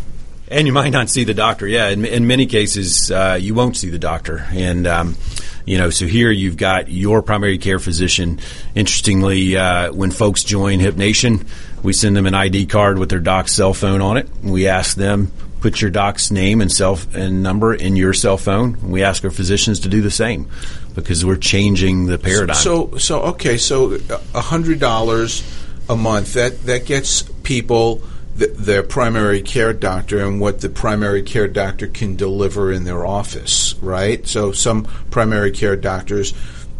And 0.47 0.68
you 0.68 0.74
might 0.74 0.91
not 0.91 1.09
see 1.09 1.24
the 1.24 1.34
doctor. 1.34 1.68
Yeah, 1.68 1.89
in, 1.89 2.05
in 2.05 2.28
many 2.28 2.45
cases, 2.45 3.09
uh, 3.09 3.38
you 3.41 3.55
won't 3.55 3.76
see 3.76 3.89
the 3.89 3.97
doctor. 3.97 4.45
And 4.51 4.86
um, 4.86 5.18
you 5.66 5.80
know, 5.80 5.89
so 5.89 6.05
here 6.05 6.30
you've 6.30 6.57
got 6.57 6.88
your 6.88 7.24
primary 7.24 7.57
care 7.57 7.80
physician. 7.80 8.39
Interestingly, 8.76 9.57
uh, 9.57 9.91
when 9.91 10.11
folks 10.11 10.43
join 10.43 10.80
Hip 10.80 10.97
Nation, 10.97 11.47
we 11.82 11.93
send 11.93 12.16
them 12.16 12.28
an 12.28 12.36
ID 12.36 12.68
card 12.68 12.99
with 12.99 13.09
their 13.09 13.20
doc's 13.20 13.53
cell 13.53 13.74
phone 13.74 14.01
on 14.01 14.18
it. 14.18 14.30
We 14.43 14.68
ask 14.68 14.95
them 14.95 15.32
put 15.66 15.82
your 15.82 15.89
doc's 15.89 16.30
name 16.30 16.61
and 16.61 16.72
cell 16.72 16.99
and 17.16 17.41
number 17.41 17.74
in 17.74 17.95
your 17.95 18.13
cell 18.13 18.38
phone. 18.38 18.91
We 18.91 19.01
ask 19.01 19.24
our 19.24 19.32
physicians 19.32 19.80
to 19.80 19.89
do 19.89 19.99
the 19.99 20.11
same 20.11 20.47
because 20.93 21.26
we're 21.26 21.38
changing 21.38 22.05
the 22.05 22.20
paradigm. 22.20 22.55
So, 22.55 22.97
so 22.97 23.22
okay, 23.34 23.57
so 23.57 23.97
hundred 24.36 24.80
dollars 24.80 25.41
a 25.89 25.95
month 25.95 26.36
that 26.36 26.61
that 26.66 26.86
gets 26.86 27.24
people 27.41 28.03
the, 28.36 28.45
their 28.45 28.84
primary 28.84 29.41
care 29.41 29.74
doctor 29.74 30.24
and 30.24 30.39
what 30.39 30.61
the 30.61 30.70
primary 30.70 31.24
care 31.24 31.47
doctor 31.47 31.88
can 31.88 32.16
deliver 32.16 32.72
in 32.72 32.84
their 32.84 33.03
office, 33.03 33.74
right? 33.82 34.28
So 34.28 34.51
some 34.51 34.84
primary 35.09 35.49
care 35.49 35.76
doctors 35.76 36.36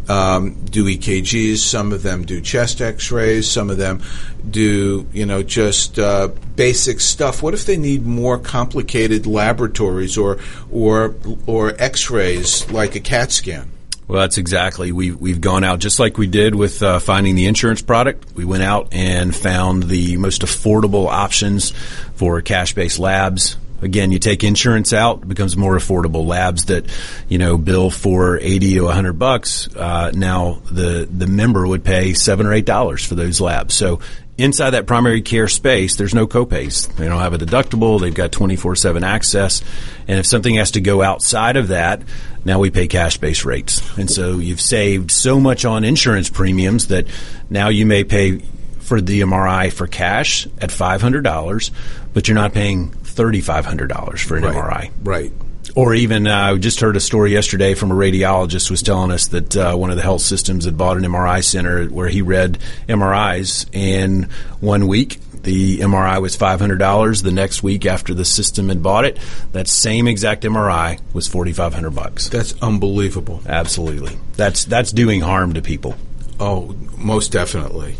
um, 0.08 0.54
do 0.66 0.84
EKGs, 0.84 1.58
some 1.58 1.92
of 1.92 2.02
them 2.02 2.24
do 2.24 2.40
chest 2.40 2.80
X-rays, 2.80 3.50
some 3.50 3.70
of 3.70 3.76
them 3.76 4.02
do 4.48 5.06
you 5.12 5.26
know 5.26 5.42
just 5.42 5.98
uh, 5.98 6.28
basic 6.54 7.00
stuff. 7.00 7.42
What 7.42 7.54
if 7.54 7.64
they 7.66 7.76
need 7.76 8.06
more 8.06 8.38
complicated 8.38 9.26
laboratories 9.26 10.16
or 10.16 10.38
or 10.70 11.16
or 11.46 11.74
X-rays 11.78 12.70
like 12.70 12.94
a 12.94 13.00
CAT 13.00 13.32
scan? 13.32 13.70
Well, 14.08 14.20
that's 14.20 14.38
exactly. 14.38 14.92
We, 14.92 15.10
we've 15.10 15.40
gone 15.40 15.64
out 15.64 15.80
just 15.80 15.98
like 15.98 16.16
we 16.16 16.28
did 16.28 16.54
with 16.54 16.80
uh, 16.80 17.00
finding 17.00 17.34
the 17.34 17.46
insurance 17.46 17.82
product. 17.82 18.36
We 18.36 18.44
went 18.44 18.62
out 18.62 18.88
and 18.92 19.34
found 19.34 19.84
the 19.84 20.16
most 20.16 20.42
affordable 20.42 21.08
options 21.08 21.72
for 22.14 22.40
cash 22.40 22.72
based 22.72 23.00
labs. 23.00 23.56
Again, 23.82 24.10
you 24.10 24.18
take 24.18 24.44
insurance 24.44 24.92
out, 24.92 25.26
becomes 25.26 25.56
more 25.56 25.76
affordable. 25.76 26.26
Labs 26.26 26.66
that, 26.66 26.86
you 27.28 27.38
know, 27.38 27.58
bill 27.58 27.90
for 27.90 28.38
80 28.38 28.74
to 28.74 28.80
100 28.82 29.12
bucks, 29.14 29.74
uh, 29.76 30.10
now 30.14 30.60
the, 30.70 31.08
the 31.10 31.26
member 31.26 31.66
would 31.66 31.84
pay 31.84 32.14
7 32.14 32.46
or 32.46 32.50
$8 32.50 33.06
for 33.06 33.14
those 33.14 33.40
labs. 33.40 33.74
So 33.74 34.00
inside 34.38 34.70
that 34.70 34.86
primary 34.86 35.22
care 35.22 35.48
space, 35.48 35.96
there's 35.96 36.14
no 36.14 36.26
copays. 36.26 36.94
They 36.96 37.06
don't 37.06 37.20
have 37.20 37.32
a 37.32 37.38
deductible. 37.38 38.00
They've 38.00 38.14
got 38.14 38.32
24/7 38.32 39.02
access. 39.02 39.62
And 40.08 40.18
if 40.18 40.26
something 40.26 40.54
has 40.56 40.72
to 40.72 40.80
go 40.80 41.02
outside 41.02 41.56
of 41.56 41.68
that, 41.68 42.02
now 42.44 42.58
we 42.58 42.70
pay 42.70 42.86
cash-based 42.86 43.44
rates. 43.44 43.82
And 43.98 44.10
so 44.10 44.38
you've 44.38 44.60
saved 44.60 45.10
so 45.10 45.40
much 45.40 45.64
on 45.64 45.84
insurance 45.84 46.30
premiums 46.30 46.88
that 46.88 47.06
now 47.50 47.68
you 47.68 47.86
may 47.86 48.04
pay 48.04 48.40
for 48.78 49.00
the 49.00 49.20
MRI 49.22 49.72
for 49.72 49.88
cash 49.88 50.46
at 50.60 50.70
$500, 50.70 51.70
but 52.14 52.28
you're 52.28 52.36
not 52.36 52.52
paying 52.52 52.90
$3,500 53.16 54.20
for 54.20 54.36
an 54.36 54.44
right. 54.44 54.54
MRI. 54.54 54.92
Right. 55.02 55.32
Or 55.74 55.94
even, 55.94 56.26
I 56.26 56.52
uh, 56.52 56.56
just 56.58 56.80
heard 56.80 56.96
a 56.96 57.00
story 57.00 57.32
yesterday 57.32 57.74
from 57.74 57.90
a 57.90 57.94
radiologist 57.94 58.70
was 58.70 58.82
telling 58.82 59.10
us 59.10 59.28
that 59.28 59.56
uh, 59.56 59.74
one 59.74 59.90
of 59.90 59.96
the 59.96 60.02
health 60.02 60.22
systems 60.22 60.64
had 60.64 60.78
bought 60.78 60.96
an 60.96 61.02
MRI 61.02 61.44
center 61.44 61.86
where 61.86 62.08
he 62.08 62.22
read 62.22 62.58
MRIs, 62.88 63.66
and 63.74 64.30
one 64.60 64.86
week 64.86 65.18
the 65.46 65.78
MRI 65.78 66.20
was 66.20 66.34
five 66.34 66.60
hundred 66.60 66.78
dollars. 66.78 67.22
The 67.22 67.30
next 67.30 67.62
week 67.62 67.86
after 67.86 68.14
the 68.14 68.24
system 68.24 68.68
had 68.68 68.82
bought 68.82 69.04
it, 69.04 69.18
that 69.52 69.68
same 69.68 70.08
exact 70.08 70.42
MRI 70.42 71.00
was 71.12 71.28
forty 71.28 71.52
five 71.52 71.72
hundred 71.72 71.94
bucks. 71.94 72.28
That's 72.28 72.60
unbelievable. 72.62 73.42
Absolutely, 73.46 74.18
that's 74.36 74.64
that's 74.64 74.92
doing 74.92 75.20
harm 75.20 75.54
to 75.54 75.62
people. 75.62 75.94
Oh, 76.40 76.74
most 76.96 77.32
definitely. 77.32 77.94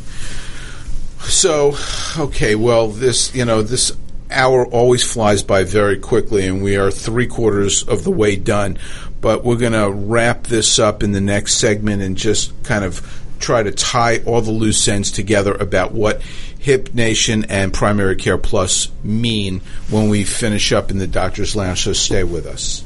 So, 1.20 1.76
okay, 2.18 2.54
well, 2.54 2.88
this 2.88 3.34
you 3.34 3.44
know 3.44 3.62
this 3.62 3.92
hour 4.30 4.66
always 4.66 5.04
flies 5.04 5.42
by 5.42 5.64
very 5.64 5.98
quickly, 5.98 6.46
and 6.46 6.62
we 6.62 6.76
are 6.76 6.90
three 6.90 7.26
quarters 7.26 7.82
of 7.82 8.04
the 8.04 8.10
way 8.10 8.36
done. 8.36 8.78
But 9.20 9.44
we're 9.44 9.56
going 9.56 9.72
to 9.72 9.90
wrap 9.90 10.44
this 10.44 10.78
up 10.78 11.02
in 11.02 11.12
the 11.12 11.20
next 11.20 11.54
segment 11.54 12.02
and 12.02 12.16
just 12.16 12.52
kind 12.62 12.84
of 12.84 13.24
try 13.38 13.62
to 13.62 13.70
tie 13.70 14.18
all 14.24 14.40
the 14.40 14.50
loose 14.50 14.86
ends 14.88 15.10
together 15.10 15.54
about 15.54 15.92
what 15.92 16.22
Hip 16.60 16.94
Nation 16.94 17.44
and 17.44 17.72
Primary 17.72 18.16
Care 18.16 18.38
Plus 18.38 18.90
mean 19.02 19.60
when 19.90 20.08
we 20.08 20.24
finish 20.24 20.72
up 20.72 20.90
in 20.90 20.98
the 20.98 21.06
Doctor's 21.06 21.54
Lounge. 21.54 21.84
So 21.84 21.92
stay 21.92 22.24
with 22.24 22.46
us. 22.46 22.85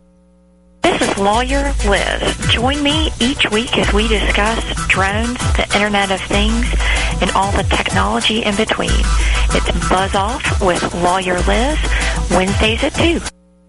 This 0.83 1.01
is 1.01 1.17
Lawyer 1.17 1.73
Liz. 1.85 2.37
Join 2.49 2.81
me 2.81 3.11
each 3.19 3.49
week 3.51 3.77
as 3.77 3.93
we 3.93 4.07
discuss 4.07 4.63
drones, 4.87 5.37
the 5.55 5.69
Internet 5.75 6.11
of 6.11 6.21
Things, 6.21 6.65
and 7.21 7.29
all 7.31 7.51
the 7.51 7.63
technology 7.63 8.43
in 8.43 8.55
between. 8.55 8.89
It's 9.53 9.89
Buzz 9.89 10.15
Off 10.15 10.61
with 10.61 10.81
Lawyer 10.95 11.39
Liz, 11.41 11.77
Wednesdays 12.31 12.83
at 12.83 12.95
2. 12.95 13.40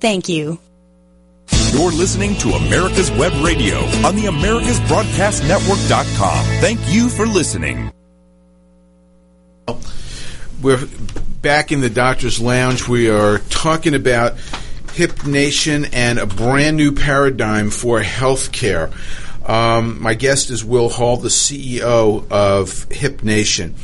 Thank 0.00 0.28
you. 0.28 0.58
You're 1.72 1.92
listening 1.92 2.34
to 2.36 2.50
America's 2.50 3.10
Web 3.10 3.32
Radio 3.44 3.78
on 4.06 4.14
the 4.16 4.24
AmericasBroadcastNetwork.com. 4.24 6.44
Thank 6.60 6.80
you 6.88 7.08
for 7.08 7.26
listening. 7.26 7.90
We're 10.62 10.86
back 11.42 11.72
in 11.72 11.80
the 11.80 11.90
Doctor's 11.90 12.40
Lounge. 12.40 12.88
We 12.88 13.10
are 13.10 13.38
talking 13.50 13.94
about 13.94 14.36
Hip 14.94 15.26
Nation 15.26 15.86
and 15.92 16.18
a 16.18 16.26
brand 16.26 16.76
new 16.76 16.92
paradigm 16.92 17.70
for 17.70 18.00
healthcare. 18.00 18.92
Um, 19.48 20.02
my 20.02 20.14
guest 20.14 20.50
is 20.50 20.64
Will 20.64 20.88
Hall, 20.88 21.16
the 21.16 21.28
CEO 21.28 22.28
of 22.30 22.84
Hip 22.90 23.22
Nation. 23.22 23.74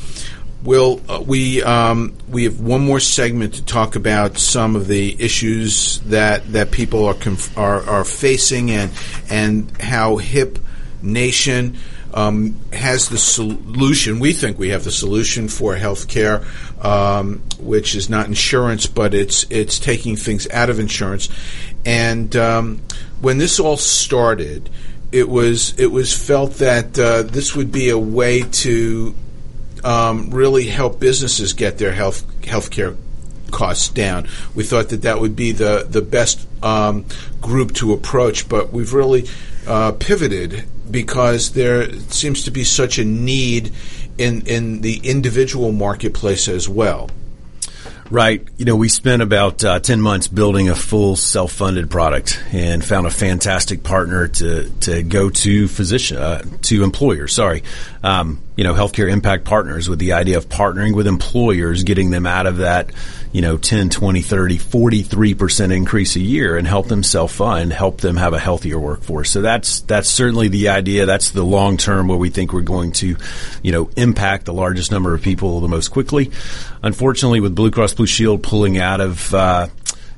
Will, 0.65 1.03
uh, 1.11 1.23
we 1.25 1.63
um, 1.63 2.17
we 2.27 2.45
have 2.45 2.59
one 2.59 2.81
more 2.81 2.99
segment 2.99 3.55
to 3.55 3.65
talk 3.65 3.97
about 3.97 4.39
some 4.39 4.77
of 4.77 4.87
the 4.87 5.15
issues 5.23 6.01
that 6.07 6.51
that 6.55 6.71
people 6.71 7.05
are 7.05 7.13
conf- 7.13 7.57
are, 7.59 7.83
are 7.83 8.05
facing 8.05 8.71
and 8.71 8.91
and 9.29 9.71
how 9.79 10.17
Hip 10.17 10.59
Nation 11.03 11.77
um, 12.15 12.59
has 12.73 13.11
the 13.11 13.19
solution. 13.19 14.21
We 14.21 14.33
think 14.33 14.59
we 14.59 14.71
have 14.71 14.85
the 14.85 14.91
solution 14.91 15.49
for 15.49 15.77
healthcare, 15.77 16.47
um, 16.83 17.43
which 17.59 17.95
is 17.95 18.09
not 18.09 18.27
insurance, 18.27 18.87
but 18.87 19.13
it's 19.13 19.45
it's 19.51 19.79
taking 19.79 20.17
things 20.17 20.49
out 20.49 20.71
of 20.71 20.81
insurance. 20.81 21.29
And 21.85 22.35
um, 22.37 22.81
when 23.21 23.37
this 23.37 23.61
all 23.61 23.77
started, 23.77 24.71
it 25.13 25.29
was 25.29 25.79
it 25.79 25.89
was 25.89 26.17
felt 26.17 26.55
that 26.55 26.99
uh, 26.99 27.23
this 27.23 27.55
would 27.55 27.71
be 27.71 27.91
a 27.91 27.99
way 27.99 28.43
to 28.43 29.15
um, 29.85 30.31
really 30.31 30.67
help 30.67 30.99
businesses 30.99 31.53
get 31.53 31.79
their 31.79 31.93
health 31.93 32.27
healthcare 32.43 32.97
costs 33.51 33.89
down. 33.89 34.27
We 34.55 34.65
thought 34.65 34.89
that 34.89 35.03
that 35.03 35.21
would 35.21 35.37
be 35.37 35.53
the 35.53 35.87
the 35.89 36.03
best 36.03 36.47
um, 36.63 37.07
group 37.41 37.73
to 37.75 37.93
approach, 37.93 38.49
but 38.49 38.73
we've 38.73 38.93
really 38.93 39.29
uh, 39.67 39.93
pivoted 39.93 40.65
because 40.91 41.53
there 41.53 41.93
seems 42.11 42.45
to 42.45 42.51
be 42.51 42.65
such 42.65 42.99
a 42.99 43.05
need 43.05 43.73
in 44.19 44.47
in 44.47 44.81
the 44.81 45.01
individual 45.05 45.73
marketplace 45.73 46.49
as 46.49 46.69
well. 46.69 47.11
Right. 48.15 48.47
You 48.59 48.65
know, 48.65 48.77
we 48.77 48.89
spent 48.89 49.23
about 49.23 49.65
uh, 49.65 49.81
10 49.81 50.01
months 50.01 50.29
building 50.29 50.69
a 50.69 50.77
full 50.77 51.17
self 51.17 51.51
funded 51.51 51.91
product 51.91 52.41
and 52.53 52.85
found 52.85 53.09
a 53.09 53.11
fantastic 53.11 53.83
partner 53.83 54.29
to, 54.29 54.71
to 54.83 55.03
go 55.03 55.31
to 55.31 55.67
physician, 55.67 56.19
uh, 56.19 56.45
to 56.63 56.85
employers, 56.85 57.35
sorry. 57.35 57.65
Um, 58.05 58.41
you 58.55 58.63
know, 58.63 58.73
healthcare 58.73 59.11
impact 59.11 59.45
partners 59.45 59.89
with 59.89 59.99
the 59.99 60.13
idea 60.13 60.37
of 60.37 60.49
partnering 60.49 60.95
with 60.95 61.09
employers, 61.09 61.83
getting 61.83 62.11
them 62.11 62.25
out 62.25 62.47
of 62.47 62.59
that, 62.59 62.93
you 63.35 63.41
know, 63.41 63.57
10, 63.57 63.91
20, 63.91 64.23
30, 64.23 64.59
43% 64.59 65.75
increase 65.75 66.15
a 66.15 66.21
year 66.21 66.57
and 66.57 66.69
help 66.69 66.87
them 66.87 67.03
self-fund, 67.03 67.73
help 67.73 68.01
them 68.01 68.17
have 68.17 68.33
a 68.33 68.39
healthier 68.39 68.79
workforce. 68.79 69.29
So 69.29 69.43
that's, 69.43 69.81
that's 69.81 70.09
certainly 70.09 70.47
the 70.47 70.69
idea. 70.69 71.05
That's 71.05 71.33
the 71.33 71.43
long 71.43 71.77
term 71.77 72.07
where 72.07 72.17
we 72.17 72.31
think 72.31 72.53
we're 72.53 72.61
going 72.61 72.93
to, 72.93 73.17
you 73.61 73.73
know, 73.73 73.91
impact 73.97 74.45
the 74.45 74.55
largest 74.55 74.93
number 74.93 75.15
of 75.15 75.23
people 75.23 75.59
the 75.59 75.67
most 75.67 75.89
quickly. 75.89 76.31
Unfortunately, 76.81 77.41
with 77.41 77.57
Blue 77.57 77.73
Cross 77.73 77.95
Blue 77.95 78.07
Shield 78.07 78.45
pulling 78.45 78.79
out 78.79 79.01
of, 79.01 79.35
uh, 79.35 79.67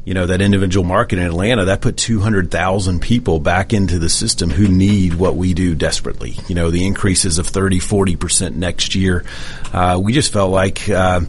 you 0.04 0.12
know, 0.12 0.26
that 0.26 0.42
individual 0.42 0.84
market 0.84 1.18
in 1.18 1.24
Atlanta, 1.24 1.64
that 1.64 1.80
put 1.80 1.96
200,000 1.96 3.00
people 3.00 3.40
back 3.40 3.72
into 3.72 3.98
the 3.98 4.10
system 4.10 4.50
who 4.50 4.68
need 4.68 5.14
what 5.14 5.36
we 5.36 5.54
do 5.54 5.74
desperately. 5.74 6.36
You 6.48 6.54
know, 6.54 6.70
the 6.70 6.86
increases 6.86 7.38
of 7.38 7.46
30, 7.46 7.80
40% 7.80 8.56
next 8.56 8.94
year. 8.94 9.24
Uh, 9.72 9.98
we 10.00 10.12
just 10.12 10.34
felt 10.34 10.50
like, 10.52 10.86
uh, 10.90 11.22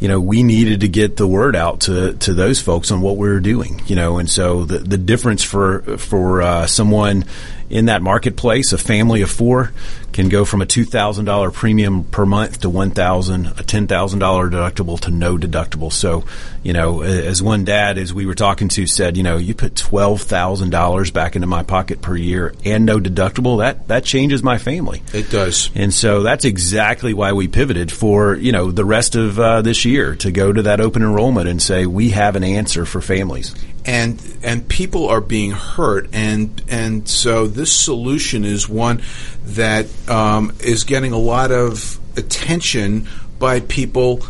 you 0.00 0.08
know, 0.08 0.20
we 0.20 0.42
needed 0.42 0.80
to 0.80 0.88
get 0.88 1.16
the 1.16 1.26
word 1.26 1.56
out 1.56 1.80
to, 1.82 2.14
to 2.14 2.34
those 2.34 2.60
folks 2.60 2.90
on 2.90 3.00
what 3.00 3.16
we 3.16 3.28
were 3.28 3.40
doing, 3.40 3.82
you 3.86 3.96
know, 3.96 4.18
and 4.18 4.28
so 4.28 4.64
the, 4.64 4.78
the 4.78 4.98
difference 4.98 5.42
for, 5.42 5.80
for, 5.96 6.42
uh, 6.42 6.66
someone 6.66 7.24
in 7.70 7.86
that 7.86 8.02
marketplace, 8.02 8.72
a 8.72 8.78
family 8.78 9.22
of 9.22 9.30
four 9.30 9.72
can 10.16 10.30
go 10.30 10.46
from 10.46 10.62
a 10.62 10.66
$2,000 10.66 11.52
premium 11.52 12.02
per 12.04 12.24
month 12.24 12.62
to 12.62 12.70
1000 12.70 13.46
a 13.46 13.50
$10,000 13.50 13.86
deductible 13.86 14.98
to 14.98 15.10
no 15.10 15.36
deductible. 15.36 15.92
So, 15.92 16.24
you 16.62 16.72
know, 16.72 17.02
as 17.02 17.42
one 17.42 17.64
dad, 17.64 17.98
as 17.98 18.14
we 18.14 18.24
were 18.24 18.34
talking 18.34 18.68
to, 18.68 18.86
said, 18.86 19.18
you 19.18 19.22
know, 19.22 19.36
you 19.36 19.54
put 19.54 19.74
$12,000 19.74 21.12
back 21.12 21.36
into 21.36 21.46
my 21.46 21.62
pocket 21.62 22.00
per 22.00 22.16
year 22.16 22.54
and 22.64 22.86
no 22.86 22.98
deductible, 22.98 23.58
that, 23.58 23.88
that 23.88 24.04
changes 24.04 24.42
my 24.42 24.56
family. 24.56 25.02
It 25.12 25.30
does. 25.30 25.70
And 25.74 25.92
so 25.92 26.22
that's 26.22 26.46
exactly 26.46 27.12
why 27.12 27.34
we 27.34 27.46
pivoted 27.46 27.92
for, 27.92 28.34
you 28.36 28.52
know, 28.52 28.70
the 28.70 28.86
rest 28.86 29.16
of 29.16 29.38
uh, 29.38 29.60
this 29.60 29.84
year 29.84 30.16
to 30.16 30.30
go 30.30 30.50
to 30.50 30.62
that 30.62 30.80
open 30.80 31.02
enrollment 31.02 31.46
and 31.46 31.60
say, 31.60 31.84
we 31.84 32.10
have 32.10 32.36
an 32.36 32.44
answer 32.44 32.86
for 32.86 33.02
families 33.02 33.54
and 33.86 34.20
and 34.42 34.68
people 34.68 35.08
are 35.08 35.20
being 35.20 35.52
hurt, 35.52 36.08
and 36.12 36.60
and 36.68 37.08
so 37.08 37.46
this 37.46 37.72
solution 37.72 38.44
is 38.44 38.68
one 38.68 39.00
that 39.44 39.86
um, 40.08 40.52
is 40.60 40.84
getting 40.84 41.12
a 41.12 41.18
lot 41.18 41.52
of 41.52 41.98
attention 42.16 43.08
by 43.38 43.60
people 43.60 44.26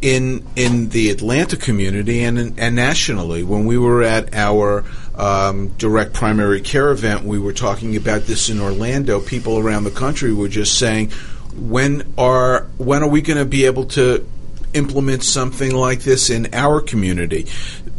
in 0.00 0.46
in 0.54 0.88
the 0.90 1.10
Atlanta 1.10 1.56
community 1.56 2.22
and 2.22 2.38
and 2.58 2.76
nationally. 2.76 3.42
When 3.42 3.66
we 3.66 3.76
were 3.76 4.04
at 4.04 4.34
our 4.34 4.84
um, 5.16 5.68
direct 5.78 6.12
primary 6.12 6.60
care 6.60 6.90
event, 6.90 7.24
we 7.24 7.40
were 7.40 7.52
talking 7.52 7.96
about 7.96 8.22
this 8.22 8.48
in 8.48 8.60
Orlando. 8.60 9.20
People 9.20 9.58
around 9.58 9.82
the 9.82 9.90
country 9.90 10.32
were 10.32 10.48
just 10.48 10.78
saying, 10.78 11.10
"When 11.56 12.14
are 12.16 12.68
when 12.78 13.02
are 13.02 13.08
we 13.08 13.20
going 13.20 13.38
to 13.38 13.44
be 13.44 13.66
able 13.66 13.86
to?" 13.86 14.26
implement 14.74 15.22
something 15.22 15.74
like 15.74 16.00
this 16.00 16.30
in 16.30 16.48
our 16.54 16.80
community 16.80 17.46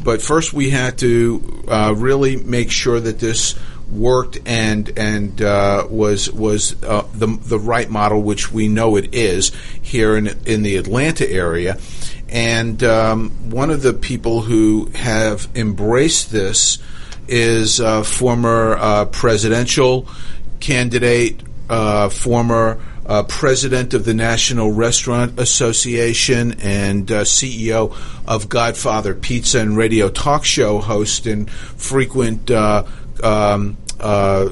but 0.04 0.22
first 0.22 0.54
we 0.54 0.70
had 0.70 0.98
to 1.00 1.64
uh, 1.68 1.94
really 1.96 2.36
make 2.36 2.72
sure 2.72 3.00
that 3.00 3.20
this 3.20 3.58
worked 3.90 4.40
and 4.46 4.98
and 4.98 5.42
uh, 5.42 5.86
was 5.90 6.32
was 6.32 6.82
uh, 6.84 7.08
the 7.14 7.28
the 7.28 7.60
right 7.60 7.90
model, 7.90 8.22
which 8.22 8.52
we 8.52 8.68
know 8.68 8.96
it 8.96 9.14
is 9.14 9.52
here 9.82 10.18
in 10.18 10.28
in 10.46 10.64
the 10.64 10.78
Atlanta 10.78 11.30
area. 11.30 11.78
And 12.30 12.84
um, 12.84 13.30
one 13.52 13.70
of 13.70 13.84
the 13.84 13.94
people 13.94 14.42
who 14.42 14.90
have 14.96 15.48
embraced 15.54 16.32
this 16.32 16.80
is 17.28 17.80
former 18.06 18.76
uh, 18.76 19.06
presidential 19.06 20.08
candidate, 20.60 21.42
uh, 21.70 22.10
former 22.10 22.80
uh, 23.06 23.24
president 23.24 23.94
of 23.94 24.06
the 24.06 24.14
National 24.14 24.72
Restaurant 24.72 25.40
Association 25.40 26.54
and 26.62 27.12
uh, 27.12 27.24
CEO 27.24 27.96
of 28.28 28.50
Godfather 28.50 29.14
Pizza 29.14 29.60
and 29.60 29.76
radio 29.76 30.10
talk 30.10 30.46
show 30.46 30.80
host 30.80 31.26
and 31.26 31.50
frequent 31.50 32.50
uh, 32.50 32.84
um, 33.24 33.78
uh, 34.00 34.50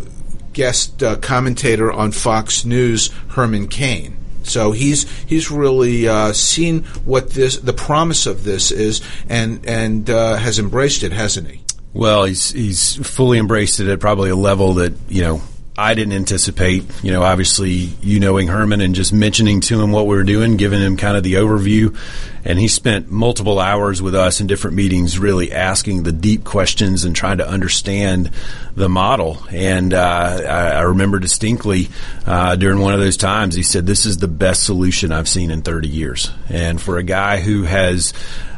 guest 0.53 1.01
uh, 1.01 1.15
commentator 1.17 1.91
on 1.91 2.11
Fox 2.11 2.65
News, 2.65 3.09
Herman 3.29 3.67
Cain. 3.67 4.17
So 4.43 4.71
he's 4.71 5.09
he's 5.25 5.51
really 5.51 6.07
uh, 6.07 6.33
seen 6.33 6.83
what 7.05 7.29
this 7.29 7.57
the 7.57 7.73
promise 7.73 8.25
of 8.25 8.43
this 8.43 8.71
is 8.71 9.01
and 9.29 9.65
and 9.67 10.07
has 10.07 10.57
embraced 10.57 11.03
it, 11.03 11.11
hasn't 11.11 11.47
he? 11.47 11.61
Well, 11.93 12.23
he's 12.23 12.51
he's 12.51 12.95
fully 12.95 13.37
embraced 13.37 13.79
it 13.79 13.87
at 13.87 13.99
probably 13.99 14.31
a 14.31 14.35
level 14.35 14.75
that 14.75 14.93
you 15.09 15.21
know 15.21 15.41
I 15.77 15.93
didn't 15.93 16.13
anticipate. 16.13 16.83
You 17.01 17.11
know, 17.11 17.23
obviously, 17.23 17.71
you 17.71 18.19
knowing 18.19 18.47
Herman 18.47 18.81
and 18.81 18.93
just 18.93 19.13
mentioning 19.13 19.61
to 19.61 19.81
him 19.81 19.91
what 19.91 20.05
we 20.05 20.15
were 20.15 20.23
doing, 20.23 20.57
giving 20.57 20.81
him 20.81 20.97
kind 20.97 21.15
of 21.15 21.23
the 21.23 21.35
overview, 21.35 21.97
and 22.43 22.59
he 22.59 22.67
spent 22.67 23.09
multiple 23.09 23.57
hours 23.57 24.01
with 24.01 24.13
us 24.13 24.41
in 24.41 24.47
different 24.47 24.75
meetings, 24.75 25.17
really 25.17 25.51
asking 25.51 26.03
the 26.03 26.11
deep 26.11 26.43
questions 26.43 27.05
and 27.05 27.15
trying 27.15 27.37
to 27.37 27.47
understand 27.47 28.31
the 28.75 28.89
model. 28.89 29.41
And 29.49 29.93
uh, 29.93 30.41
I, 30.75 30.81
remember 30.81 31.19
distinctly 31.19 31.87
uh, 32.25 32.57
during 32.57 32.79
one 32.79 32.93
of 32.93 32.99
those 32.99 33.17
times, 33.17 33.55
he 33.55 33.63
said, 33.63 33.87
"This 33.87 34.05
is 34.05 34.17
the 34.17 34.27
best 34.27 34.63
solution 34.63 35.13
I've 35.13 35.29
seen 35.29 35.51
in 35.51 35.61
30 35.61 35.87
years." 35.87 36.31
And 36.49 36.81
for 36.81 36.97
a 36.97 37.03
guy 37.03 37.39
who 37.39 37.63
has 37.63 38.13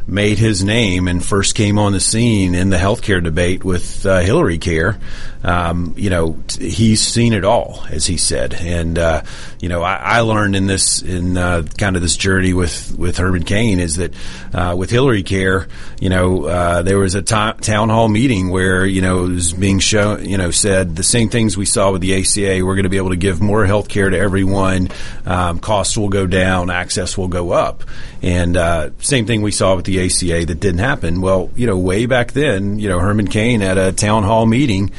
made 0.07 0.37
his 0.37 0.63
name 0.63 1.07
and 1.07 1.23
first 1.23 1.55
came 1.55 1.79
on 1.79 1.93
the 1.93 1.99
scene 1.99 2.55
in 2.55 2.69
the 2.69 2.77
healthcare 2.77 3.23
debate 3.23 3.63
with 3.63 4.05
uh, 4.05 4.19
Hillary 4.19 4.57
Care. 4.57 4.99
Um, 5.43 5.93
you 5.97 6.09
know, 6.09 6.39
t- 6.47 6.69
he's 6.69 7.01
seen 7.01 7.33
it 7.33 7.43
all, 7.43 7.83
as 7.89 8.05
he 8.05 8.15
said. 8.15 8.53
And 8.53 8.97
uh, 8.97 9.23
you 9.59 9.67
know, 9.67 9.81
I, 9.81 9.95
I, 9.95 10.19
learned 10.21 10.55
in 10.55 10.67
this 10.67 11.01
in 11.01 11.37
uh, 11.37 11.63
kind 11.77 11.97
of 11.97 12.01
this 12.01 12.15
journey 12.15 12.53
with 12.53 12.97
with 12.97 13.17
Herman 13.17 13.43
Cain 13.43 13.81
is 13.81 13.97
that 13.97 14.13
uh, 14.53 14.73
with 14.77 14.89
Hillary 14.89 15.23
Care, 15.23 15.67
you 15.99 16.09
know, 16.09 16.45
uh, 16.45 16.81
there 16.81 16.97
was 16.97 17.15
a 17.15 17.21
t- 17.21 17.61
town 17.61 17.89
hall 17.89 18.07
meeting 18.07 18.51
where 18.51 18.85
you 18.85 19.01
know 19.01 19.25
it 19.25 19.31
was 19.31 19.51
being 19.51 19.79
shown, 19.79 20.23
you 20.23 20.37
know, 20.37 20.49
said 20.51 20.95
the 20.95 21.03
same 21.03 21.27
things 21.27 21.57
we 21.57 21.65
saw 21.65 21.91
with 21.91 22.01
the 22.01 22.15
ACA. 22.21 22.65
We're 22.65 22.75
going 22.75 22.83
to 22.83 22.89
be 22.89 22.97
able 22.97 23.09
to 23.09 23.17
give 23.17 23.41
more 23.41 23.65
health 23.65 23.89
care 23.89 24.09
to 24.09 24.17
everyone. 24.17 24.89
Um, 25.25 25.59
costs 25.59 25.97
will 25.97 26.09
go 26.09 26.25
down, 26.25 26.69
access 26.69 27.17
will 27.17 27.27
go 27.27 27.51
up, 27.51 27.83
and 28.23 28.55
uh, 28.55 28.91
same 28.99 29.27
thing 29.27 29.41
we 29.41 29.51
saw 29.51 29.75
with 29.75 29.83
the 29.83 29.99
ACA 30.05 30.45
that 30.45 30.59
didn't 30.61 30.79
happen. 30.79 31.19
Well, 31.19 31.51
you 31.57 31.67
know, 31.67 31.77
way 31.77 32.05
back 32.05 32.31
then, 32.31 32.79
you 32.79 32.87
know, 32.87 32.97
Herman 32.99 33.27
Cain 33.27 33.61
at 33.61 33.77
a 33.77 33.91
town 33.91 34.23
hall 34.23 34.45
meeting, 34.45 34.91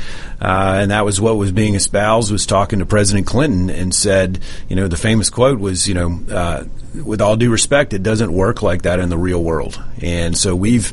uh, 0.43 0.77
and 0.83 0.91
that 0.91 1.07
was 1.07 1.23
what 1.23 1.39
was 1.39 1.51
being 1.51 1.75
espoused, 1.75 2.31
was 2.31 2.45
talking 2.45 2.81
to 2.81 2.87
President 2.87 3.27
Clinton 3.27 3.71
and 3.71 3.95
said, 3.95 4.41
you 4.69 4.77
know, 4.77 4.89
the 4.89 4.99
famous 4.99 5.31
quote 5.31 5.59
was, 5.59 5.89
you 5.89 5.95
know, 5.95 6.21
uh, 6.31 6.65
with 7.03 7.23
all 7.23 7.37
due 7.37 7.51
respect, 7.51 7.95
it 7.95 8.03
doesn't 8.03 8.31
work 8.31 8.61
like 8.61 8.83
that 8.83 9.01
in 9.01 9.09
the 9.09 9.19
real 9.19 9.43
world. 9.43 9.83
And 10.03 10.37
so 10.37 10.55
we've, 10.55 10.93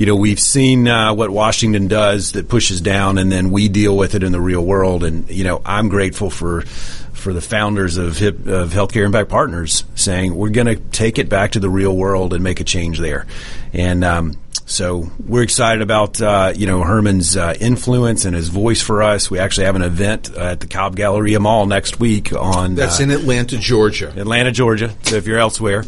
you 0.00 0.06
know, 0.06 0.16
we've 0.16 0.40
seen 0.40 0.88
uh, 0.88 1.12
what 1.12 1.28
Washington 1.28 1.86
does 1.86 2.32
that 2.32 2.48
pushes 2.48 2.80
down, 2.80 3.18
and 3.18 3.30
then 3.30 3.50
we 3.50 3.68
deal 3.68 3.94
with 3.94 4.14
it 4.14 4.22
in 4.22 4.32
the 4.32 4.40
real 4.40 4.64
world. 4.64 5.04
And 5.04 5.28
you 5.28 5.44
know, 5.44 5.60
I'm 5.62 5.90
grateful 5.90 6.30
for 6.30 6.62
for 6.62 7.34
the 7.34 7.42
founders 7.42 7.98
of, 7.98 8.16
HIP, 8.16 8.46
of 8.46 8.70
Healthcare 8.70 9.04
Impact 9.04 9.28
Partners 9.28 9.84
saying 9.94 10.34
we're 10.34 10.48
going 10.48 10.68
to 10.68 10.76
take 10.76 11.18
it 11.18 11.28
back 11.28 11.50
to 11.50 11.60
the 11.60 11.68
real 11.68 11.94
world 11.94 12.32
and 12.32 12.42
make 12.42 12.60
a 12.60 12.64
change 12.64 12.98
there. 12.98 13.26
And 13.74 14.02
um, 14.02 14.38
so 14.64 15.10
we're 15.26 15.42
excited 15.42 15.82
about 15.82 16.18
uh, 16.22 16.54
you 16.56 16.66
know 16.66 16.82
Herman's 16.82 17.36
uh, 17.36 17.54
influence 17.60 18.24
and 18.24 18.34
his 18.34 18.48
voice 18.48 18.80
for 18.80 19.02
us. 19.02 19.30
We 19.30 19.38
actually 19.38 19.66
have 19.66 19.76
an 19.76 19.82
event 19.82 20.34
at 20.34 20.60
the 20.60 20.66
Cobb 20.66 20.96
Galleria 20.96 21.40
Mall 21.40 21.66
next 21.66 22.00
week 22.00 22.32
on 22.32 22.74
that's 22.74 23.00
uh, 23.00 23.02
in 23.02 23.10
Atlanta, 23.10 23.58
Georgia. 23.58 24.14
Atlanta, 24.16 24.50
Georgia. 24.50 24.94
So 25.02 25.16
if 25.16 25.26
you're 25.26 25.38
elsewhere, 25.38 25.84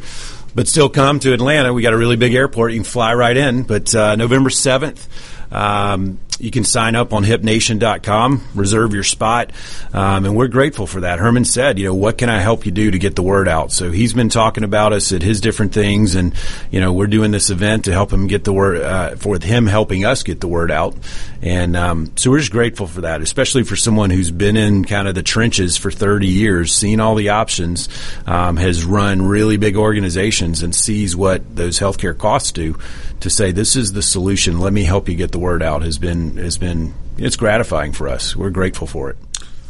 but 0.55 0.69
still 0.69 0.89
come 0.89 1.21
to 1.21 1.33
Atlanta, 1.33 1.73
we 1.73 1.83
got 1.83 1.93
a 1.93 1.99
really 1.99 2.17
big 2.17 2.35
airport. 2.35 2.73
You 2.73 2.79
can 2.79 2.85
fly 2.85 3.15
right 3.15 3.37
in. 3.37 3.63
But 3.63 3.95
uh, 3.95 4.17
November 4.17 4.51
seventh. 4.51 5.09
Um, 5.53 6.19
you 6.43 6.51
can 6.51 6.65
sign 6.65 6.97
up 6.97 7.13
on 7.13 7.23
hipnation.com, 7.23 8.49
reserve 8.57 8.93
your 8.93 9.05
spot, 9.05 9.53
um, 9.93 10.25
and 10.25 10.37
we're 10.37 10.49
grateful 10.49 10.89
for 10.89 11.03
that. 11.03 11.21
Herman 11.21 11.45
said, 11.45 11.79
you 11.79 11.87
know, 11.87 11.95
what 11.95 12.19
can 12.19 12.29
I 12.29 12.41
help 12.41 12.67
you 12.67 12.73
do 12.73 12.91
to 12.91 12.99
get 12.99 13.15
the 13.15 13.23
word 13.23 13.47
out? 13.47 13.71
So 13.71 13.93
he's 13.93 14.13
been 14.13 14.29
talking 14.29 14.65
about 14.65 14.93
us 14.93 15.13
at 15.13 15.23
his 15.23 15.41
different 15.41 15.73
things, 15.73 16.17
and 16.17 16.35
you 16.73 16.81
know, 16.81 16.93
we're 16.93 17.07
doing 17.07 17.31
this 17.31 17.51
event 17.51 17.85
to 17.85 17.93
help 17.93 18.13
him 18.13 18.27
get 18.27 18.43
the 18.43 18.53
word 18.53 18.83
uh, 18.83 19.15
for 19.15 19.39
him 19.41 19.67
helping 19.67 20.05
us 20.05 20.25
get 20.25 20.41
the 20.41 20.49
word 20.49 20.73
out, 20.73 20.97
and 21.43 21.77
um, 21.77 22.13
so 22.17 22.33
we're 22.33 22.41
just 22.41 22.51
grateful 22.51 22.89
for 22.89 23.03
that, 23.03 23.21
especially 23.21 23.63
for 23.63 23.77
someone 23.77 24.11
who's 24.11 24.33
been 24.33 24.57
in 24.57 24.85
kind 24.85 25.07
of 25.07 25.15
the 25.15 25.23
trenches 25.23 25.77
for 25.77 25.93
30 25.93 26.27
years, 26.27 26.75
seen 26.75 26.99
all 26.99 27.15
the 27.15 27.29
options, 27.29 27.89
um, 28.27 28.57
has 28.57 28.85
run 28.85 29.23
really 29.23 29.59
big 29.59 29.77
organizations, 29.77 30.65
and 30.65 30.75
sees 30.75 31.15
what 31.15 31.55
those 31.55 31.79
healthcare 31.79 32.19
costs 32.19 32.51
do. 32.51 32.77
To 33.21 33.31
say 33.31 33.53
this 33.53 33.77
is 33.77 33.93
the 33.93 34.03
solution, 34.03 34.59
let 34.59 34.73
me 34.73 34.83
help 34.83 35.09
you 35.09 35.15
get 35.15 35.31
the 35.31 35.39
word 35.39 35.63
out 35.63 35.83
has 35.83 35.97
been 35.97 36.32
has 36.37 36.59
been 36.59 36.95
it's 37.19 37.37
gratifying 37.37 37.93
for 37.93 38.09
us. 38.09 38.35
We're 38.35 38.51
grateful 38.51 38.87
for 38.87 39.11
it. 39.11 39.17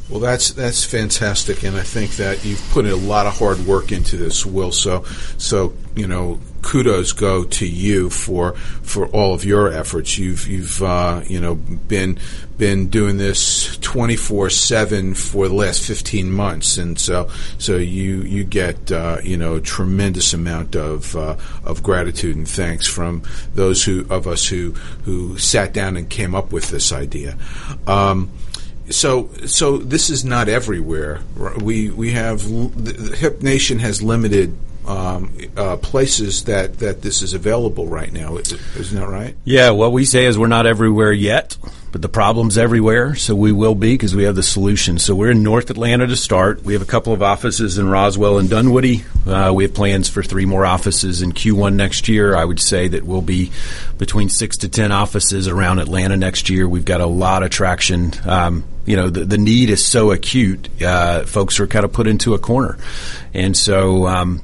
Well, 0.08 0.20
that's 0.20 0.50
that's 0.50 0.84
fantastic, 0.84 1.62
and 1.62 1.76
I 1.76 1.82
think 1.82 2.12
that 2.16 2.44
you've 2.44 2.62
put 2.70 2.84
a 2.86 2.96
lot 2.96 3.26
of 3.26 3.38
hard 3.38 3.60
work 3.60 3.92
into 3.92 4.16
this, 4.16 4.44
Will. 4.44 4.72
So, 4.72 5.04
so 5.38 5.74
you 5.94 6.06
know, 6.06 6.38
kudos 6.62 7.12
go 7.12 7.44
to 7.44 7.66
you 7.66 8.08
for 8.08 8.52
for 8.82 9.06
all 9.08 9.34
of 9.34 9.44
your 9.44 9.70
efforts. 9.70 10.16
You've 10.16 10.46
you've 10.46 10.82
uh, 10.82 11.22
you 11.26 11.40
know 11.40 11.56
been 11.56 12.18
been 12.56 12.88
doing 12.88 13.18
this 13.18 13.76
twenty 13.78 14.16
four 14.16 14.48
seven 14.48 15.14
for 15.14 15.48
the 15.48 15.54
last 15.54 15.82
fifteen 15.82 16.30
months, 16.30 16.78
and 16.78 16.98
so 16.98 17.28
so 17.58 17.76
you 17.76 18.22
you 18.22 18.44
get 18.44 18.90
uh, 18.90 19.18
you 19.22 19.36
know 19.36 19.56
a 19.56 19.60
tremendous 19.60 20.32
amount 20.32 20.76
of 20.76 21.14
uh, 21.16 21.36
of 21.64 21.82
gratitude 21.82 22.36
and 22.36 22.48
thanks 22.48 22.86
from 22.86 23.22
those 23.54 23.84
who 23.84 24.06
of 24.08 24.26
us 24.26 24.46
who 24.46 24.70
who 25.04 25.36
sat 25.38 25.72
down 25.72 25.96
and 25.96 26.08
came 26.08 26.34
up 26.34 26.52
with 26.52 26.70
this 26.70 26.92
idea. 26.92 27.36
Um, 27.86 28.30
so 28.90 29.28
so 29.46 29.78
this 29.78 30.10
is 30.10 30.24
not 30.24 30.48
everywhere. 30.48 31.20
We 31.60 31.90
we 31.90 32.12
have 32.12 32.42
Hip 32.42 33.42
Nation 33.42 33.78
has 33.78 34.02
limited 34.02 34.56
um, 34.86 35.36
uh, 35.56 35.76
places 35.76 36.44
that, 36.44 36.78
that 36.78 37.02
this 37.02 37.22
is 37.22 37.34
available 37.34 37.86
right 37.86 38.12
now. 38.12 38.36
Isn't 38.36 38.98
that 38.98 39.08
right? 39.08 39.36
Yeah, 39.44 39.70
what 39.70 39.92
we 39.92 40.04
say 40.04 40.26
is 40.26 40.38
we're 40.38 40.48
not 40.48 40.66
everywhere 40.66 41.12
yet, 41.12 41.56
but 41.92 42.02
the 42.02 42.08
problem's 42.08 42.58
everywhere, 42.58 43.14
so 43.14 43.34
we 43.34 43.52
will 43.52 43.74
be 43.74 43.94
because 43.94 44.16
we 44.16 44.24
have 44.24 44.34
the 44.34 44.42
solution. 44.42 44.98
So 44.98 45.14
we're 45.14 45.30
in 45.30 45.42
North 45.42 45.70
Atlanta 45.70 46.06
to 46.06 46.16
start. 46.16 46.62
We 46.64 46.72
have 46.72 46.82
a 46.82 46.86
couple 46.86 47.12
of 47.12 47.22
offices 47.22 47.78
in 47.78 47.88
Roswell 47.88 48.38
and 48.38 48.48
Dunwoody. 48.48 49.04
Uh, 49.26 49.52
we 49.54 49.64
have 49.64 49.74
plans 49.74 50.08
for 50.08 50.22
three 50.22 50.46
more 50.46 50.64
offices 50.64 51.22
in 51.22 51.32
Q1 51.32 51.74
next 51.74 52.08
year. 52.08 52.34
I 52.34 52.44
would 52.44 52.60
say 52.60 52.88
that 52.88 53.04
we'll 53.04 53.22
be 53.22 53.52
between 53.98 54.30
six 54.30 54.56
to 54.58 54.68
ten 54.68 54.90
offices 54.90 55.48
around 55.48 55.78
Atlanta 55.78 56.16
next 56.16 56.50
year. 56.50 56.68
We've 56.68 56.84
got 56.84 57.00
a 57.00 57.06
lot 57.06 57.42
of 57.42 57.50
traction. 57.50 58.12
Um, 58.26 58.64
you 58.84 58.96
know, 58.96 59.10
the, 59.10 59.24
the 59.24 59.38
need 59.38 59.70
is 59.70 59.84
so 59.84 60.10
acute. 60.10 60.82
Uh, 60.82 61.24
folks 61.24 61.60
are 61.60 61.66
kind 61.66 61.84
of 61.84 61.92
put 61.92 62.06
into 62.06 62.34
a 62.34 62.38
corner. 62.38 62.78
And 63.32 63.56
so, 63.56 64.06
um, 64.06 64.42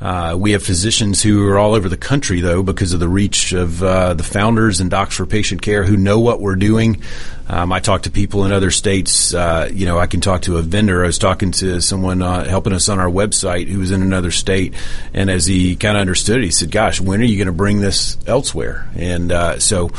uh, 0.00 0.36
we 0.38 0.52
have 0.52 0.62
physicians 0.62 1.22
who 1.22 1.46
are 1.48 1.58
all 1.58 1.74
over 1.74 1.88
the 1.88 1.96
country, 1.96 2.40
though, 2.40 2.62
because 2.62 2.92
of 2.92 3.00
the 3.00 3.08
reach 3.08 3.52
of 3.52 3.82
uh, 3.82 4.14
the 4.14 4.22
founders 4.22 4.80
and 4.80 4.90
Docs 4.90 5.16
for 5.16 5.26
Patient 5.26 5.62
Care 5.62 5.84
who 5.84 5.96
know 5.96 6.20
what 6.20 6.40
we're 6.40 6.56
doing. 6.56 7.02
Um, 7.48 7.72
I 7.72 7.80
talk 7.80 8.02
to 8.02 8.10
people 8.10 8.44
in 8.44 8.52
other 8.52 8.70
states. 8.70 9.32
Uh, 9.32 9.70
you 9.72 9.86
know, 9.86 9.98
I 9.98 10.06
can 10.06 10.20
talk 10.20 10.42
to 10.42 10.58
a 10.58 10.62
vendor. 10.62 11.02
I 11.04 11.06
was 11.06 11.18
talking 11.18 11.52
to 11.52 11.80
someone 11.80 12.20
uh, 12.20 12.44
helping 12.44 12.72
us 12.72 12.88
on 12.88 12.98
our 12.98 13.08
website 13.08 13.68
who 13.68 13.78
was 13.78 13.90
in 13.90 14.02
another 14.02 14.30
state, 14.32 14.74
and 15.14 15.30
as 15.30 15.46
he 15.46 15.76
kind 15.76 15.96
of 15.96 16.00
understood 16.00 16.38
it, 16.38 16.44
he 16.44 16.50
said, 16.50 16.70
"Gosh, 16.70 17.00
when 17.00 17.20
are 17.20 17.24
you 17.24 17.36
going 17.36 17.46
to 17.46 17.52
bring 17.52 17.80
this 17.80 18.18
elsewhere?" 18.26 18.88
And 18.96 19.30
uh, 19.30 19.60
so, 19.60 19.90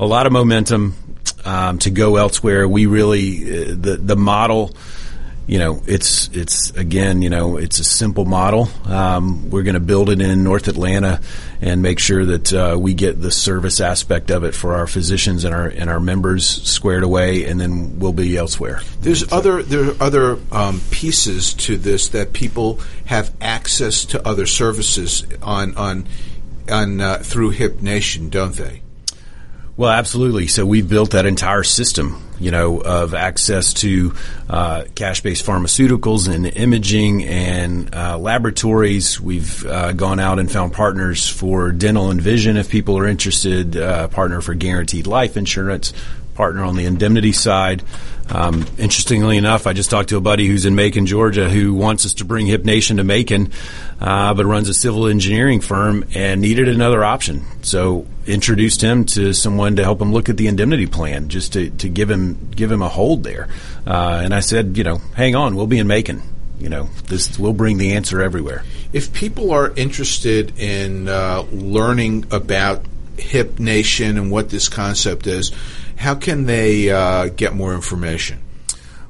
a 0.00 0.06
lot 0.06 0.26
of 0.26 0.32
momentum 0.32 0.96
um, 1.46 1.78
to 1.78 1.90
go 1.90 2.16
elsewhere. 2.16 2.68
We 2.68 2.86
really 2.86 3.70
uh, 3.70 3.74
the 3.78 3.96
the 4.02 4.16
model 4.16 4.74
you 5.46 5.58
know, 5.58 5.80
it's 5.86 6.28
it's 6.32 6.70
again, 6.70 7.22
you 7.22 7.30
know, 7.30 7.56
it's 7.56 7.78
a 7.78 7.84
simple 7.84 8.24
model. 8.24 8.68
Um, 8.84 9.48
we're 9.50 9.62
going 9.62 9.74
to 9.74 9.80
build 9.80 10.10
it 10.10 10.20
in 10.20 10.42
North 10.42 10.66
Atlanta 10.66 11.20
and 11.60 11.82
make 11.82 12.00
sure 12.00 12.24
that 12.24 12.52
uh, 12.52 12.76
we 12.78 12.94
get 12.94 13.20
the 13.20 13.30
service 13.30 13.80
aspect 13.80 14.30
of 14.30 14.42
it 14.42 14.54
for 14.54 14.74
our 14.74 14.88
physicians 14.88 15.44
and 15.44 15.54
our 15.54 15.68
and 15.68 15.88
our 15.88 16.00
members 16.00 16.46
squared 16.46 17.04
away, 17.04 17.44
and 17.44 17.60
then 17.60 18.00
we'll 18.00 18.12
be 18.12 18.36
elsewhere. 18.36 18.80
There's 19.00 19.32
other 19.32 19.62
there 19.62 19.90
are 19.90 20.02
other 20.02 20.38
um, 20.50 20.80
pieces 20.90 21.54
to 21.54 21.76
this 21.76 22.08
that 22.08 22.32
people 22.32 22.80
have 23.04 23.32
access 23.40 24.04
to 24.06 24.26
other 24.26 24.46
services 24.46 25.24
on 25.42 25.76
on 25.76 26.08
on 26.68 27.00
uh, 27.00 27.18
through 27.18 27.50
Hip 27.50 27.80
Nation, 27.82 28.30
don't 28.30 28.56
they? 28.56 28.82
Well, 29.76 29.90
absolutely. 29.90 30.46
So 30.46 30.64
we've 30.64 30.88
built 30.88 31.10
that 31.10 31.26
entire 31.26 31.62
system, 31.62 32.22
you 32.40 32.50
know, 32.50 32.78
of 32.78 33.12
access 33.12 33.74
to 33.74 34.14
uh, 34.48 34.84
cash-based 34.94 35.44
pharmaceuticals 35.44 36.32
and 36.32 36.46
imaging 36.46 37.24
and 37.24 37.94
uh, 37.94 38.16
laboratories. 38.16 39.20
We've 39.20 39.66
uh, 39.66 39.92
gone 39.92 40.18
out 40.18 40.38
and 40.38 40.50
found 40.50 40.72
partners 40.72 41.28
for 41.28 41.72
dental 41.72 42.10
and 42.10 42.22
vision 42.22 42.56
if 42.56 42.70
people 42.70 42.96
are 42.96 43.06
interested. 43.06 43.76
Uh, 43.76 44.08
partner 44.08 44.40
for 44.40 44.54
guaranteed 44.54 45.06
life 45.06 45.36
insurance. 45.36 45.92
Partner 46.36 46.62
on 46.62 46.76
the 46.76 46.84
indemnity 46.84 47.32
side. 47.32 47.82
Um, 48.28 48.66
interestingly 48.76 49.36
enough, 49.36 49.66
I 49.66 49.72
just 49.72 49.88
talked 49.88 50.08
to 50.08 50.16
a 50.16 50.20
buddy 50.20 50.46
who's 50.46 50.66
in 50.66 50.74
Macon, 50.74 51.06
Georgia, 51.06 51.48
who 51.48 51.74
wants 51.74 52.04
us 52.04 52.14
to 52.14 52.24
bring 52.24 52.46
Hip 52.46 52.64
Nation 52.64 52.96
to 52.96 53.04
Macon, 53.04 53.52
uh, 54.00 54.34
but 54.34 54.46
runs 54.46 54.68
a 54.68 54.74
civil 54.74 55.06
engineering 55.06 55.60
firm 55.60 56.04
and 56.14 56.40
needed 56.40 56.68
another 56.68 57.04
option. 57.04 57.44
So 57.62 58.06
introduced 58.26 58.82
him 58.82 59.04
to 59.06 59.32
someone 59.32 59.76
to 59.76 59.84
help 59.84 60.00
him 60.00 60.12
look 60.12 60.28
at 60.28 60.36
the 60.36 60.48
indemnity 60.48 60.86
plan, 60.86 61.28
just 61.28 61.52
to, 61.52 61.70
to 61.70 61.88
give 61.88 62.10
him 62.10 62.50
give 62.50 62.70
him 62.70 62.82
a 62.82 62.88
hold 62.88 63.22
there. 63.22 63.48
Uh, 63.86 64.20
and 64.24 64.34
I 64.34 64.40
said, 64.40 64.76
you 64.76 64.84
know, 64.84 64.98
hang 65.14 65.36
on, 65.36 65.54
we'll 65.54 65.68
be 65.68 65.78
in 65.78 65.86
Macon. 65.86 66.22
You 66.58 66.68
know, 66.68 66.88
this 67.06 67.38
we'll 67.38 67.52
bring 67.52 67.78
the 67.78 67.92
answer 67.92 68.20
everywhere. 68.20 68.64
If 68.92 69.12
people 69.12 69.52
are 69.52 69.70
interested 69.76 70.58
in 70.58 71.08
uh, 71.08 71.44
learning 71.52 72.26
about 72.30 72.84
Hip 73.18 73.58
Nation 73.58 74.18
and 74.18 74.30
what 74.30 74.50
this 74.50 74.68
concept 74.68 75.26
is, 75.26 75.52
how 75.96 76.14
can 76.14 76.46
they 76.46 76.90
uh, 76.90 77.28
get 77.28 77.54
more 77.54 77.74
information? 77.74 78.40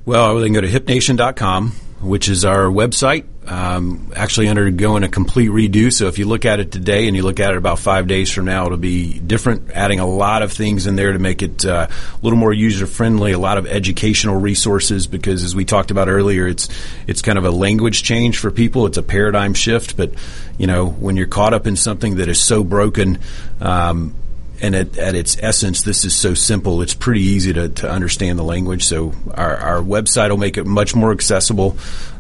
Well, 0.05 0.37
they 0.37 0.47
can 0.47 0.55
go 0.55 0.61
to 0.61 0.69
hipnation.com, 0.69 1.73
which 2.01 2.29
is 2.29 2.45
our 2.45 2.67
website. 2.67 3.25
Um, 3.49 4.13
actually 4.17 4.49
undergoing 4.49 5.05
a 5.05 5.09
complete 5.09 5.51
redo. 5.51 5.93
So 5.93 6.09
if 6.09 6.19
you 6.19 6.27
look 6.27 6.45
at 6.45 6.59
it 6.59 6.73
today 6.73 7.07
and 7.07 7.17
you 7.17 7.23
look 7.23 7.39
at 7.39 7.53
it 7.53 7.57
about 7.57 7.79
five 7.79 8.09
days 8.09 8.33
from 8.33 8.45
now, 8.45 8.67
it'll 8.67 8.77
be 8.77 9.21
different, 9.21 9.71
adding 9.71 10.01
a 10.01 10.07
lot 10.07 10.43
of 10.43 10.53
things 10.53 10.89
in 10.89 10.97
there 10.97 11.13
to 11.13 11.19
make 11.21 11.43
it 11.43 11.65
uh, 11.65 11.87
a 11.89 12.19
little 12.25 12.39
more 12.39 12.53
user 12.53 12.89
friendly, 12.89 13.31
a 13.31 13.39
lot 13.39 13.57
of 13.57 13.67
educational 13.67 14.35
resources 14.35 15.07
because 15.07 15.45
as 15.45 15.55
we 15.55 15.65
talked 15.65 15.93
about 15.93 16.09
earlier, 16.09 16.49
it's, 16.49 16.69
it's 17.07 17.23
kind 17.23 17.39
of 17.39 17.45
a 17.45 17.53
language 17.53 18.03
change 18.03 18.39
for 18.39 18.51
people. 18.51 18.87
It's 18.87 18.99
a 18.99 19.03
paradigm 19.03 19.55
shift, 19.55 19.97
but 19.97 20.13
you 20.59 20.67
know, 20.67 20.87
when 20.87 21.17
you're 21.17 21.29
caught 21.29 21.55
up 21.55 21.69
in 21.69 21.77
something 21.77 22.17
that 22.17 22.29
is 22.29 22.43
so 22.43 22.65
broken, 22.65 23.21
um, 23.61 24.13
and 24.61 24.75
at, 24.75 24.97
at, 24.99 25.15
its 25.15 25.37
essence, 25.41 25.83
this 25.83 26.05
is 26.05 26.15
so 26.15 26.35
simple. 26.35 26.83
It's 26.83 26.95
pretty 26.95 27.23
easy 27.23 27.53
to, 27.53 27.69
to 27.69 27.91
understand 27.91 28.39
the 28.39 28.43
language. 28.43 28.85
So 28.85 29.13
our, 29.35 29.57
our 29.57 29.83
website 29.83 30.31
will 30.31 30.37
make 30.37 30.57
it 30.57 30.67
much 30.67 30.95
more 30.95 31.13
accessible. 31.13 31.77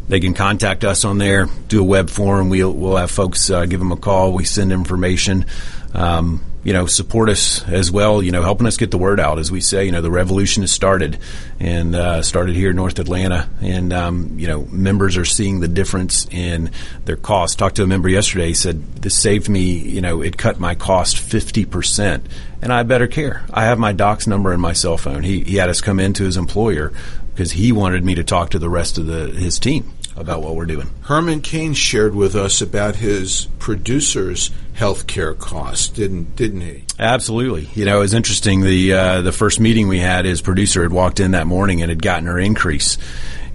They 0.08 0.20
can 0.20 0.34
contact 0.34 0.84
us 0.84 1.04
on 1.04 1.18
there, 1.18 1.46
do 1.68 1.80
a 1.80 1.84
web 1.84 2.10
form. 2.10 2.48
We'll, 2.48 2.72
we'll 2.72 2.96
have 2.96 3.10
folks 3.10 3.50
uh, 3.50 3.66
give 3.66 3.80
them 3.80 3.92
a 3.92 3.96
call. 3.96 4.32
We 4.32 4.44
send 4.44 4.72
information. 4.72 5.46
Um, 5.94 6.44
you 6.66 6.72
know, 6.72 6.86
support 6.86 7.28
us 7.28 7.62
as 7.68 7.92
well, 7.92 8.20
you 8.20 8.32
know, 8.32 8.42
helping 8.42 8.66
us 8.66 8.76
get 8.76 8.90
the 8.90 8.98
word 8.98 9.20
out. 9.20 9.38
As 9.38 9.52
we 9.52 9.60
say, 9.60 9.84
you 9.84 9.92
know, 9.92 10.00
the 10.00 10.10
revolution 10.10 10.64
has 10.64 10.72
started 10.72 11.16
and 11.60 11.94
uh, 11.94 12.22
started 12.22 12.56
here 12.56 12.70
in 12.70 12.76
North 12.76 12.98
Atlanta. 12.98 13.48
And, 13.60 13.92
um, 13.92 14.36
you 14.36 14.48
know, 14.48 14.64
members 14.64 15.16
are 15.16 15.24
seeing 15.24 15.60
the 15.60 15.68
difference 15.68 16.26
in 16.28 16.72
their 17.04 17.14
costs. 17.14 17.54
Talked 17.54 17.76
to 17.76 17.84
a 17.84 17.86
member 17.86 18.08
yesterday. 18.08 18.48
He 18.48 18.54
said, 18.54 18.82
this 18.96 19.16
saved 19.16 19.48
me, 19.48 19.78
you 19.78 20.00
know, 20.00 20.22
it 20.22 20.38
cut 20.38 20.58
my 20.58 20.74
cost 20.74 21.18
50%. 21.18 22.22
And 22.60 22.72
I 22.72 22.82
better 22.82 23.06
care. 23.06 23.46
I 23.54 23.66
have 23.66 23.78
my 23.78 23.92
doc's 23.92 24.26
number 24.26 24.52
in 24.52 24.58
my 24.58 24.72
cell 24.72 24.98
phone. 24.98 25.22
He, 25.22 25.44
he 25.44 25.58
had 25.58 25.68
us 25.68 25.80
come 25.80 26.00
into 26.00 26.24
his 26.24 26.36
employer 26.36 26.92
because 27.32 27.52
he 27.52 27.70
wanted 27.70 28.02
me 28.04 28.16
to 28.16 28.24
talk 28.24 28.50
to 28.50 28.58
the 28.58 28.68
rest 28.68 28.98
of 28.98 29.06
the, 29.06 29.28
his 29.28 29.60
team 29.60 29.92
about 30.16 30.42
what 30.42 30.54
we're 30.54 30.66
doing. 30.66 30.88
Herman 31.02 31.40
Cain 31.40 31.74
shared 31.74 32.14
with 32.14 32.34
us 32.34 32.60
about 32.60 32.96
his 32.96 33.48
producer's 33.58 34.50
health 34.72 35.06
care 35.06 35.34
costs, 35.34 35.88
didn't 35.88 36.36
didn't 36.36 36.60
he? 36.60 36.84
Absolutely. 36.98 37.68
You 37.74 37.84
know, 37.84 37.98
it 37.98 38.00
was 38.00 38.14
interesting. 38.14 38.60
The 38.60 38.92
uh, 38.92 39.22
the 39.22 39.32
first 39.32 39.60
meeting 39.60 39.88
we 39.88 39.98
had, 39.98 40.24
his 40.24 40.40
producer 40.40 40.82
had 40.82 40.92
walked 40.92 41.20
in 41.20 41.32
that 41.32 41.46
morning 41.46 41.82
and 41.82 41.90
had 41.90 42.02
gotten 42.02 42.26
her 42.26 42.38
increase, 42.38 42.98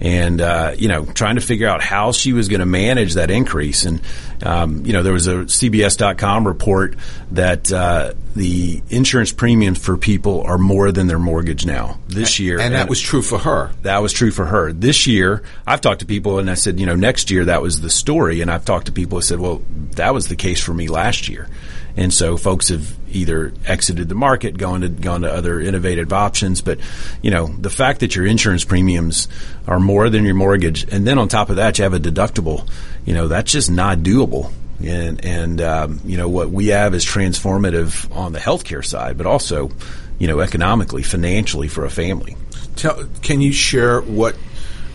and 0.00 0.40
uh, 0.40 0.74
you 0.76 0.88
know, 0.88 1.04
trying 1.04 1.36
to 1.36 1.40
figure 1.40 1.68
out 1.68 1.82
how 1.82 2.12
she 2.12 2.32
was 2.32 2.48
going 2.48 2.60
to 2.60 2.66
manage 2.66 3.14
that 3.14 3.30
increase. 3.30 3.84
And 3.84 4.00
um, 4.42 4.84
you 4.84 4.92
know, 4.92 5.02
there 5.02 5.12
was 5.12 5.26
a 5.26 5.44
CBS.com 5.44 6.46
report 6.46 6.96
that 7.32 7.72
uh, 7.72 8.12
the 8.34 8.82
insurance 8.90 9.32
premiums 9.32 9.78
for 9.78 9.96
people 9.96 10.42
are 10.42 10.58
more 10.58 10.92
than 10.92 11.06
their 11.06 11.18
mortgage 11.18 11.64
now 11.64 11.98
this 12.08 12.38
year, 12.40 12.56
and, 12.56 12.66
and 12.66 12.74
that 12.74 12.88
was 12.88 13.00
true 13.00 13.22
for 13.22 13.38
her. 13.38 13.70
That 13.82 14.02
was 14.02 14.12
true 14.12 14.30
for 14.30 14.44
her 14.46 14.72
this 14.72 15.06
year. 15.06 15.42
I've 15.66 15.80
talked 15.80 16.00
to 16.00 16.06
people, 16.06 16.38
and 16.38 16.50
I 16.50 16.54
said, 16.54 16.80
you 16.80 16.86
know, 16.86 16.96
next 16.96 17.30
year 17.30 17.44
that 17.46 17.62
was 17.62 17.80
the 17.80 17.90
story, 17.90 18.40
and 18.40 18.50
I've 18.50 18.64
talked 18.64 18.86
to 18.86 18.92
people 18.92 19.18
who 19.18 19.22
said, 19.22 19.40
well, 19.40 19.62
that 19.92 20.14
was 20.14 20.28
the 20.28 20.36
case 20.36 20.60
for 20.60 20.74
me 20.74 20.88
last 20.88 21.28
year. 21.28 21.48
And 21.96 22.12
so 22.12 22.36
folks 22.36 22.68
have 22.68 22.96
either 23.08 23.52
exited 23.66 24.08
the 24.08 24.14
market, 24.14 24.56
gone 24.56 24.80
to 24.80 24.88
gone 24.88 25.22
to 25.22 25.32
other 25.32 25.60
innovative 25.60 26.12
options. 26.12 26.60
But 26.60 26.78
you 27.20 27.30
know, 27.30 27.46
the 27.46 27.70
fact 27.70 28.00
that 28.00 28.16
your 28.16 28.26
insurance 28.26 28.64
premiums 28.64 29.28
are 29.66 29.78
more 29.78 30.08
than 30.08 30.24
your 30.24 30.34
mortgage, 30.34 30.90
and 30.92 31.06
then 31.06 31.18
on 31.18 31.28
top 31.28 31.50
of 31.50 31.56
that, 31.56 31.78
you 31.78 31.84
have 31.84 31.94
a 31.94 32.00
deductible. 32.00 32.68
You 33.04 33.14
know, 33.14 33.28
that's 33.28 33.52
just 33.52 33.70
not 33.70 33.98
doable. 33.98 34.52
And 34.82 35.24
and 35.24 35.60
um, 35.60 36.00
you 36.04 36.16
know 36.16 36.28
what 36.28 36.50
we 36.50 36.68
have 36.68 36.94
is 36.94 37.04
transformative 37.04 38.14
on 38.16 38.32
the 38.32 38.40
healthcare 38.40 38.84
side, 38.84 39.18
but 39.18 39.26
also 39.26 39.70
you 40.18 40.26
know 40.28 40.40
economically, 40.40 41.02
financially 41.02 41.68
for 41.68 41.84
a 41.84 41.90
family. 41.90 42.36
Tell, 42.76 43.04
can 43.20 43.40
you 43.42 43.52
share 43.52 44.00
what 44.00 44.34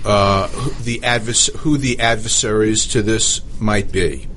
uh, 0.04 0.48
the 0.84 1.00
advers- 1.02 1.56
who 1.58 1.78
the 1.78 2.00
adversaries 2.00 2.88
to 2.88 3.02
this 3.02 3.42
might 3.60 3.92
be? 3.92 4.28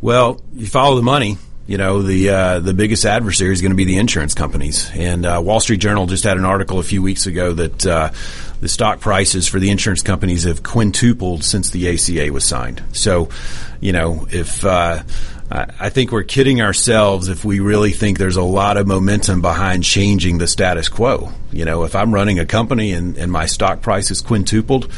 Well, 0.00 0.40
you 0.54 0.66
follow 0.66 0.96
the 0.96 1.02
money. 1.02 1.38
You 1.66 1.78
know 1.78 2.02
the 2.02 2.28
uh, 2.28 2.60
the 2.60 2.74
biggest 2.74 3.06
adversary 3.06 3.52
is 3.52 3.62
going 3.62 3.70
to 3.70 3.76
be 3.76 3.86
the 3.86 3.96
insurance 3.96 4.34
companies. 4.34 4.90
And 4.94 5.24
uh, 5.24 5.40
Wall 5.42 5.60
Street 5.60 5.80
Journal 5.80 6.06
just 6.06 6.24
had 6.24 6.36
an 6.36 6.44
article 6.44 6.78
a 6.78 6.82
few 6.82 7.00
weeks 7.00 7.26
ago 7.26 7.54
that 7.54 7.86
uh, 7.86 8.10
the 8.60 8.68
stock 8.68 9.00
prices 9.00 9.48
for 9.48 9.58
the 9.58 9.70
insurance 9.70 10.02
companies 10.02 10.44
have 10.44 10.62
quintupled 10.62 11.42
since 11.42 11.70
the 11.70 11.88
ACA 11.88 12.30
was 12.32 12.44
signed. 12.44 12.82
So, 12.92 13.30
you 13.80 13.92
know, 13.92 14.26
if 14.30 14.62
uh, 14.64 15.02
I 15.50 15.90
think 15.90 16.10
we're 16.10 16.24
kidding 16.24 16.60
ourselves 16.60 17.28
if 17.28 17.44
we 17.44 17.60
really 17.60 17.92
think 17.92 18.18
there's 18.18 18.36
a 18.36 18.42
lot 18.42 18.76
of 18.76 18.86
momentum 18.86 19.40
behind 19.40 19.84
changing 19.84 20.38
the 20.38 20.48
status 20.48 20.88
quo. 20.88 21.32
You 21.52 21.64
know, 21.64 21.84
if 21.84 21.94
I'm 21.94 22.12
running 22.12 22.38
a 22.38 22.46
company 22.46 22.92
and, 22.92 23.16
and 23.16 23.30
my 23.30 23.46
stock 23.46 23.80
price 23.80 24.10
is 24.10 24.20
quintupled 24.20 24.90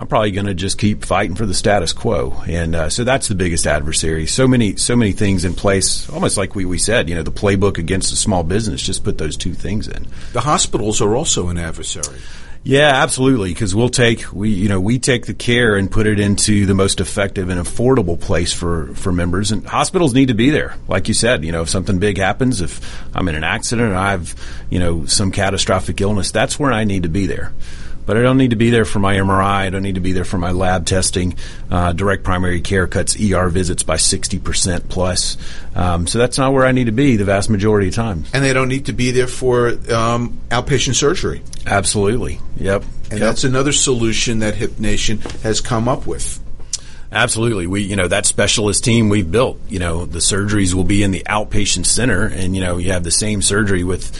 I'm 0.00 0.06
probably 0.06 0.30
going 0.30 0.46
to 0.46 0.54
just 0.54 0.78
keep 0.78 1.04
fighting 1.04 1.36
for 1.36 1.44
the 1.44 1.52
status 1.52 1.92
quo. 1.92 2.42
And 2.48 2.74
uh, 2.74 2.88
so 2.88 3.04
that's 3.04 3.28
the 3.28 3.34
biggest 3.34 3.66
adversary. 3.66 4.26
So 4.26 4.48
many, 4.48 4.76
so 4.76 4.96
many 4.96 5.12
things 5.12 5.44
in 5.44 5.52
place, 5.52 6.08
almost 6.08 6.38
like 6.38 6.54
we, 6.54 6.64
we 6.64 6.78
said, 6.78 7.10
you 7.10 7.14
know, 7.14 7.22
the 7.22 7.30
playbook 7.30 7.76
against 7.76 8.10
a 8.10 8.16
small 8.16 8.42
business, 8.42 8.80
just 8.80 9.04
put 9.04 9.18
those 9.18 9.36
two 9.36 9.52
things 9.52 9.88
in. 9.88 10.06
The 10.32 10.40
hospitals 10.40 11.02
are 11.02 11.14
also 11.14 11.48
an 11.48 11.58
adversary. 11.58 12.18
Yeah, 12.62 13.02
absolutely. 13.02 13.50
Because 13.50 13.74
we'll 13.74 13.90
take 13.90 14.32
we 14.32 14.50
you 14.50 14.68
know 14.68 14.80
we 14.80 14.98
take 14.98 15.24
the 15.24 15.32
care 15.32 15.76
and 15.76 15.90
put 15.90 16.06
it 16.06 16.20
into 16.20 16.66
the 16.66 16.74
most 16.74 17.00
effective 17.00 17.48
and 17.48 17.58
affordable 17.58 18.20
place 18.20 18.52
for 18.52 18.94
for 18.94 19.12
members. 19.12 19.50
And 19.50 19.66
hospitals 19.66 20.12
need 20.12 20.28
to 20.28 20.34
be 20.34 20.50
there, 20.50 20.76
like 20.86 21.08
you 21.08 21.14
said. 21.14 21.42
You 21.42 21.52
know, 21.52 21.62
if 21.62 21.70
something 21.70 21.98
big 21.98 22.18
happens, 22.18 22.60
if 22.60 23.02
I'm 23.16 23.28
in 23.28 23.34
an 23.34 23.44
accident 23.44 23.92
or 23.92 23.96
I've 23.96 24.34
you 24.68 24.78
know 24.78 25.06
some 25.06 25.32
catastrophic 25.32 26.02
illness, 26.02 26.32
that's 26.32 26.58
where 26.58 26.70
I 26.70 26.84
need 26.84 27.04
to 27.04 27.08
be 27.08 27.26
there 27.26 27.50
but 28.10 28.16
I 28.16 28.22
don't 28.22 28.38
need 28.38 28.50
to 28.50 28.56
be 28.56 28.70
there 28.70 28.84
for 28.84 28.98
my 28.98 29.14
MRI. 29.14 29.44
I 29.44 29.70
don't 29.70 29.84
need 29.84 29.94
to 29.94 30.00
be 30.00 30.10
there 30.10 30.24
for 30.24 30.36
my 30.36 30.50
lab 30.50 30.84
testing. 30.84 31.36
Uh, 31.70 31.92
direct 31.92 32.24
primary 32.24 32.60
care 32.60 32.88
cuts 32.88 33.14
ER 33.14 33.48
visits 33.48 33.84
by 33.84 33.94
60% 33.94 34.88
plus. 34.88 35.36
Um, 35.76 36.08
so 36.08 36.18
that's 36.18 36.36
not 36.36 36.52
where 36.52 36.66
I 36.66 36.72
need 36.72 36.86
to 36.86 36.90
be 36.90 37.14
the 37.14 37.24
vast 37.24 37.48
majority 37.50 37.86
of 37.86 37.94
times. 37.94 38.28
And 38.34 38.44
they 38.44 38.52
don't 38.52 38.66
need 38.66 38.86
to 38.86 38.92
be 38.92 39.12
there 39.12 39.28
for 39.28 39.68
um, 39.94 40.40
outpatient 40.48 40.96
surgery. 40.96 41.40
Absolutely. 41.68 42.40
Yep. 42.56 42.82
And 42.82 43.12
yep. 43.12 43.20
that's 43.20 43.44
another 43.44 43.70
solution 43.70 44.40
that 44.40 44.56
Hip 44.56 44.80
Nation 44.80 45.18
has 45.44 45.60
come 45.60 45.86
up 45.86 46.04
with. 46.04 46.40
Absolutely. 47.12 47.68
We, 47.68 47.82
you 47.82 47.94
know, 47.94 48.08
that 48.08 48.26
specialist 48.26 48.82
team 48.82 49.08
we've 49.08 49.30
built, 49.30 49.60
you 49.68 49.78
know, 49.78 50.04
the 50.04 50.18
surgeries 50.18 50.74
will 50.74 50.82
be 50.82 51.04
in 51.04 51.12
the 51.12 51.22
outpatient 51.28 51.86
center 51.86 52.26
and, 52.26 52.56
you 52.56 52.60
know, 52.60 52.78
you 52.78 52.90
have 52.90 53.04
the 53.04 53.12
same 53.12 53.40
surgery 53.40 53.84
with 53.84 54.10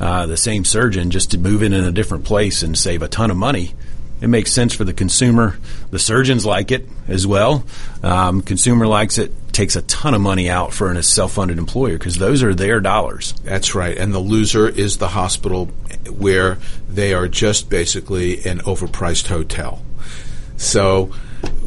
uh, 0.00 0.26
the 0.26 0.36
same 0.36 0.64
surgeon 0.64 1.10
just 1.10 1.30
to 1.32 1.38
move 1.38 1.62
it 1.62 1.72
in 1.72 1.84
a 1.84 1.92
different 1.92 2.24
place 2.24 2.62
and 2.62 2.76
save 2.76 3.02
a 3.02 3.08
ton 3.08 3.30
of 3.30 3.36
money. 3.36 3.74
It 4.20 4.28
makes 4.28 4.52
sense 4.52 4.74
for 4.74 4.84
the 4.84 4.92
consumer. 4.92 5.58
The 5.90 5.98
surgeons 5.98 6.44
like 6.44 6.70
it 6.70 6.86
as 7.08 7.26
well. 7.26 7.64
Um, 8.02 8.42
consumer 8.42 8.86
likes 8.86 9.18
it. 9.18 9.32
Takes 9.52 9.76
a 9.76 9.82
ton 9.82 10.14
of 10.14 10.20
money 10.20 10.48
out 10.48 10.72
for 10.72 10.90
a 10.92 11.02
self-funded 11.02 11.58
employer 11.58 11.98
because 11.98 12.16
those 12.16 12.42
are 12.42 12.54
their 12.54 12.80
dollars. 12.80 13.32
That's 13.44 13.74
right. 13.74 13.96
And 13.96 14.12
the 14.14 14.18
loser 14.18 14.68
is 14.68 14.98
the 14.98 15.08
hospital 15.08 15.66
where 16.08 16.58
they 16.88 17.14
are 17.14 17.28
just 17.28 17.68
basically 17.68 18.44
an 18.44 18.60
overpriced 18.60 19.26
hotel. 19.26 19.82
So 20.56 21.12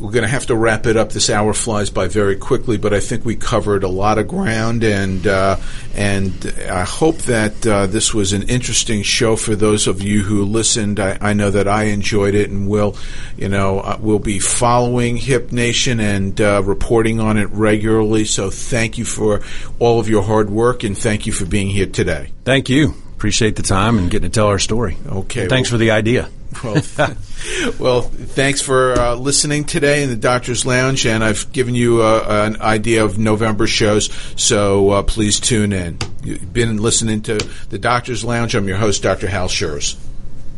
we're 0.04 0.12
going 0.12 0.24
to 0.24 0.30
have 0.30 0.48
to 0.48 0.56
wrap 0.56 0.86
it 0.86 0.98
up. 0.98 1.12
This 1.12 1.30
hour 1.30 1.54
flies 1.54 1.90
by 1.90 2.10
very 2.10 2.36
quickly, 2.36 2.78
but 2.78 2.94
I 2.94 3.00
think 3.00 3.24
we 3.24 3.38
covered 3.38 3.84
a 3.84 3.88
lot 3.88 4.18
of 4.18 4.28
ground, 4.28 4.84
and 4.84 5.26
uh, 5.26 5.58
and 5.96 6.54
I 6.70 6.84
hope 6.84 7.20
that 7.20 7.66
uh, 7.66 7.88
this 7.88 8.14
was 8.14 8.34
an 8.34 8.44
interesting 8.44 9.04
show 9.04 9.36
for 9.38 9.56
those 9.56 9.88
of 9.88 10.02
you 10.02 10.24
who 10.24 10.44
listened. 10.44 11.00
I, 11.00 11.18
I 11.22 11.34
know 11.34 11.52
that 11.52 11.68
I 11.70 11.86
enjoyed 11.86 12.36
it, 12.36 12.50
and 12.50 12.68
will, 12.68 12.98
you 13.38 13.48
know, 13.48 13.80
uh, 13.80 13.98
we'll 14.00 14.20
be 14.20 14.40
following 14.40 15.16
Hip 15.16 15.52
Nation 15.54 16.02
and 16.02 16.40
uh, 16.42 16.62
reporting 16.64 17.22
on 17.22 17.38
it 17.38 17.50
regularly. 17.52 18.26
So 18.26 18.50
thank 18.50 18.98
you 18.98 19.06
for 19.06 19.42
all 19.80 20.02
of 20.02 20.10
your 20.10 20.24
hard 20.24 20.50
work, 20.50 20.84
and 20.84 20.98
thank 20.98 21.26
you 21.26 21.32
for 21.32 21.46
being 21.46 21.70
here 21.70 21.88
today. 21.88 22.32
Thank 22.44 22.68
you. 22.68 23.03
Appreciate 23.24 23.56
the 23.56 23.64
time 23.64 23.98
and 23.98 24.12
getting 24.12 24.30
to 24.30 24.36
tell 24.36 24.48
our 24.48 24.60
story. 24.60 24.98
Okay. 25.08 25.44
And 25.44 25.50
thanks 25.50 25.72
well, 25.72 25.76
for 25.76 25.78
the 25.78 25.92
idea. 25.92 26.28
Well, 26.62 26.74
well, 27.80 28.02
thanks 28.02 28.62
for 28.62 29.00
uh, 29.00 29.16
listening 29.16 29.64
today 29.64 30.04
in 30.04 30.10
the 30.10 30.18
Doctor's 30.18 30.66
Lounge, 30.66 31.06
and 31.06 31.24
I've 31.24 31.50
given 31.54 31.74
you 31.74 32.02
uh, 32.02 32.50
an 32.50 32.62
idea 32.62 33.06
of 33.06 33.18
November 33.18 33.66
shows, 33.66 34.10
so 34.36 34.90
uh, 34.90 35.04
please 35.04 35.40
tune 35.40 35.72
in. 35.72 36.00
You've 36.22 36.52
been 36.52 36.76
listening 36.82 37.22
to 37.22 37.38
the 37.70 37.80
Doctor's 37.80 38.26
Lounge. 38.26 38.56
I'm 38.56 38.68
your 38.68 38.76
host, 38.76 39.02
Dr. 39.04 39.28
Hal 39.28 39.48
Scherz. 39.48 39.96